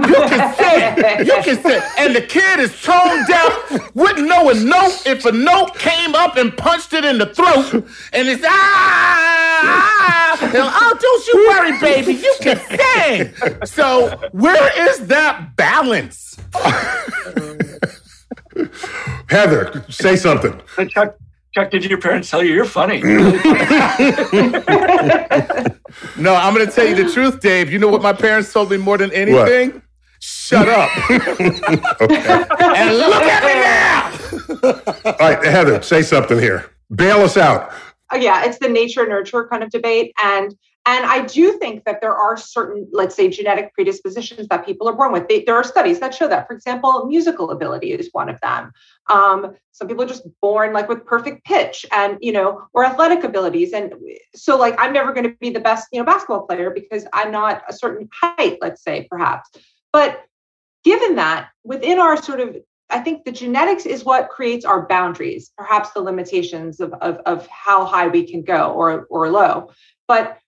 You 0.08 0.20
can 0.28 0.54
sing. 0.54 1.26
You 1.26 1.42
can 1.42 1.62
sing." 1.62 1.82
And 1.98 2.14
the 2.14 2.22
kid 2.22 2.60
is 2.60 2.80
toned 2.82 3.26
deaf, 3.26 3.90
wouldn't 3.94 4.28
know 4.28 4.48
a 4.50 4.54
note 4.54 5.02
if 5.06 5.24
a 5.24 5.32
note 5.32 5.74
came 5.76 6.14
up 6.14 6.36
and 6.36 6.54
punched 6.56 6.92
it 6.92 7.04
in 7.04 7.18
the 7.18 7.26
throat, 7.26 7.72
and 8.12 8.28
it's 8.28 8.44
ah, 8.46 9.60
ah. 9.64 10.38
And, 10.40 10.52
oh, 10.56 10.96
don't 11.00 11.26
you 11.26 11.48
worry, 11.48 11.78
baby, 11.80 12.12
you 12.14 12.34
can 12.40 12.58
sing. 12.58 13.34
So 13.66 14.16
where 14.32 14.70
is 14.88 15.06
that 15.08 15.56
balance? 15.56 16.36
Heather, 19.28 19.84
say 19.88 20.16
something. 20.16 20.60
Chuck, 20.88 21.16
Chuck, 21.54 21.70
did 21.70 21.84
your 21.84 21.98
parents 21.98 22.30
tell 22.30 22.42
you 22.42 22.52
you're 22.52 22.64
funny? 22.64 23.00
no, 23.02 23.14
I'm 26.34 26.54
going 26.54 26.66
to 26.66 26.72
tell 26.72 26.86
you 26.86 26.94
the 26.94 27.10
truth, 27.12 27.40
Dave. 27.40 27.72
You 27.72 27.78
know 27.78 27.88
what 27.88 28.02
my 28.02 28.12
parents 28.12 28.52
told 28.52 28.70
me 28.70 28.76
more 28.76 28.98
than 28.98 29.10
anything? 29.12 29.72
What? 29.72 29.82
Shut 30.20 30.68
up. 30.68 30.90
okay. 31.10 32.44
And 32.76 32.96
look 32.98 33.22
at 33.24 33.42
me 33.44 33.54
now. 33.64 34.02
All 35.04 35.16
right, 35.20 35.42
Heather, 35.44 35.80
say 35.80 36.02
something 36.02 36.38
here. 36.38 36.70
Bail 36.94 37.18
us 37.18 37.36
out. 37.36 37.72
Uh, 38.12 38.16
yeah, 38.16 38.44
it's 38.44 38.58
the 38.58 38.68
nature 38.68 39.06
nurture 39.06 39.46
kind 39.48 39.62
of 39.62 39.70
debate. 39.70 40.12
And 40.22 40.54
and 40.88 41.04
I 41.04 41.26
do 41.26 41.52
think 41.58 41.84
that 41.84 42.00
there 42.00 42.14
are 42.14 42.34
certain, 42.38 42.88
let's 42.92 43.14
say, 43.14 43.28
genetic 43.28 43.74
predispositions 43.74 44.48
that 44.48 44.64
people 44.64 44.88
are 44.88 44.94
born 44.94 45.12
with. 45.12 45.28
They, 45.28 45.42
there 45.42 45.54
are 45.54 45.62
studies 45.62 46.00
that 46.00 46.14
show 46.14 46.26
that. 46.28 46.46
For 46.46 46.54
example, 46.54 47.04
musical 47.04 47.50
ability 47.50 47.92
is 47.92 48.08
one 48.12 48.30
of 48.30 48.40
them. 48.40 48.72
Um, 49.08 49.54
some 49.72 49.86
people 49.86 50.04
are 50.04 50.08
just 50.08 50.26
born 50.40 50.72
like 50.72 50.88
with 50.88 51.04
perfect 51.04 51.44
pitch, 51.44 51.84
and 51.92 52.16
you 52.22 52.32
know, 52.32 52.62
or 52.72 52.86
athletic 52.86 53.22
abilities. 53.22 53.74
And 53.74 53.92
so, 54.34 54.56
like, 54.56 54.76
I'm 54.78 54.94
never 54.94 55.12
going 55.12 55.28
to 55.28 55.36
be 55.38 55.50
the 55.50 55.60
best, 55.60 55.88
you 55.92 56.00
know, 56.00 56.06
basketball 56.06 56.46
player 56.46 56.70
because 56.70 57.06
I'm 57.12 57.30
not 57.30 57.64
a 57.68 57.74
certain 57.74 58.08
height, 58.10 58.56
let's 58.62 58.82
say, 58.82 59.06
perhaps. 59.10 59.50
But 59.92 60.24
given 60.84 61.16
that, 61.16 61.50
within 61.64 61.98
our 61.98 62.16
sort 62.16 62.40
of 62.40 62.56
I 62.88 63.00
think 63.00 63.26
the 63.26 63.32
genetics 63.32 63.84
is 63.84 64.06
what 64.06 64.30
creates 64.30 64.64
our 64.64 64.86
boundaries, 64.86 65.50
perhaps 65.58 65.90
the 65.90 66.00
limitations 66.00 66.80
of, 66.80 66.94
of, 67.02 67.16
of 67.26 67.46
how 67.48 67.84
high 67.84 68.08
we 68.08 68.26
can 68.26 68.40
go 68.40 68.72
or, 68.72 69.06
or 69.10 69.30
low. 69.30 69.70
But 70.06 70.38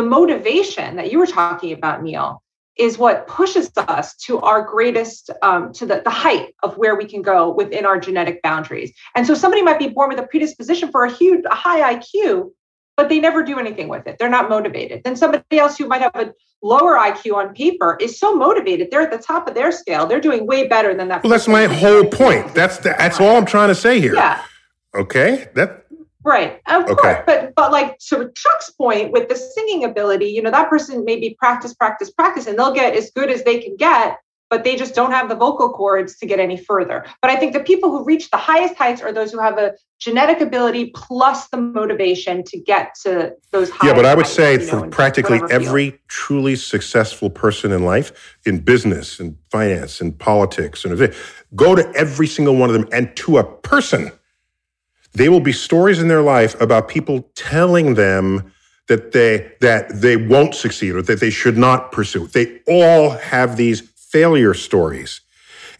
the 0.00 0.08
motivation 0.08 0.96
that 0.96 1.12
you 1.12 1.18
were 1.18 1.26
talking 1.26 1.72
about, 1.72 2.02
Neil, 2.02 2.42
is 2.78 2.96
what 2.96 3.26
pushes 3.26 3.70
us 3.76 4.16
to 4.16 4.38
our 4.40 4.62
greatest 4.62 5.28
um, 5.42 5.72
to 5.74 5.84
the, 5.84 6.00
the 6.02 6.10
height 6.10 6.54
of 6.62 6.78
where 6.78 6.96
we 6.96 7.04
can 7.04 7.20
go 7.20 7.50
within 7.50 7.84
our 7.84 8.00
genetic 8.00 8.40
boundaries. 8.42 8.92
And 9.14 9.26
so 9.26 9.34
somebody 9.34 9.62
might 9.62 9.78
be 9.78 9.88
born 9.88 10.08
with 10.08 10.18
a 10.18 10.26
predisposition 10.26 10.90
for 10.90 11.04
a 11.04 11.12
huge 11.12 11.44
a 11.50 11.54
high 11.54 11.94
iq 11.94 12.50
but 12.96 13.08
they 13.08 13.18
never 13.18 13.42
do 13.42 13.58
anything 13.58 13.88
with 13.88 14.06
it. 14.06 14.16
They're 14.18 14.28
not 14.28 14.50
motivated. 14.50 15.04
Then 15.04 15.16
somebody 15.16 15.58
else 15.58 15.78
who 15.78 15.86
might 15.86 16.02
have 16.02 16.14
a 16.14 16.34
lower 16.62 16.96
iq 16.96 17.34
on 17.34 17.54
paper 17.54 17.96
is 18.00 18.18
so 18.18 18.34
motivated 18.34 18.90
they're 18.90 19.00
at 19.00 19.10
the 19.10 19.18
top 19.18 19.48
of 19.48 19.54
their 19.54 19.72
scale 19.72 20.06
they're 20.06 20.20
doing 20.20 20.46
way 20.46 20.68
better 20.68 20.94
than 20.94 21.08
that 21.08 21.22
well 21.22 21.30
that's 21.30 21.48
my 21.48 21.64
whole 21.64 22.04
point. 22.04 22.54
That's 22.54 22.76
the, 22.78 22.94
that's 22.98 23.18
all 23.18 23.36
i'm 23.36 23.46
trying 23.46 23.68
to 23.68 23.74
say 23.74 23.98
here. 23.98 24.14
Yeah. 24.14 24.42
Okay? 24.94 25.48
That 25.54 25.79
Right. 26.24 26.60
Of 26.66 26.84
okay. 26.84 26.94
course. 26.94 27.22
But 27.26 27.54
but 27.54 27.72
like 27.72 27.98
to 28.08 28.30
Chuck's 28.34 28.70
point 28.70 29.12
with 29.12 29.28
the 29.28 29.36
singing 29.36 29.84
ability, 29.84 30.26
you 30.26 30.42
know, 30.42 30.50
that 30.50 30.68
person 30.68 31.04
maybe 31.04 31.36
practice, 31.38 31.72
practice, 31.74 32.10
practice, 32.10 32.46
and 32.46 32.58
they'll 32.58 32.74
get 32.74 32.94
as 32.94 33.10
good 33.10 33.30
as 33.30 33.44
they 33.44 33.58
can 33.58 33.76
get, 33.76 34.18
but 34.50 34.64
they 34.64 34.76
just 34.76 34.94
don't 34.94 35.12
have 35.12 35.28
the 35.30 35.34
vocal 35.34 35.72
cords 35.72 36.18
to 36.18 36.26
get 36.26 36.38
any 36.38 36.58
further. 36.58 37.06
But 37.22 37.30
I 37.30 37.36
think 37.36 37.54
the 37.54 37.60
people 37.60 37.90
who 37.90 38.04
reach 38.04 38.30
the 38.30 38.36
highest 38.36 38.74
heights 38.74 39.00
are 39.00 39.12
those 39.12 39.32
who 39.32 39.38
have 39.40 39.56
a 39.56 39.72
genetic 39.98 40.40
ability 40.40 40.92
plus 40.94 41.48
the 41.48 41.58
motivation 41.58 42.42
to 42.44 42.58
get 42.58 42.94
to 43.02 43.32
those 43.52 43.70
Yeah, 43.82 43.94
but 43.94 44.04
I 44.04 44.14
would 44.14 44.26
heights, 44.26 44.34
say 44.34 44.58
for 44.58 44.80
know, 44.80 44.88
practically 44.88 45.40
every 45.50 45.90
field. 45.90 46.00
truly 46.08 46.56
successful 46.56 47.30
person 47.30 47.70
in 47.70 47.84
life, 47.84 48.38
in 48.44 48.58
business 48.58 49.20
and 49.20 49.36
finance 49.50 50.00
and 50.00 50.18
politics 50.18 50.84
and 50.84 51.14
go 51.54 51.74
to 51.74 51.90
every 51.94 52.26
single 52.26 52.56
one 52.56 52.68
of 52.68 52.74
them 52.74 52.88
and 52.92 53.14
to 53.16 53.38
a 53.38 53.44
person 53.44 54.10
they 55.12 55.28
will 55.28 55.40
be 55.40 55.52
stories 55.52 56.00
in 56.00 56.08
their 56.08 56.22
life 56.22 56.60
about 56.60 56.88
people 56.88 57.28
telling 57.34 57.94
them 57.94 58.52
that 58.88 59.12
they 59.12 59.52
that 59.60 60.00
they 60.00 60.16
won't 60.16 60.54
succeed 60.54 60.94
or 60.94 61.02
that 61.02 61.20
they 61.20 61.30
should 61.30 61.56
not 61.56 61.92
pursue. 61.92 62.26
They 62.26 62.60
all 62.66 63.10
have 63.10 63.56
these 63.56 63.80
failure 63.80 64.54
stories. 64.54 65.20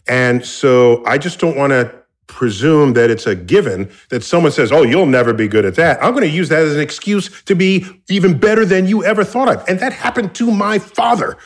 And 0.07 0.45
so 0.45 1.03
I 1.05 1.17
just 1.17 1.39
don't 1.39 1.57
want 1.57 1.71
to 1.71 1.93
presume 2.27 2.93
that 2.93 3.09
it's 3.09 3.27
a 3.27 3.35
given 3.35 3.91
that 4.09 4.23
someone 4.23 4.53
says, 4.53 4.71
"Oh, 4.71 4.83
you'll 4.83 5.05
never 5.05 5.33
be 5.33 5.47
good 5.47 5.65
at 5.65 5.75
that." 5.75 6.01
I'm 6.01 6.13
going 6.13 6.27
to 6.27 6.35
use 6.35 6.49
that 6.49 6.63
as 6.63 6.75
an 6.75 6.81
excuse 6.81 7.29
to 7.43 7.55
be 7.55 7.85
even 8.09 8.37
better 8.37 8.65
than 8.65 8.87
you 8.87 9.03
ever 9.03 9.23
thought 9.23 9.49
of. 9.49 9.63
And 9.67 9.79
that 9.79 9.93
happened 9.93 10.33
to 10.35 10.49
my 10.49 10.79
father. 10.79 11.37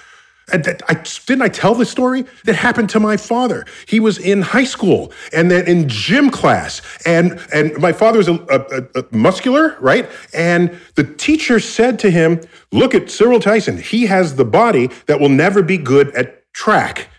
That, 0.47 0.83
I, 0.87 0.93
didn't 1.25 1.41
I 1.41 1.49
tell 1.49 1.73
the 1.73 1.85
story 1.85 2.23
that 2.43 2.55
happened 2.55 2.89
to 2.91 2.99
my 2.99 3.17
father? 3.17 3.65
He 3.87 3.99
was 3.99 4.19
in 4.19 4.43
high 4.43 4.63
school 4.63 5.11
and 5.33 5.49
then 5.49 5.67
in 5.67 5.89
gym 5.89 6.29
class, 6.29 6.81
and 7.05 7.39
and 7.51 7.75
my 7.79 7.91
father 7.91 8.19
was 8.19 8.27
a, 8.27 8.35
a, 8.49 8.99
a 8.99 9.05
muscular, 9.15 9.75
right? 9.79 10.07
And 10.33 10.79
the 10.93 11.03
teacher 11.03 11.59
said 11.59 11.97
to 11.99 12.11
him, 12.11 12.41
"Look 12.71 12.93
at 12.93 13.09
Cyril 13.09 13.39
Tyson. 13.39 13.79
He 13.79 14.05
has 14.05 14.35
the 14.35 14.45
body 14.45 14.91
that 15.07 15.19
will 15.19 15.29
never 15.29 15.63
be 15.63 15.77
good 15.77 16.13
at 16.15 16.51
track." 16.53 17.09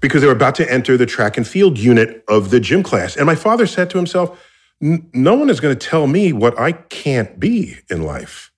Because 0.00 0.20
they 0.20 0.28
were 0.28 0.32
about 0.32 0.54
to 0.54 0.70
enter 0.70 0.96
the 0.96 1.06
track 1.06 1.36
and 1.36 1.44
field 1.44 1.76
unit 1.76 2.22
of 2.28 2.50
the 2.50 2.60
gym 2.60 2.84
class. 2.84 3.16
And 3.16 3.26
my 3.26 3.34
father 3.34 3.66
said 3.66 3.90
to 3.90 3.96
himself, 3.96 4.38
No 4.80 5.34
one 5.34 5.50
is 5.50 5.58
going 5.58 5.76
to 5.76 5.88
tell 5.88 6.06
me 6.06 6.32
what 6.32 6.56
I 6.56 6.70
can't 6.70 7.40
be 7.40 7.78
in 7.90 8.04
life. 8.04 8.52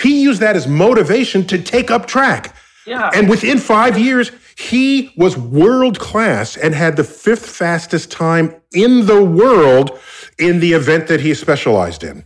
He 0.00 0.20
used 0.22 0.40
that 0.40 0.56
as 0.56 0.66
motivation 0.66 1.46
to 1.46 1.62
take 1.62 1.92
up 1.92 2.06
track. 2.06 2.56
Yeah. 2.86 3.10
And 3.14 3.28
within 3.28 3.58
five 3.58 3.98
years, 3.98 4.32
he 4.56 5.12
was 5.16 5.36
world 5.36 5.98
class 5.98 6.56
and 6.56 6.74
had 6.74 6.96
the 6.96 7.04
fifth 7.04 7.46
fastest 7.46 8.10
time 8.10 8.54
in 8.72 9.06
the 9.06 9.22
world 9.22 9.98
in 10.38 10.60
the 10.60 10.72
event 10.72 11.06
that 11.08 11.20
he 11.20 11.34
specialized 11.34 12.04
in. 12.04 12.24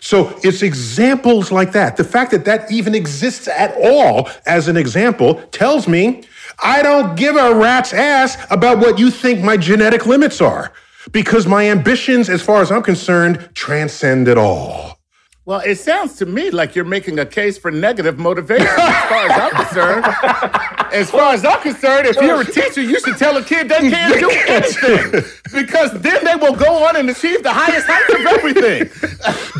So 0.00 0.38
it's 0.42 0.62
examples 0.62 1.52
like 1.52 1.72
that. 1.72 1.96
The 1.96 2.04
fact 2.04 2.30
that 2.30 2.44
that 2.44 2.70
even 2.70 2.94
exists 2.94 3.48
at 3.48 3.74
all 3.76 4.28
as 4.46 4.68
an 4.68 4.76
example 4.76 5.34
tells 5.50 5.86
me 5.88 6.24
I 6.62 6.82
don't 6.82 7.16
give 7.16 7.36
a 7.36 7.54
rat's 7.54 7.92
ass 7.92 8.36
about 8.50 8.78
what 8.78 8.98
you 8.98 9.10
think 9.10 9.42
my 9.42 9.56
genetic 9.56 10.06
limits 10.06 10.40
are 10.40 10.72
because 11.10 11.46
my 11.46 11.68
ambitions, 11.68 12.28
as 12.28 12.42
far 12.42 12.62
as 12.62 12.70
I'm 12.70 12.82
concerned, 12.82 13.50
transcend 13.54 14.28
it 14.28 14.38
all. 14.38 15.01
Well, 15.44 15.58
it 15.58 15.74
sounds 15.74 16.14
to 16.18 16.26
me 16.26 16.52
like 16.52 16.76
you're 16.76 16.84
making 16.84 17.18
a 17.18 17.26
case 17.26 17.58
for 17.58 17.72
negative 17.72 18.16
motivation 18.16 18.68
as 18.68 19.04
far 19.08 19.26
as 19.26 19.40
I'm 19.40 19.64
concerned. 19.64 20.04
as 20.92 21.10
far 21.10 21.34
as 21.34 21.44
I'm 21.44 21.60
concerned, 21.60 22.06
if 22.06 22.14
you're 22.14 22.42
a 22.42 22.44
teacher, 22.44 22.80
you 22.80 23.00
should 23.00 23.16
tell 23.16 23.36
a 23.36 23.42
kid 23.42 23.68
they 23.68 23.90
can't 23.90 24.20
do 24.20 24.30
anything 24.48 25.24
because 25.52 26.00
then 26.00 26.24
they 26.24 26.36
will 26.36 26.54
go 26.54 26.84
on 26.84 26.94
and 26.94 27.10
achieve 27.10 27.42
the 27.42 27.52
highest 27.52 27.88
heights 27.88 28.14
of 28.14 28.24
everything. 28.24 28.88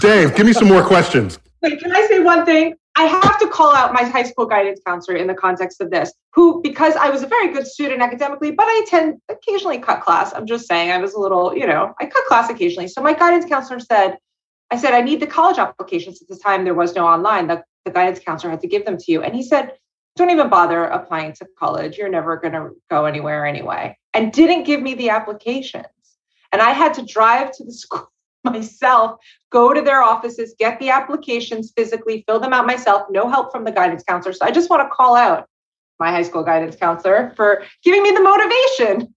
Dave, 0.00 0.36
give 0.36 0.46
me 0.46 0.52
some 0.52 0.68
more 0.68 0.84
questions. 0.84 1.40
Wait, 1.62 1.80
can 1.80 1.90
I 1.90 2.06
say 2.06 2.20
one 2.20 2.46
thing? 2.46 2.76
I 2.94 3.04
have 3.04 3.40
to 3.40 3.48
call 3.48 3.74
out 3.74 3.92
my 3.92 4.04
high 4.04 4.22
school 4.22 4.46
guidance 4.46 4.80
counselor 4.86 5.16
in 5.16 5.26
the 5.26 5.34
context 5.34 5.80
of 5.80 5.90
this, 5.90 6.12
who, 6.32 6.62
because 6.62 6.94
I 6.94 7.10
was 7.10 7.24
a 7.24 7.26
very 7.26 7.52
good 7.52 7.66
student 7.66 8.02
academically, 8.02 8.52
but 8.52 8.66
I 8.68 8.84
tend 8.88 9.20
occasionally 9.28 9.78
cut 9.78 10.02
class. 10.02 10.32
I'm 10.32 10.46
just 10.46 10.68
saying 10.68 10.92
I 10.92 10.98
was 10.98 11.14
a 11.14 11.18
little, 11.18 11.56
you 11.56 11.66
know, 11.66 11.92
I 11.98 12.06
cut 12.06 12.24
class 12.26 12.50
occasionally. 12.50 12.86
So 12.86 13.02
my 13.02 13.14
guidance 13.14 13.46
counselor 13.46 13.80
said, 13.80 14.18
I 14.72 14.76
said, 14.76 14.94
I 14.94 15.02
need 15.02 15.20
the 15.20 15.26
college 15.26 15.58
applications. 15.58 16.22
At 16.22 16.28
the 16.28 16.36
time, 16.36 16.64
there 16.64 16.72
was 16.72 16.94
no 16.94 17.06
online. 17.06 17.46
The, 17.46 17.62
the 17.84 17.90
guidance 17.90 18.20
counselor 18.20 18.50
had 18.50 18.62
to 18.62 18.66
give 18.66 18.86
them 18.86 18.96
to 18.96 19.12
you. 19.12 19.22
And 19.22 19.34
he 19.34 19.42
said, 19.42 19.72
don't 20.16 20.30
even 20.30 20.48
bother 20.48 20.84
applying 20.84 21.34
to 21.34 21.46
college. 21.58 21.98
You're 21.98 22.08
never 22.08 22.38
going 22.38 22.54
to 22.54 22.70
go 22.88 23.04
anywhere 23.04 23.44
anyway. 23.44 23.98
And 24.14 24.32
didn't 24.32 24.64
give 24.64 24.80
me 24.80 24.94
the 24.94 25.10
applications. 25.10 25.84
And 26.52 26.62
I 26.62 26.70
had 26.70 26.94
to 26.94 27.04
drive 27.04 27.52
to 27.52 27.64
the 27.64 27.72
school 27.82 28.10
myself, 28.44 29.20
go 29.50 29.74
to 29.74 29.82
their 29.82 30.02
offices, 30.02 30.54
get 30.58 30.80
the 30.80 30.88
applications 30.88 31.70
physically, 31.76 32.24
fill 32.26 32.40
them 32.40 32.54
out 32.54 32.66
myself, 32.66 33.02
no 33.10 33.28
help 33.28 33.52
from 33.52 33.64
the 33.64 33.72
guidance 33.72 34.02
counselor. 34.02 34.32
So 34.32 34.46
I 34.46 34.50
just 34.50 34.70
want 34.70 34.82
to 34.82 34.94
call 34.94 35.16
out 35.16 35.48
my 36.02 36.10
high 36.10 36.22
school 36.22 36.42
guidance 36.42 36.74
counselor 36.74 37.32
for 37.36 37.62
giving 37.84 38.02
me 38.02 38.10
the 38.10 38.20
motivation 38.20 39.14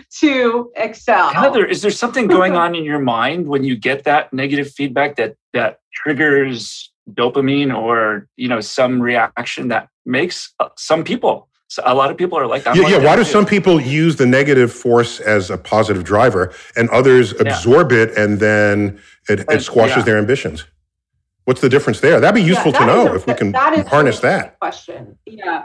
to 0.20 0.72
excel. 0.74 1.28
Heather, 1.28 1.64
is 1.64 1.80
there 1.80 1.92
something 1.92 2.26
going 2.26 2.56
on 2.62 2.74
in 2.74 2.84
your 2.84 2.98
mind 2.98 3.46
when 3.46 3.62
you 3.62 3.76
get 3.76 4.02
that 4.04 4.32
negative 4.32 4.70
feedback 4.70 5.14
that 5.16 5.36
that 5.52 5.78
triggers 5.92 6.90
dopamine 7.12 7.72
or 7.72 8.26
you 8.36 8.48
know 8.48 8.60
some 8.60 9.00
reaction 9.00 9.68
that 9.68 9.88
makes 10.04 10.52
uh, 10.58 10.68
some 10.76 11.04
people 11.04 11.48
a 11.84 11.94
lot 11.94 12.10
of 12.10 12.16
people 12.16 12.36
are 12.38 12.46
like 12.46 12.64
yeah, 12.64 12.72
like 12.72 12.92
yeah. 12.92 12.98
Why 12.98 13.16
do 13.16 13.24
some 13.24 13.46
people 13.46 13.80
use 13.80 14.16
the 14.16 14.26
negative 14.26 14.72
force 14.72 15.20
as 15.20 15.50
a 15.50 15.58
positive 15.58 16.04
driver, 16.04 16.52
and 16.76 16.88
others 16.90 17.32
absorb 17.40 17.90
yeah. 17.90 18.02
it 18.02 18.18
and 18.18 18.38
then 18.38 19.00
it, 19.28 19.44
it 19.50 19.62
squashes 19.62 19.98
yeah. 19.98 20.02
their 20.02 20.18
ambitions? 20.18 20.64
What's 21.46 21.60
the 21.60 21.68
difference 21.68 22.00
there? 22.00 22.20
That'd 22.20 22.42
be 22.42 22.46
useful 22.46 22.72
to 22.72 22.86
know 22.86 23.08
a, 23.08 23.14
if 23.16 23.26
we 23.26 23.34
can 23.34 23.52
that 23.52 23.86
harness 23.88 24.20
that. 24.20 24.58
Question. 24.58 25.18
Yeah 25.26 25.64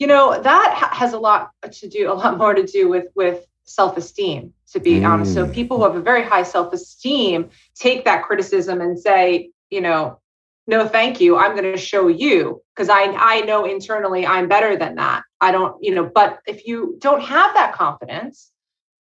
you 0.00 0.06
know 0.06 0.40
that 0.42 0.90
has 0.92 1.12
a 1.12 1.18
lot 1.18 1.50
to 1.70 1.88
do 1.88 2.10
a 2.10 2.14
lot 2.14 2.36
more 2.36 2.54
to 2.54 2.66
do 2.66 2.88
with 2.88 3.06
with 3.14 3.46
self-esteem 3.64 4.52
to 4.72 4.80
be 4.80 4.94
mm. 4.94 5.08
honest. 5.08 5.34
So 5.34 5.46
people 5.46 5.76
who 5.76 5.84
have 5.84 5.94
a 5.94 6.00
very 6.00 6.24
high 6.24 6.42
self-esteem 6.42 7.50
take 7.76 8.04
that 8.04 8.24
criticism 8.24 8.80
and 8.80 8.98
say 8.98 9.50
you 9.70 9.80
know 9.80 10.18
no 10.66 10.88
thank 10.88 11.20
you. 11.20 11.36
I'm 11.36 11.52
going 11.52 11.70
to 11.70 11.76
show 11.76 12.08
you 12.08 12.62
because 12.74 12.88
i 12.88 13.02
i 13.02 13.42
know 13.42 13.64
internally 13.64 14.26
i'm 14.26 14.48
better 14.48 14.76
than 14.76 14.96
that. 14.96 15.22
I 15.40 15.52
don't 15.52 15.76
you 15.84 15.94
know 15.94 16.10
but 16.12 16.40
if 16.48 16.66
you 16.66 16.96
don't 16.98 17.22
have 17.22 17.54
that 17.54 17.74
confidence 17.74 18.50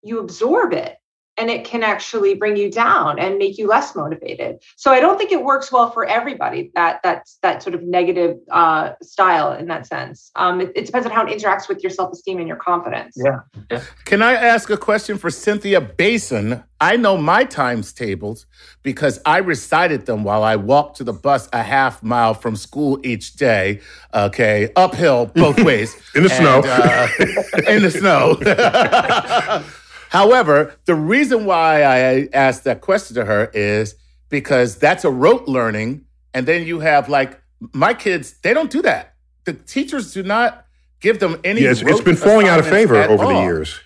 you 0.04 0.20
absorb 0.20 0.74
it 0.74 0.96
and 1.40 1.50
it 1.50 1.64
can 1.64 1.84
actually 1.84 2.36
bring 2.36 2.58
you 2.58 2.70
down 2.70 3.18
and 3.18 3.38
make 3.38 3.58
you 3.58 3.68
less 3.68 3.96
motivated. 3.96 4.62
So 4.76 4.92
I 4.92 5.00
don't 5.00 5.18
think 5.18 5.32
it 5.32 5.44
works 5.44 5.72
well 5.72 5.90
for 5.90 6.06
everybody 6.06 6.72
that 6.76 7.00
that's 7.04 7.38
that 7.42 7.64
sort 7.64 7.76
of 7.76 7.84
negative 7.84 8.38
uh, 8.52 8.92
style 9.02 9.54
in 9.54 9.68
that 9.68 9.88
sense. 9.88 10.32
Um, 10.36 10.62
it, 10.62 10.72
it, 10.76 10.86
depends 10.86 11.08
on 11.08 11.14
how 11.14 11.26
it 11.26 11.36
interacts 11.36 11.70
with 11.70 11.82
your 11.82 11.90
self 11.92 12.12
esteem 12.12 12.40
and 12.40 12.48
your 12.48 12.58
confidence. 12.58 13.16
Yeah. 13.18 13.40
yeah. 13.72 13.84
Can 14.06 14.22
I 14.22 14.34
ask 14.34 14.70
a 14.70 14.78
question 14.78 15.18
for 15.18 15.30
Cynthia 15.30 15.80
Basin? 15.80 16.64
I 16.82 16.96
know 16.96 17.18
my 17.18 17.44
times 17.44 17.92
tables 17.92 18.46
because 18.84 19.20
I 19.26 19.40
recited 19.40 20.06
them 20.06 20.24
while 20.24 20.44
I 20.44 20.56
walked 20.56 20.98
to 20.98 21.04
the 21.04 21.12
bus 21.12 21.50
a 21.52 21.62
half 21.62 22.02
mile 22.02 22.34
from 22.34 22.56
school 22.56 23.00
each 23.04 23.34
day. 23.34 23.82
Okay, 24.14 24.72
uphill 24.76 25.28
both 25.28 25.60
ways 25.64 25.96
in 26.16 26.24
the 26.24 26.32
and, 26.34 26.40
snow. 26.40 26.62
Uh, 26.66 27.08
in 27.68 27.82
the 27.84 27.92
snow. 27.92 29.64
However, 30.10 30.76
the 30.86 30.96
reason 30.96 31.46
why 31.46 31.84
I 31.84 32.30
asked 32.34 32.64
that 32.64 32.82
question 32.82 33.16
to 33.16 33.26
her 33.26 33.52
is 33.54 33.96
because 34.30 34.78
that's 34.78 35.06
a 35.06 35.12
rote 35.12 35.48
learning. 35.48 36.06
And 36.34 36.48
then 36.48 36.66
you 36.66 36.80
have 36.80 37.10
like 37.10 37.40
my 37.74 37.94
kids, 37.94 38.34
they 38.42 38.54
don't 38.54 38.72
do 38.72 38.82
that. 38.82 39.14
The 39.46 39.54
teachers 39.54 40.14
do 40.14 40.24
not 40.24 40.66
give 41.00 41.20
them 41.20 41.40
any. 41.44 41.62
Yes, 41.62 41.82
it's 41.82 42.02
been 42.02 42.16
falling 42.16 42.48
out 42.48 42.60
of 42.60 42.68
favor 42.68 42.96
over 42.96 43.24
all. 43.24 43.34
the 43.34 43.42
years. 43.42 43.80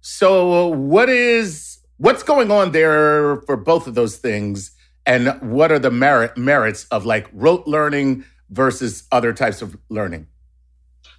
So, 0.00 0.68
what 0.68 1.08
is 1.08 1.78
what's 1.96 2.22
going 2.22 2.50
on 2.50 2.72
there 2.72 3.40
for 3.42 3.56
both 3.56 3.86
of 3.86 3.94
those 3.94 4.16
things, 4.16 4.70
and 5.04 5.28
what 5.40 5.70
are 5.72 5.78
the 5.78 5.90
merit 5.90 6.36
merits 6.36 6.86
of 6.90 7.04
like 7.04 7.28
rote 7.32 7.66
learning 7.66 8.24
versus 8.50 9.04
other 9.12 9.32
types 9.32 9.62
of 9.62 9.76
learning? 9.88 10.28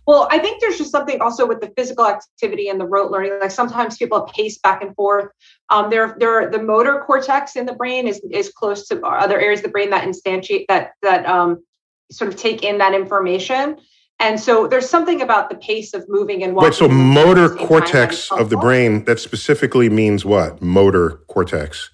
Well, 0.07 0.29
I 0.31 0.39
think 0.39 0.61
there's 0.61 0.77
just 0.77 0.91
something 0.91 1.19
also 1.19 1.45
with 1.45 1.59
the 1.59 1.69
physical 1.75 2.07
activity 2.07 2.69
and 2.69 2.79
the 2.79 2.85
rote 2.85 3.11
learning. 3.11 3.39
Like 3.41 3.51
sometimes 3.51 3.97
people 3.97 4.21
pace 4.21 4.57
back 4.57 4.81
and 4.81 4.95
forth. 4.95 5.29
Um, 5.69 5.89
there, 5.89 6.15
there, 6.17 6.49
the 6.49 6.63
motor 6.63 7.03
cortex 7.05 7.57
in 7.57 7.65
the 7.65 7.73
brain 7.73 8.07
is 8.07 8.21
is 8.31 8.49
close 8.49 8.87
to 8.87 9.01
other 9.01 9.37
areas 9.37 9.59
of 9.59 9.65
the 9.65 9.69
brain 9.69 9.89
that 9.89 10.05
instantiate 10.05 10.65
that 10.69 10.91
that 11.01 11.25
um, 11.25 11.61
sort 12.09 12.29
of 12.29 12.37
take 12.37 12.63
in 12.63 12.77
that 12.77 12.93
information. 12.93 13.77
And 14.19 14.39
so 14.39 14.65
there's 14.65 14.89
something 14.89 15.21
about 15.21 15.49
the 15.49 15.57
pace 15.57 15.93
of 15.93 16.05
moving 16.07 16.41
and 16.41 16.55
walking. 16.55 16.69
Wait, 16.69 16.75
so 16.75 16.87
motor 16.87 17.49
cortex 17.49 18.31
of 18.31 18.49
the 18.49 18.57
brain, 18.57 19.03
that 19.05 19.19
specifically 19.19 19.89
means 19.89 20.25
what? 20.25 20.61
Motor 20.61 21.21
cortex. 21.27 21.91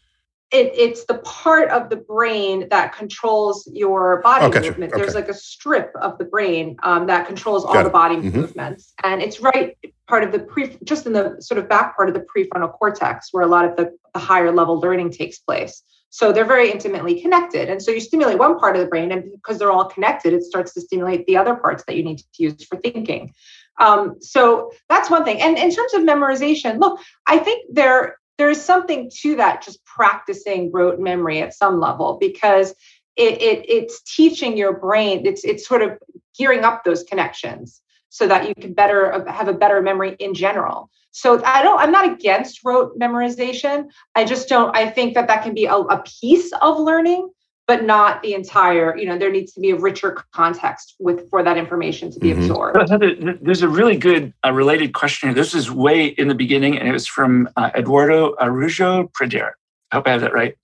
It, 0.54 0.72
it's 0.78 1.06
the 1.06 1.18
part 1.18 1.70
of 1.72 1.89
the 1.89 1.95
brain 1.95 2.70
that 2.70 2.95
controls 2.95 3.68
your 3.74 4.22
body 4.22 4.45
oh, 4.45 4.62
movement. 4.62 4.93
Okay. 4.93 5.01
There's 5.01 5.16
like 5.16 5.28
a 5.28 5.34
strip 5.34 5.91
of 5.99 6.20
the 6.20 6.26
brain 6.26 6.78
um, 6.84 7.08
that 7.08 7.26
controls 7.26 7.66
all 7.66 7.84
the 7.84 7.89
body 7.89 8.18
mm-hmm. 8.18 8.38
movements, 8.38 8.93
and 9.04 9.22
it's 9.22 9.41
right 9.41 9.76
part 10.08 10.24
of 10.24 10.32
the 10.32 10.39
pre, 10.39 10.78
just 10.84 11.08
in 11.08 11.14
the 11.14 11.38
sort 11.39 11.58
of 11.58 11.68
back 11.68 11.95
part 11.95 12.08
of 12.08 12.14
the 12.14 12.24
prefrontal 12.32 12.72
cortex, 12.72 13.30
where 13.32 13.43
a 13.43 13.47
lot 13.47 13.66
of 13.66 13.76
the, 13.78 13.97
the 14.14 14.20
higher 14.20 14.51
level 14.51 14.80
learning 14.80 15.10
takes 15.10 15.39
place. 15.39 15.82
So 16.12 16.32
they're 16.32 16.45
very 16.45 16.70
intimately 16.70 17.20
connected. 17.20 17.70
And 17.70 17.82
so 17.82 17.89
you 17.89 17.99
stimulate 17.99 18.38
one 18.38 18.60
part 18.60 18.76
of 18.76 18.82
the 18.84 18.88
brain, 18.88 19.12
and 19.12 19.24
because 19.32 19.58
they're 19.58 19.72
all 19.72 19.86
connected, 19.86 20.34
it 20.34 20.43
starts 20.43 20.72
to 20.76 20.82
stimulate 20.82 21.26
the 21.26 21.38
other 21.38 21.56
parts 21.56 21.84
that 21.88 21.95
you 21.95 22.04
need 22.04 22.20
to 22.20 22.26
use 22.38 22.64
for 22.64 22.78
thinking. 22.78 23.34
Um, 23.80 24.18
so 24.22 24.72
that's 24.88 25.10
one 25.10 25.24
thing. 25.24 25.41
And 25.41 25.58
in 25.58 25.74
terms 25.74 25.95
of 25.95 26.01
memorization, 26.04 26.80
look, 26.80 26.99
I 27.26 27.39
think 27.39 27.66
there 27.74 28.18
there 28.38 28.49
is 28.49 28.63
something 28.63 29.11
to 29.21 29.36
that, 29.36 29.61
just 29.61 29.84
practicing 29.86 30.71
rote 30.71 30.99
memory 30.99 31.41
at 31.41 31.53
some 31.53 31.79
level, 31.79 32.17
because 32.19 32.71
it, 33.15 33.41
it 33.41 33.65
it's 33.69 34.01
teaching 34.01 34.57
your 34.57 34.73
brain. 34.73 35.25
It's 35.25 35.43
it's 35.43 35.67
sort 35.67 35.81
of 35.81 35.91
gearing 36.38 36.63
up 36.63 36.84
those 36.84 37.03
connections 37.03 37.81
so 38.09 38.27
that 38.27 38.47
you 38.47 38.55
can 38.55 38.73
better 38.73 39.25
have 39.29 39.47
a 39.47 39.53
better 39.53 39.81
memory 39.81 40.15
in 40.19 40.34
general. 40.34 40.89
So 41.11 41.43
I 41.43 41.61
don't, 41.61 41.79
I'm 41.79 41.91
not 41.91 42.11
against 42.11 42.61
rote 42.63 42.97
memorization. 42.97 43.86
I 44.15 44.25
just 44.25 44.49
don't, 44.49 44.75
I 44.75 44.89
think 44.89 45.13
that 45.13 45.27
that 45.27 45.43
can 45.43 45.53
be 45.53 45.65
a, 45.65 45.75
a 45.75 46.03
piece 46.21 46.51
of 46.61 46.79
learning, 46.79 47.29
but 47.68 47.84
not 47.84 48.22
the 48.22 48.34
entire, 48.34 48.97
you 48.97 49.05
know, 49.05 49.18
there 49.18 49.32
needs 49.32 49.53
to 49.53 49.61
be 49.61 49.72
a 49.72 49.76
richer 49.76 50.18
context 50.34 50.95
with 50.99 51.30
for 51.30 51.43
that 51.43 51.57
information 51.57 52.11
to 52.11 52.20
be 52.20 52.32
mm-hmm. 52.32 52.41
absorbed. 52.41 53.41
There's 53.41 53.61
a 53.61 53.70
really 53.70 53.95
good 53.95 54.34
uh, 54.45 54.51
related 54.51 54.93
question 54.93 55.30
here. 55.30 55.36
This 55.36 55.53
is 55.53 55.72
way 55.72 56.07
in 56.07 56.28
the 56.28 56.36
beginning, 56.36 56.78
and 56.78 56.88
it 56.88 56.91
was 56.91 57.07
from 57.07 57.47
uh, 57.55 57.72
Eduardo 57.76 58.36
Arujo 58.36 59.11
Preder. 59.11 59.51
I 59.91 59.95
hope 59.95 60.07
I 60.07 60.11
have 60.11 60.22
that 60.22 60.34
right. 60.34 60.55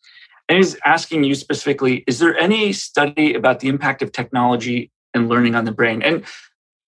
And 0.49 0.57
he's 0.57 0.75
asking 0.83 1.23
you 1.23 1.35
specifically, 1.35 2.03
is 2.07 2.19
there 2.19 2.37
any 2.37 2.73
study 2.73 3.35
about 3.35 3.59
the 3.59 3.69
impact 3.69 4.01
of 4.01 4.11
technology 4.11 4.91
and 5.13 5.29
learning 5.29 5.55
on 5.55 5.65
the 5.65 5.71
brain? 5.71 6.01
And 6.01 6.25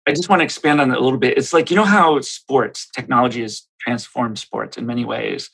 I 0.09 0.13
just 0.13 0.31
want 0.31 0.41
to 0.41 0.45
expand 0.45 0.81
on 0.81 0.89
that 0.89 0.99
a 0.99 1.03
little 1.03 1.19
bit. 1.19 1.37
It's 1.37 1.53
like, 1.53 1.71
you 1.71 1.77
know 1.77 1.85
how 1.85 2.21
sports, 2.23 2.89
technology 2.91 3.43
has 3.43 3.69
transformed 3.79 4.39
sports 4.39 4.79
in 4.79 4.87
many 4.87 5.05
ways. 5.05 5.51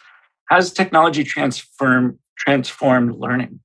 Has 0.48 0.72
technology 0.72 1.24
transformed 1.24 2.18
transformed 2.38 3.16
learning? 3.16 3.60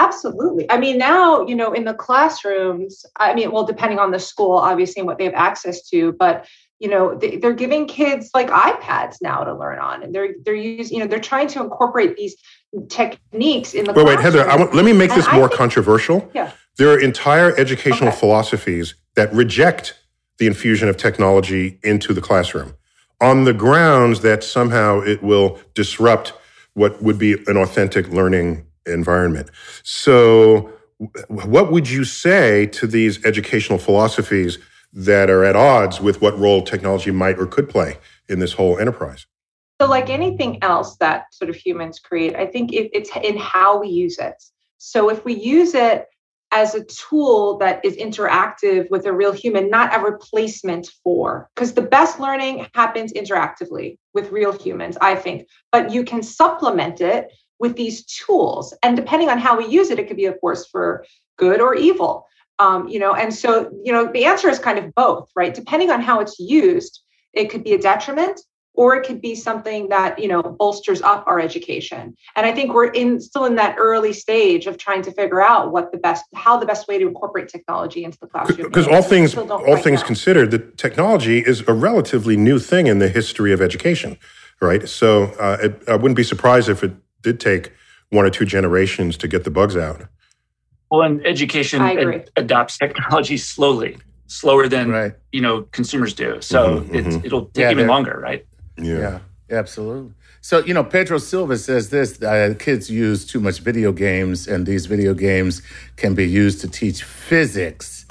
Absolutely. 0.00 0.70
I 0.70 0.78
mean, 0.78 0.96
now, 0.96 1.46
you 1.46 1.54
know, 1.54 1.72
in 1.72 1.84
the 1.84 1.92
classrooms, 1.92 3.04
I 3.16 3.34
mean, 3.34 3.52
well, 3.52 3.64
depending 3.64 3.98
on 3.98 4.10
the 4.10 4.18
school, 4.18 4.56
obviously, 4.56 5.00
and 5.00 5.06
what 5.06 5.18
they 5.18 5.24
have 5.24 5.34
access 5.34 5.86
to, 5.90 6.12
but 6.12 6.46
you 6.78 6.88
know, 6.88 7.14
they, 7.14 7.38
are 7.42 7.52
giving 7.52 7.86
kids 7.86 8.30
like 8.32 8.48
iPads 8.48 9.16
now 9.20 9.44
to 9.44 9.54
learn 9.54 9.78
on, 9.78 10.02
and 10.02 10.14
they're 10.14 10.34
they're 10.42 10.54
using, 10.54 10.96
you 10.96 11.04
know, 11.04 11.06
they're 11.06 11.20
trying 11.20 11.48
to 11.48 11.62
incorporate 11.62 12.16
these 12.16 12.34
techniques 12.88 13.74
in 13.74 13.84
the. 13.84 13.92
Wait, 13.92 14.06
wait, 14.06 14.20
Heather. 14.20 14.46
Want, 14.46 14.74
let 14.74 14.86
me 14.86 14.94
make 14.94 15.10
this 15.14 15.26
and 15.26 15.36
more 15.36 15.48
think, 15.48 15.58
controversial. 15.58 16.30
Yeah. 16.34 16.52
There 16.78 16.90
are 16.90 16.98
entire 16.98 17.54
educational 17.58 18.08
okay. 18.08 18.18
philosophies 18.18 18.94
that 19.16 19.30
reject 19.34 19.98
the 20.38 20.46
infusion 20.46 20.88
of 20.88 20.96
technology 20.96 21.78
into 21.82 22.14
the 22.14 22.22
classroom 22.22 22.74
on 23.20 23.44
the 23.44 23.52
grounds 23.52 24.22
that 24.22 24.42
somehow 24.42 25.00
it 25.00 25.22
will 25.22 25.58
disrupt 25.74 26.32
what 26.72 27.02
would 27.02 27.18
be 27.18 27.34
an 27.46 27.58
authentic 27.58 28.08
learning 28.08 28.64
environment. 28.86 29.50
So, 29.82 30.72
what 31.28 31.72
would 31.72 31.88
you 31.88 32.04
say 32.04 32.66
to 32.66 32.86
these 32.86 33.24
educational 33.24 33.78
philosophies 33.78 34.58
that 34.92 35.30
are 35.30 35.44
at 35.44 35.56
odds 35.56 36.00
with 36.00 36.20
what 36.20 36.38
role 36.38 36.62
technology 36.62 37.10
might 37.10 37.38
or 37.38 37.46
could 37.46 37.70
play 37.70 37.96
in 38.28 38.38
this 38.38 38.52
whole 38.52 38.78
enterprise? 38.78 39.26
So, 39.80 39.88
like 39.88 40.10
anything 40.10 40.62
else 40.62 40.96
that 40.96 41.32
sort 41.32 41.48
of 41.48 41.56
humans 41.56 41.98
create, 41.98 42.36
I 42.36 42.46
think 42.46 42.72
it, 42.72 42.90
it's 42.92 43.10
in 43.22 43.38
how 43.38 43.80
we 43.80 43.88
use 43.88 44.18
it. 44.18 44.34
So, 44.78 45.08
if 45.08 45.24
we 45.24 45.34
use 45.34 45.74
it 45.74 46.06
as 46.52 46.74
a 46.74 46.84
tool 46.84 47.58
that 47.58 47.84
is 47.84 47.96
interactive 47.96 48.90
with 48.90 49.06
a 49.06 49.12
real 49.12 49.32
human, 49.32 49.70
not 49.70 49.96
a 49.96 50.02
replacement 50.02 50.90
for. 51.02 51.48
Because 51.54 51.74
the 51.74 51.82
best 51.82 52.18
learning 52.18 52.66
happens 52.74 53.12
interactively 53.12 53.98
with 54.14 54.32
real 54.32 54.52
humans, 54.52 54.98
I 55.00 55.14
think. 55.14 55.46
But 55.70 55.92
you 55.92 56.04
can 56.04 56.22
supplement 56.22 57.00
it 57.00 57.28
with 57.60 57.76
these 57.76 58.04
tools. 58.04 58.74
And 58.82 58.96
depending 58.96 59.28
on 59.28 59.38
how 59.38 59.56
we 59.56 59.66
use 59.66 59.90
it, 59.90 59.98
it 59.98 60.08
could 60.08 60.16
be 60.16 60.26
a 60.26 60.34
force 60.34 60.66
for 60.66 61.04
good 61.36 61.60
or 61.60 61.74
evil. 61.74 62.26
Um, 62.58 62.88
you 62.88 62.98
know, 62.98 63.14
and 63.14 63.32
so, 63.32 63.70
you 63.84 63.92
know, 63.92 64.10
the 64.12 64.24
answer 64.24 64.48
is 64.48 64.58
kind 64.58 64.78
of 64.78 64.94
both, 64.94 65.30
right? 65.36 65.54
Depending 65.54 65.90
on 65.90 66.00
how 66.00 66.20
it's 66.20 66.38
used, 66.38 67.00
it 67.32 67.50
could 67.50 67.62
be 67.62 67.72
a 67.72 67.78
detriment 67.78 68.40
or 68.74 68.94
it 68.94 69.06
could 69.06 69.20
be 69.20 69.34
something 69.34 69.88
that 69.88 70.18
you 70.18 70.28
know 70.28 70.42
bolsters 70.42 71.02
up 71.02 71.24
our 71.26 71.40
education 71.40 72.16
and 72.36 72.46
i 72.46 72.52
think 72.52 72.72
we're 72.72 72.86
in 72.86 73.20
still 73.20 73.44
in 73.44 73.56
that 73.56 73.74
early 73.78 74.12
stage 74.12 74.66
of 74.66 74.78
trying 74.78 75.02
to 75.02 75.12
figure 75.12 75.42
out 75.42 75.72
what 75.72 75.90
the 75.92 75.98
best 75.98 76.24
how 76.34 76.56
the 76.56 76.66
best 76.66 76.86
way 76.86 76.98
to 76.98 77.06
incorporate 77.06 77.48
technology 77.48 78.04
into 78.04 78.18
the 78.20 78.26
classroom 78.26 78.68
because 78.68 78.86
all 78.86 79.02
things 79.02 79.36
all 79.36 79.76
things 79.76 80.02
considered 80.02 80.50
the 80.50 80.58
technology 80.58 81.38
is 81.40 81.62
a 81.66 81.72
relatively 81.72 82.36
new 82.36 82.58
thing 82.58 82.86
in 82.86 83.00
the 83.00 83.08
history 83.08 83.52
of 83.52 83.60
education 83.60 84.16
right 84.60 84.88
so 84.88 85.24
uh, 85.40 85.58
it, 85.60 85.82
i 85.88 85.96
wouldn't 85.96 86.16
be 86.16 86.24
surprised 86.24 86.68
if 86.68 86.84
it 86.84 86.92
did 87.22 87.40
take 87.40 87.72
one 88.10 88.24
or 88.24 88.30
two 88.30 88.44
generations 88.44 89.16
to 89.16 89.28
get 89.28 89.44
the 89.44 89.50
bugs 89.50 89.76
out 89.76 90.02
well 90.90 91.02
and 91.02 91.24
education 91.26 91.80
ad- 91.80 92.30
adopts 92.36 92.78
technology 92.78 93.36
slowly 93.36 93.96
slower 94.26 94.68
than 94.68 94.90
right. 94.90 95.12
you 95.32 95.40
know 95.40 95.62
consumers 95.72 96.14
do 96.14 96.40
so 96.40 96.80
mm-hmm, 96.80 96.96
mm-hmm. 96.96 97.26
it'll 97.26 97.46
take 97.46 97.62
yeah, 97.62 97.70
even 97.70 97.86
longer 97.86 98.18
right 98.22 98.46
yeah. 98.82 99.20
yeah. 99.48 99.58
absolutely. 99.58 100.12
So, 100.42 100.64
you 100.64 100.72
know, 100.72 100.82
Pedro 100.82 101.18
Silva 101.18 101.58
says 101.58 101.90
this 101.90 102.22
uh, 102.22 102.54
kids 102.58 102.90
use 102.90 103.26
too 103.26 103.40
much 103.40 103.60
video 103.60 103.92
games, 103.92 104.48
and 104.48 104.64
these 104.64 104.86
video 104.86 105.12
games 105.12 105.60
can 105.96 106.14
be 106.14 106.26
used 106.26 106.62
to 106.62 106.68
teach 106.68 107.02
physics, 107.02 108.06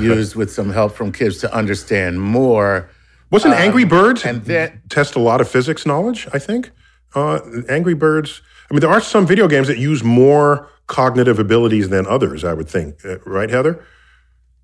used 0.00 0.34
with 0.34 0.52
some 0.52 0.70
help 0.70 0.92
from 0.92 1.12
kids 1.12 1.38
to 1.38 1.54
understand 1.54 2.20
more. 2.20 2.90
Wasn't 3.30 3.54
um, 3.54 3.60
Angry 3.60 3.84
Birds 3.84 4.24
and 4.24 4.44
then, 4.44 4.80
test 4.88 5.14
a 5.14 5.20
lot 5.20 5.40
of 5.40 5.48
physics 5.48 5.86
knowledge, 5.86 6.26
I 6.32 6.40
think? 6.40 6.70
Uh, 7.14 7.40
Angry 7.68 7.94
Birds, 7.94 8.42
I 8.70 8.74
mean, 8.74 8.80
there 8.80 8.90
are 8.90 9.00
some 9.00 9.26
video 9.26 9.48
games 9.48 9.68
that 9.68 9.78
use 9.78 10.04
more 10.04 10.70
cognitive 10.86 11.38
abilities 11.38 11.88
than 11.88 12.06
others, 12.06 12.44
I 12.44 12.52
would 12.52 12.68
think. 12.68 13.04
Uh, 13.04 13.18
right, 13.20 13.50
Heather? 13.50 13.82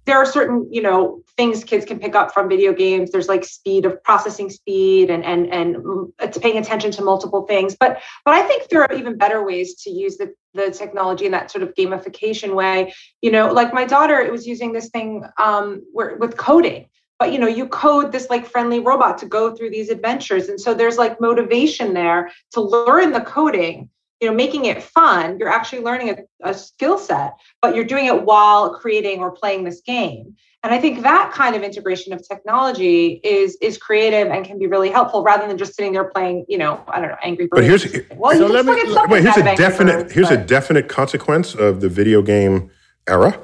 there 0.06 0.16
are 0.16 0.26
certain 0.26 0.66
you 0.70 0.82
know 0.82 1.22
things 1.36 1.64
kids 1.64 1.84
can 1.84 1.98
pick 1.98 2.14
up 2.14 2.32
from 2.32 2.48
video 2.48 2.72
games 2.72 3.10
there's 3.10 3.28
like 3.28 3.44
speed 3.44 3.84
of 3.84 4.02
processing 4.02 4.50
speed 4.50 5.10
and 5.10 5.24
and 5.24 5.52
and 5.52 5.76
it's 6.20 6.38
paying 6.38 6.58
attention 6.58 6.90
to 6.90 7.02
multiple 7.02 7.42
things 7.46 7.74
but 7.74 8.00
but 8.24 8.34
i 8.34 8.42
think 8.42 8.68
there 8.68 8.82
are 8.82 8.94
even 8.94 9.16
better 9.16 9.44
ways 9.44 9.74
to 9.74 9.90
use 9.90 10.16
the 10.16 10.32
the 10.54 10.70
technology 10.70 11.26
in 11.26 11.32
that 11.32 11.50
sort 11.50 11.62
of 11.62 11.74
gamification 11.74 12.54
way 12.54 12.92
you 13.22 13.30
know 13.30 13.52
like 13.52 13.72
my 13.72 13.84
daughter 13.84 14.20
it 14.20 14.30
was 14.30 14.46
using 14.46 14.72
this 14.72 14.88
thing 14.88 15.24
um 15.38 15.82
where, 15.92 16.16
with 16.16 16.36
coding 16.36 16.86
but 17.24 17.32
you 17.32 17.38
know 17.38 17.46
you 17.46 17.66
code 17.66 18.12
this 18.12 18.28
like 18.28 18.44
friendly 18.46 18.80
robot 18.80 19.16
to 19.16 19.24
go 19.24 19.56
through 19.56 19.70
these 19.70 19.88
adventures. 19.88 20.50
And 20.50 20.60
so 20.60 20.74
there's 20.74 20.98
like 20.98 21.22
motivation 21.22 21.94
there 21.94 22.30
to 22.52 22.60
learn 22.60 23.12
the 23.12 23.22
coding 23.22 23.88
you 24.20 24.28
know 24.28 24.34
making 24.34 24.66
it 24.66 24.82
fun. 24.82 25.38
You're 25.38 25.48
actually 25.48 25.80
learning 25.80 26.10
a, 26.10 26.50
a 26.50 26.52
skill 26.52 26.98
set 26.98 27.32
but 27.62 27.74
you're 27.74 27.86
doing 27.86 28.04
it 28.04 28.24
while 28.24 28.74
creating 28.74 29.20
or 29.20 29.30
playing 29.30 29.64
this 29.64 29.80
game. 29.80 30.36
And 30.62 30.74
i 30.74 30.78
think 30.78 31.02
that 31.02 31.32
kind 31.32 31.54
of 31.56 31.62
integration 31.62 32.12
of 32.12 32.26
technology 32.26 33.20
is 33.24 33.56
is 33.62 33.78
creative 33.78 34.28
and 34.28 34.44
can 34.44 34.58
be 34.58 34.66
really 34.66 34.90
helpful 34.90 35.22
rather 35.22 35.46
than 35.46 35.56
just 35.56 35.74
sitting 35.74 35.92
there 35.92 36.08
playing 36.14 36.46
you 36.48 36.56
know 36.56 36.82
i 36.88 37.00
don't 37.00 37.10
know 37.10 37.18
angry 37.22 37.46
birds 37.46 37.60
but 37.60 37.64
here's 37.64 37.84
well 38.16 38.34
so 38.34 38.46
let 38.46 38.64
me, 38.64 38.72
wait, 39.08 39.22
here's 39.22 39.36
a 39.36 39.56
definite 39.56 39.98
birds, 39.98 40.12
here's 40.14 40.30
but. 40.30 40.40
a 40.40 40.44
definite 40.56 40.88
consequence 40.88 41.54
of 41.54 41.82
the 41.82 41.90
video 41.90 42.22
game 42.22 42.70
era 43.06 43.38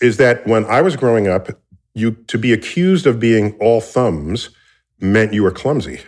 is 0.00 0.16
that 0.16 0.46
when 0.46 0.64
i 0.64 0.80
was 0.80 0.96
growing 0.96 1.28
up 1.28 1.50
you 1.94 2.12
to 2.12 2.38
be 2.38 2.52
accused 2.52 3.06
of 3.06 3.20
being 3.20 3.56
all 3.60 3.80
thumbs 3.80 4.50
meant 5.00 5.32
you 5.32 5.42
were 5.42 5.50
clumsy 5.50 6.00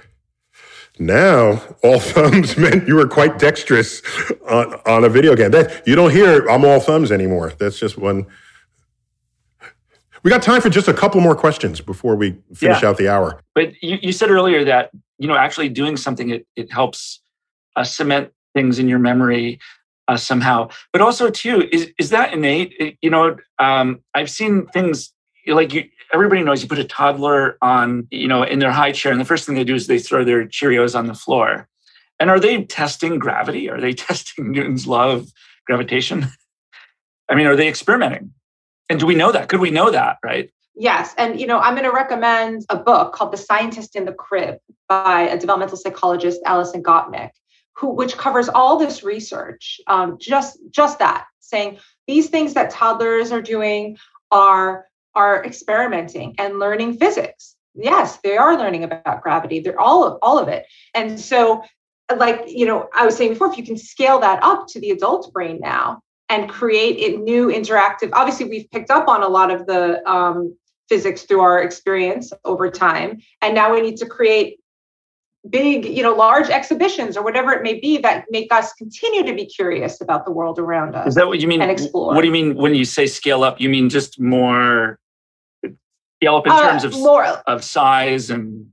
now, 0.99 1.63
all 1.83 2.01
thumbs 2.01 2.57
meant 2.57 2.89
you 2.89 2.97
were 2.97 3.09
quite 3.09 3.39
dexterous 3.39 4.03
on, 4.49 4.75
on 4.87 5.05
a 5.05 5.09
video 5.09 5.35
game. 5.35 5.51
That, 5.51 5.87
you 5.87 5.95
don't 5.95 6.11
hear 6.11 6.47
"I'm 6.49 6.65
all 6.65 6.81
thumbs" 6.81 7.13
anymore. 7.13 7.53
That's 7.59 7.79
just 7.79 7.99
one. 7.99 8.27
We 10.23 10.31
got 10.31 10.43
time 10.43 10.61
for 10.61 10.71
just 10.71 10.89
a 10.89 10.95
couple 10.95 11.21
more 11.21 11.37
questions 11.37 11.81
before 11.81 12.17
we 12.17 12.37
finish 12.55 12.83
yeah. 12.83 12.89
out 12.89 12.97
the 12.97 13.09
hour. 13.09 13.41
But 13.55 13.81
you, 13.81 13.99
you, 14.03 14.13
said 14.13 14.31
earlier 14.31 14.65
that 14.65 14.91
you 15.19 15.29
know 15.29 15.37
actually 15.37 15.69
doing 15.69 15.97
something 15.97 16.31
it, 16.31 16.47
it 16.57 16.73
helps 16.73 17.21
uh, 17.77 17.85
cement 17.85 18.33
things 18.55 18.79
in 18.79 18.89
your 18.89 18.99
memory 18.99 19.61
uh, 20.09 20.17
somehow. 20.17 20.71
But 20.93 21.03
also 21.03 21.31
too 21.31 21.69
is 21.71 21.93
is 21.99 22.11
that 22.11 22.33
innate? 22.33 22.99
You 23.03 23.11
know, 23.11 23.37
um, 23.59 24.01
I've 24.15 24.31
seen 24.31 24.67
things 24.69 25.13
like 25.47 25.73
you 25.73 25.89
everybody 26.13 26.43
knows 26.43 26.63
you 26.63 26.69
put 26.69 26.79
a 26.79 26.85
toddler 26.85 27.59
on, 27.63 28.07
you 28.11 28.29
know, 28.29 28.43
in 28.43 28.59
their 28.59 28.73
high 28.73 28.93
chair, 28.93 29.13
and 29.13 29.21
the 29.21 29.25
first 29.25 29.47
thing 29.47 29.55
they 29.55 29.65
do 29.65 29.75
is 29.75 29.87
they 29.87 29.99
throw 29.99 30.25
their 30.25 30.47
Cheerios 30.47 30.97
on 30.97 31.07
the 31.07 31.15
floor. 31.15 31.69
And 32.19 32.31
are 32.31 32.41
they 32.41 32.65
testing 32.65 33.19
gravity? 33.19 33.69
Are 33.69 33.81
they 33.81 33.93
testing 34.09 34.53
Newton's 34.53 34.87
law 34.87 35.11
of 35.11 35.33
gravitation? 35.67 36.27
I 37.29 37.35
mean, 37.35 37.47
are 37.47 37.57
they 37.57 37.69
experimenting? 37.69 38.33
And 38.89 39.01
do 39.01 39.07
we 39.07 39.15
know 39.15 39.33
that? 39.33 39.49
Could 39.49 39.61
we 39.61 39.71
know 39.71 39.91
that, 39.91 40.19
right? 40.25 40.51
Yes. 40.77 41.15
And, 41.19 41.41
you 41.41 41.47
know, 41.47 41.59
I'm 41.59 41.75
going 41.75 41.89
to 41.89 41.95
recommend 41.95 42.65
a 42.69 42.77
book 42.77 43.15
called 43.15 43.33
The 43.33 43.39
Scientist 43.39 43.97
in 43.97 44.05
the 44.05 44.13
Crib 44.13 44.59
by 44.89 45.23
a 45.23 45.39
developmental 45.39 45.79
psychologist, 45.79 46.41
Alison 46.45 46.83
Gopnik, 46.83 47.31
who, 47.75 47.89
which 47.89 48.17
covers 48.17 48.49
all 48.49 48.79
this 48.79 49.03
research, 49.03 49.81
um, 49.87 50.19
just, 50.21 50.59
just 50.71 50.99
that, 50.99 51.25
saying 51.41 51.79
these 52.07 52.29
things 52.29 52.55
that 52.55 52.71
toddlers 52.71 53.33
are 53.33 53.43
doing 53.43 53.97
are, 54.31 54.87
are 55.17 55.45
experimenting 55.45 56.35
and 56.39 56.59
learning 56.59 56.99
physics. 56.99 57.57
Yes, 57.75 58.19
they 58.19 58.37
are 58.37 58.57
learning 58.57 58.85
about 58.85 59.23
gravity. 59.23 59.61
They're 59.61 59.81
all 59.81 60.05
of, 60.05 60.19
all 60.23 60.39
of 60.39 60.49
it. 60.49 60.67
And 60.95 61.19
so, 61.19 61.63
like, 62.17 62.45
you 62.47 62.65
know, 62.65 62.89
I 62.95 63.05
was 63.05 63.17
saying 63.17 63.33
before, 63.33 63.49
if 63.49 63.59
you 63.59 63.65
can 63.65 63.77
scale 63.77 64.21
that 64.21 64.43
up 64.43 64.67
to 64.69 64.81
the 64.81 64.91
adult 64.91 65.33
brain 65.33 65.59
now, 65.61 66.01
and 66.29 66.49
create 66.49 67.15
a 67.15 67.19
new 67.19 67.49
interactive 67.49 68.11
obviously 68.13 68.47
we've 68.47 68.71
picked 68.71 68.91
up 68.91 69.09
on 69.09 69.23
a 69.23 69.29
lot 69.29 69.51
of 69.51 69.67
the 69.67 70.09
um, 70.11 70.57
physics 70.89 71.23
through 71.23 71.41
our 71.41 71.63
experience 71.63 72.33
over 72.45 72.71
time 72.71 73.21
and 73.43 73.55
now 73.55 73.73
we 73.73 73.81
need 73.81 73.97
to 73.97 74.07
create 74.07 74.59
big 75.49 75.85
you 75.85 76.03
know 76.03 76.15
large 76.15 76.49
exhibitions 76.49 77.17
or 77.17 77.23
whatever 77.23 77.53
it 77.53 77.63
may 77.63 77.79
be 77.79 77.99
that 77.99 78.25
make 78.31 78.53
us 78.53 78.73
continue 78.73 79.25
to 79.25 79.33
be 79.33 79.47
curious 79.47 80.01
about 80.01 80.25
the 80.25 80.33
world 80.33 80.59
around 80.59 80.95
us 80.95 81.09
is 81.09 81.15
that 81.15 81.29
what 81.29 81.39
you 81.41 81.47
mean 81.47 81.63
and 81.63 81.71
explore 81.71 82.15
what 82.15 82.23
do 82.23 82.27
you 82.27 82.33
mean 82.33 82.57
when 82.57 82.75
you 82.75 82.85
say 82.85 83.07
scale 83.07 83.45
up 83.45 83.61
you 83.61 83.69
mean 83.69 83.89
just 83.89 84.21
more 84.21 84.99
scale 86.21 86.37
up 86.37 86.47
in 86.47 86.53
uh, 86.53 86.61
terms 86.61 86.85
of 86.85 86.93
more 86.93 87.25
of 87.25 87.63
size 87.63 88.31
and 88.31 88.71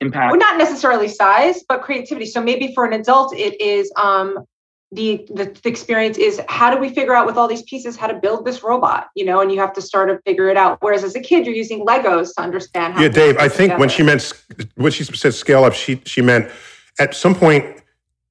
impact. 0.00 0.30
Well, 0.30 0.40
not 0.40 0.58
necessarily 0.58 1.08
size 1.08 1.62
but 1.68 1.82
creativity. 1.82 2.26
So 2.26 2.40
maybe 2.42 2.72
for 2.74 2.84
an 2.84 2.92
adult 2.92 3.34
it 3.34 3.60
is 3.60 3.92
um 3.96 4.38
the, 4.92 5.24
the, 5.32 5.56
the 5.62 5.68
experience 5.68 6.18
is 6.18 6.40
how 6.48 6.74
do 6.74 6.80
we 6.80 6.92
figure 6.92 7.14
out 7.14 7.24
with 7.24 7.36
all 7.36 7.46
these 7.46 7.62
pieces 7.62 7.96
how 7.96 8.08
to 8.08 8.14
build 8.14 8.44
this 8.44 8.64
robot 8.64 9.06
you 9.14 9.24
know 9.24 9.40
and 9.40 9.52
you 9.52 9.60
have 9.60 9.72
to 9.74 9.82
start 9.82 10.08
to 10.08 10.18
figure 10.28 10.48
it 10.48 10.56
out. 10.56 10.78
Whereas 10.80 11.04
as 11.04 11.14
a 11.14 11.20
kid 11.20 11.46
you're 11.46 11.54
using 11.54 11.84
legos 11.86 12.34
to 12.34 12.42
understand 12.42 12.94
how 12.94 13.02
yeah 13.02 13.08
dave 13.08 13.36
i 13.38 13.48
think 13.48 13.72
together. 13.72 13.80
when 13.80 13.88
she 13.88 14.02
meant 14.02 14.32
when 14.76 14.92
she 14.92 15.04
said 15.04 15.34
scale 15.34 15.64
up 15.64 15.74
she 15.74 16.00
she 16.04 16.22
meant 16.22 16.50
at 16.98 17.14
some 17.14 17.34
point 17.34 17.82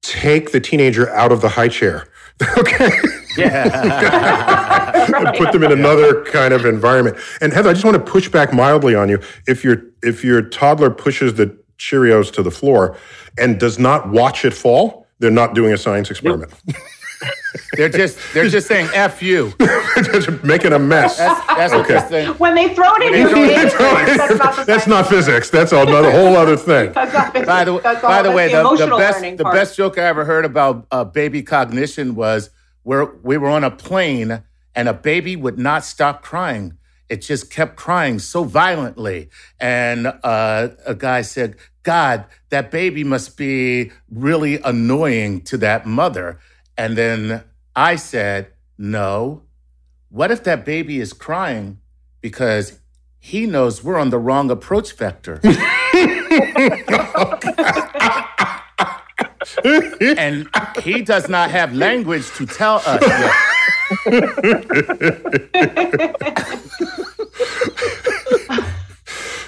take 0.02 0.52
the 0.52 0.60
teenager 0.60 1.10
out 1.10 1.32
of 1.32 1.40
the 1.40 1.48
high 1.48 1.68
chair. 1.68 2.08
Okay 2.56 2.90
yeah 3.36 5.06
right. 5.10 5.34
put 5.38 5.52
them 5.52 5.62
in 5.62 5.72
another 5.72 6.24
kind 6.24 6.52
of 6.52 6.64
environment 6.64 7.16
and 7.40 7.52
heather 7.52 7.70
i 7.70 7.72
just 7.72 7.84
want 7.84 7.96
to 7.96 8.12
push 8.12 8.28
back 8.28 8.52
mildly 8.52 8.94
on 8.94 9.08
you 9.08 9.20
if 9.46 9.64
your 9.64 9.82
if 10.02 10.24
your 10.24 10.42
toddler 10.42 10.90
pushes 10.90 11.34
the 11.34 11.56
cheerios 11.78 12.32
to 12.32 12.42
the 12.42 12.50
floor 12.50 12.96
and 13.38 13.58
does 13.60 13.78
not 13.78 14.08
watch 14.10 14.44
it 14.44 14.52
fall 14.52 15.00
they're 15.20 15.30
not 15.30 15.54
doing 15.54 15.72
a 15.72 15.78
science 15.78 16.10
experiment. 16.10 16.52
they're 17.74 17.88
just 17.88 18.18
they're 18.32 18.48
just 18.48 18.66
saying 18.66 18.88
"f 18.94 19.22
you," 19.22 19.52
just 19.96 20.42
making 20.42 20.72
a 20.72 20.78
mess. 20.78 21.18
That's, 21.18 21.46
that's 21.46 21.72
okay. 21.74 21.94
what 21.94 22.08
they're 22.08 22.32
When 22.34 22.54
they 22.54 22.74
throw 22.74 22.94
it 22.94 23.02
in 23.02 23.20
your 23.20 23.28
face, 23.28 23.74
that's 23.76 24.38
not, 24.38 24.66
that's 24.66 24.86
not 24.86 25.06
physics. 25.06 25.50
That's 25.50 25.72
another 25.72 26.10
whole 26.10 26.36
other 26.36 26.56
thing. 26.56 26.92
by 26.92 27.64
the, 27.64 28.00
by 28.02 28.22
the 28.22 28.32
way, 28.32 28.50
the, 28.50 28.62
the 28.62 28.96
best 28.96 29.20
the 29.36 29.44
best 29.44 29.76
joke 29.76 29.98
I 29.98 30.04
ever 30.04 30.24
heard 30.24 30.44
about 30.44 30.86
uh, 30.90 31.04
baby 31.04 31.42
cognition 31.42 32.14
was 32.14 32.50
where 32.82 33.04
we 33.04 33.36
were 33.36 33.48
on 33.48 33.64
a 33.64 33.70
plane 33.70 34.42
and 34.74 34.88
a 34.88 34.94
baby 34.94 35.36
would 35.36 35.58
not 35.58 35.84
stop 35.84 36.22
crying 36.22 36.78
it 37.10 37.22
just 37.22 37.50
kept 37.50 37.76
crying 37.76 38.20
so 38.20 38.44
violently. 38.44 39.28
And 39.58 40.06
uh, 40.06 40.68
a 40.86 40.94
guy 40.94 41.22
said, 41.22 41.56
God, 41.82 42.24
that 42.50 42.70
baby 42.70 43.02
must 43.04 43.36
be 43.36 43.90
really 44.08 44.60
annoying 44.62 45.42
to 45.42 45.58
that 45.58 45.84
mother. 45.86 46.38
And 46.78 46.96
then 46.96 47.42
I 47.74 47.96
said, 47.96 48.52
No. 48.78 49.42
What 50.08 50.30
if 50.30 50.44
that 50.44 50.64
baby 50.64 51.00
is 51.00 51.12
crying 51.12 51.80
because 52.20 52.78
he 53.18 53.46
knows 53.46 53.84
we're 53.84 53.98
on 53.98 54.10
the 54.10 54.18
wrong 54.18 54.50
approach 54.50 54.92
vector? 54.92 55.40
and 59.64 60.48
he 60.82 61.02
does 61.02 61.28
not 61.28 61.50
have 61.50 61.74
language 61.74 62.30
to 62.32 62.46
tell 62.46 62.82
us 62.86 63.02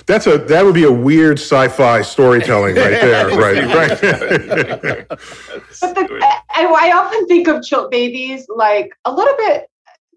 That's 0.07 0.26
a 0.26 0.38
that 0.38 0.64
would 0.64 0.74
be 0.74 0.84
a 0.84 0.92
weird 0.92 1.38
sci-fi 1.38 2.03
storytelling 2.03 2.74
right 2.74 2.90
there, 3.00 3.28
right? 3.28 3.64
right. 3.74 5.09
but 5.09 5.94
the, 5.94 6.36
I, 6.50 6.64
I, 6.66 6.92
often 6.92 7.26
think 7.28 7.46
of 7.48 7.62
child 7.62 7.90
babies 7.90 8.46
like 8.48 8.90
a 9.05 9.12
little 9.12 9.34
bit. 9.38 9.68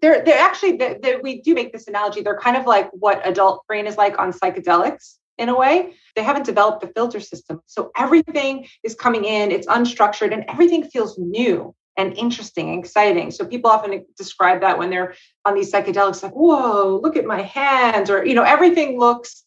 They're 0.02 0.24
they're 0.24 0.40
actually 0.40 0.76
they're, 0.76 0.98
they're, 1.00 1.20
we 1.22 1.40
do 1.40 1.54
make 1.54 1.72
this 1.72 1.86
analogy. 1.86 2.22
They're 2.22 2.38
kind 2.38 2.56
of 2.56 2.66
like 2.66 2.90
what 2.92 3.26
adult 3.26 3.64
brain 3.68 3.86
is 3.86 3.96
like 3.96 4.18
on 4.18 4.32
psychedelics 4.32 5.14
in 5.38 5.48
a 5.48 5.56
way. 5.56 5.94
They 6.14 6.22
haven't 6.22 6.46
developed 6.46 6.80
the 6.80 6.88
filter 6.88 7.20
system, 7.20 7.60
so 7.66 7.90
everything 7.96 8.66
is 8.82 8.94
coming 8.94 9.24
in. 9.24 9.50
It's 9.50 9.66
unstructured, 9.66 10.32
and 10.32 10.44
everything 10.48 10.84
feels 10.84 11.18
new 11.18 11.74
and 11.96 12.16
interesting 12.16 12.68
and 12.70 12.78
exciting. 12.78 13.30
So 13.30 13.46
people 13.46 13.70
often 13.70 14.04
describe 14.16 14.60
that 14.60 14.78
when 14.78 14.90
they're 14.90 15.14
on 15.44 15.54
these 15.54 15.72
psychedelics, 15.72 16.22
like, 16.22 16.32
whoa, 16.32 17.00
look 17.02 17.16
at 17.16 17.24
my 17.24 17.42
hands, 17.42 18.10
or 18.10 18.24
you 18.24 18.34
know, 18.34 18.42
everything 18.42 18.98
looks 18.98 19.45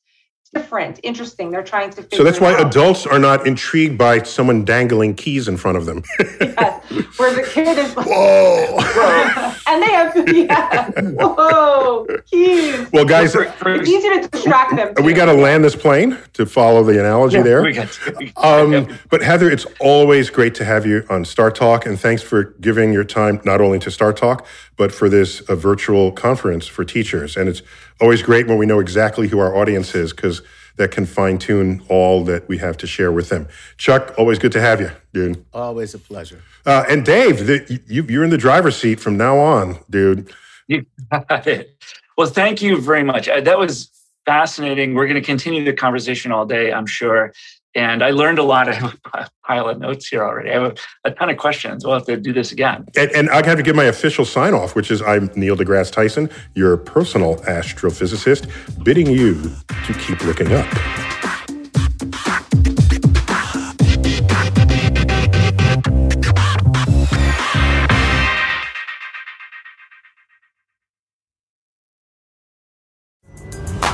different, 0.53 0.99
interesting. 1.03 1.51
They're 1.51 1.63
trying 1.63 1.91
to. 1.91 2.07
so 2.15 2.23
that's 2.23 2.39
why 2.39 2.53
out. 2.53 2.67
adults 2.67 3.05
are 3.05 3.19
not 3.19 3.45
intrigued 3.45 3.97
by 3.97 4.23
someone 4.23 4.65
dangling 4.65 5.15
keys 5.15 5.47
in 5.47 5.57
front 5.57 5.77
of 5.77 5.85
them. 5.85 6.03
yes, 6.19 6.83
where 7.17 7.33
the 7.33 7.43
kid 7.43 7.77
is 7.77 7.95
like, 7.95 8.05
whoa, 8.09 8.77
and 9.67 9.83
they 9.83 9.91
have 9.91 10.15
yeah, 10.27 10.89
whoa, 11.19 12.05
keys. 12.25 12.91
Well, 12.91 13.05
guys, 13.05 13.35
it's 13.35 13.89
easy 13.89 14.09
to 14.09 14.27
distract 14.27 14.75
them. 14.75 14.95
Too. 14.95 15.03
We 15.03 15.13
got 15.13 15.25
to 15.25 15.33
land 15.33 15.63
this 15.63 15.75
plane 15.75 16.17
to 16.33 16.45
follow 16.45 16.83
the 16.83 16.99
analogy 16.99 17.37
yeah, 17.37 17.43
there. 17.43 17.63
We 17.63 17.73
got 17.73 17.91
to. 17.91 18.31
Um, 18.37 18.99
but 19.09 19.21
Heather, 19.21 19.49
it's 19.49 19.65
always 19.79 20.29
great 20.29 20.55
to 20.55 20.65
have 20.65 20.85
you 20.85 21.05
on 21.09 21.23
StarTalk, 21.23 21.85
and 21.85 21.99
thanks 21.99 22.21
for 22.21 22.55
giving 22.61 22.91
your 22.93 23.03
time 23.03 23.41
not 23.45 23.61
only 23.61 23.79
to 23.79 23.89
StarTalk 23.89 24.45
but 24.79 24.93
for 24.93 25.09
this 25.09 25.41
uh, 25.41 25.55
virtual 25.55 26.09
conference 26.09 26.65
for 26.65 26.85
teachers. 26.85 27.35
And 27.35 27.49
it's 27.49 27.61
always 27.99 28.23
great 28.23 28.47
when 28.47 28.57
we 28.57 28.65
know 28.65 28.79
exactly 28.79 29.27
who 29.27 29.37
our 29.37 29.53
audience 29.53 29.93
is 29.93 30.13
because 30.13 30.38
that 30.79 30.91
can 30.91 31.05
fine 31.05 31.37
tune 31.37 31.83
all 31.89 32.23
that 32.23 32.47
we 32.47 32.57
have 32.57 32.77
to 32.77 32.87
share 32.87 33.11
with 33.11 33.27
them. 33.27 33.47
Chuck, 33.77 34.13
always 34.17 34.39
good 34.39 34.53
to 34.53 34.61
have 34.61 34.79
you, 34.79 34.89
dude. 35.13 35.45
Always 35.53 35.93
a 35.93 35.99
pleasure. 35.99 36.41
Uh, 36.65 36.85
and 36.89 37.05
Dave, 37.05 37.45
the, 37.47 37.81
you, 37.85 38.21
are 38.21 38.23
in 38.23 38.29
the 38.29 38.37
driver's 38.37 38.77
seat 38.77 39.01
from 39.01 39.17
now 39.17 39.37
on, 39.37 39.79
dude. 39.89 40.31
You 40.67 40.85
got 41.11 41.45
it. 41.47 41.75
Well, 42.17 42.27
thank 42.27 42.61
you 42.61 42.79
very 42.79 43.03
much. 43.03 43.27
Uh, 43.27 43.41
that 43.41 43.59
was 43.59 43.91
fascinating. 44.25 44.93
We're 44.93 45.07
going 45.07 45.21
to 45.21 45.25
continue 45.25 45.65
the 45.65 45.73
conversation 45.73 46.31
all 46.31 46.45
day, 46.45 46.71
I'm 46.71 46.85
sure. 46.85 47.33
And 47.75 48.03
I 48.03 48.09
learned 48.09 48.39
a 48.39 48.43
lot. 48.43 48.67
I 48.67 48.73
have 48.73 48.97
a 49.13 49.29
pile 49.45 49.69
of 49.69 49.79
notes 49.79 50.07
here 50.07 50.23
already. 50.23 50.49
I 50.49 50.53
have 50.53 50.63
a, 50.63 51.09
a 51.09 51.11
ton 51.11 51.29
of 51.29 51.37
questions. 51.37 51.85
We'll 51.85 51.93
have 51.93 52.05
to 52.07 52.17
do 52.17 52.33
this 52.33 52.51
again. 52.51 52.85
And, 52.97 53.11
and 53.11 53.29
I 53.29 53.45
have 53.45 53.57
to 53.57 53.63
give 53.63 53.75
my 53.75 53.85
official 53.85 54.25
sign 54.25 54.53
off, 54.55 54.75
which 54.75 54.89
is 54.89 55.01
I'm 55.03 55.29
Neil 55.35 55.55
deGrasse 55.55 55.91
Tyson, 55.91 56.29
your 56.55 56.77
personal 56.77 57.35
astrophysicist, 57.41 58.49
bidding 58.83 59.07
you 59.07 59.51
to 59.85 59.93
keep 59.93 60.23
looking 60.25 60.51
up. 60.51 60.67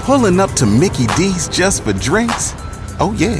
Pulling 0.05 0.39
up 0.39 0.51
to 0.51 0.65
Mickey 0.67 1.07
D's 1.17 1.49
just 1.49 1.83
for 1.83 1.91
drinks? 1.91 2.53
Oh, 2.99 3.13
yeah, 3.17 3.39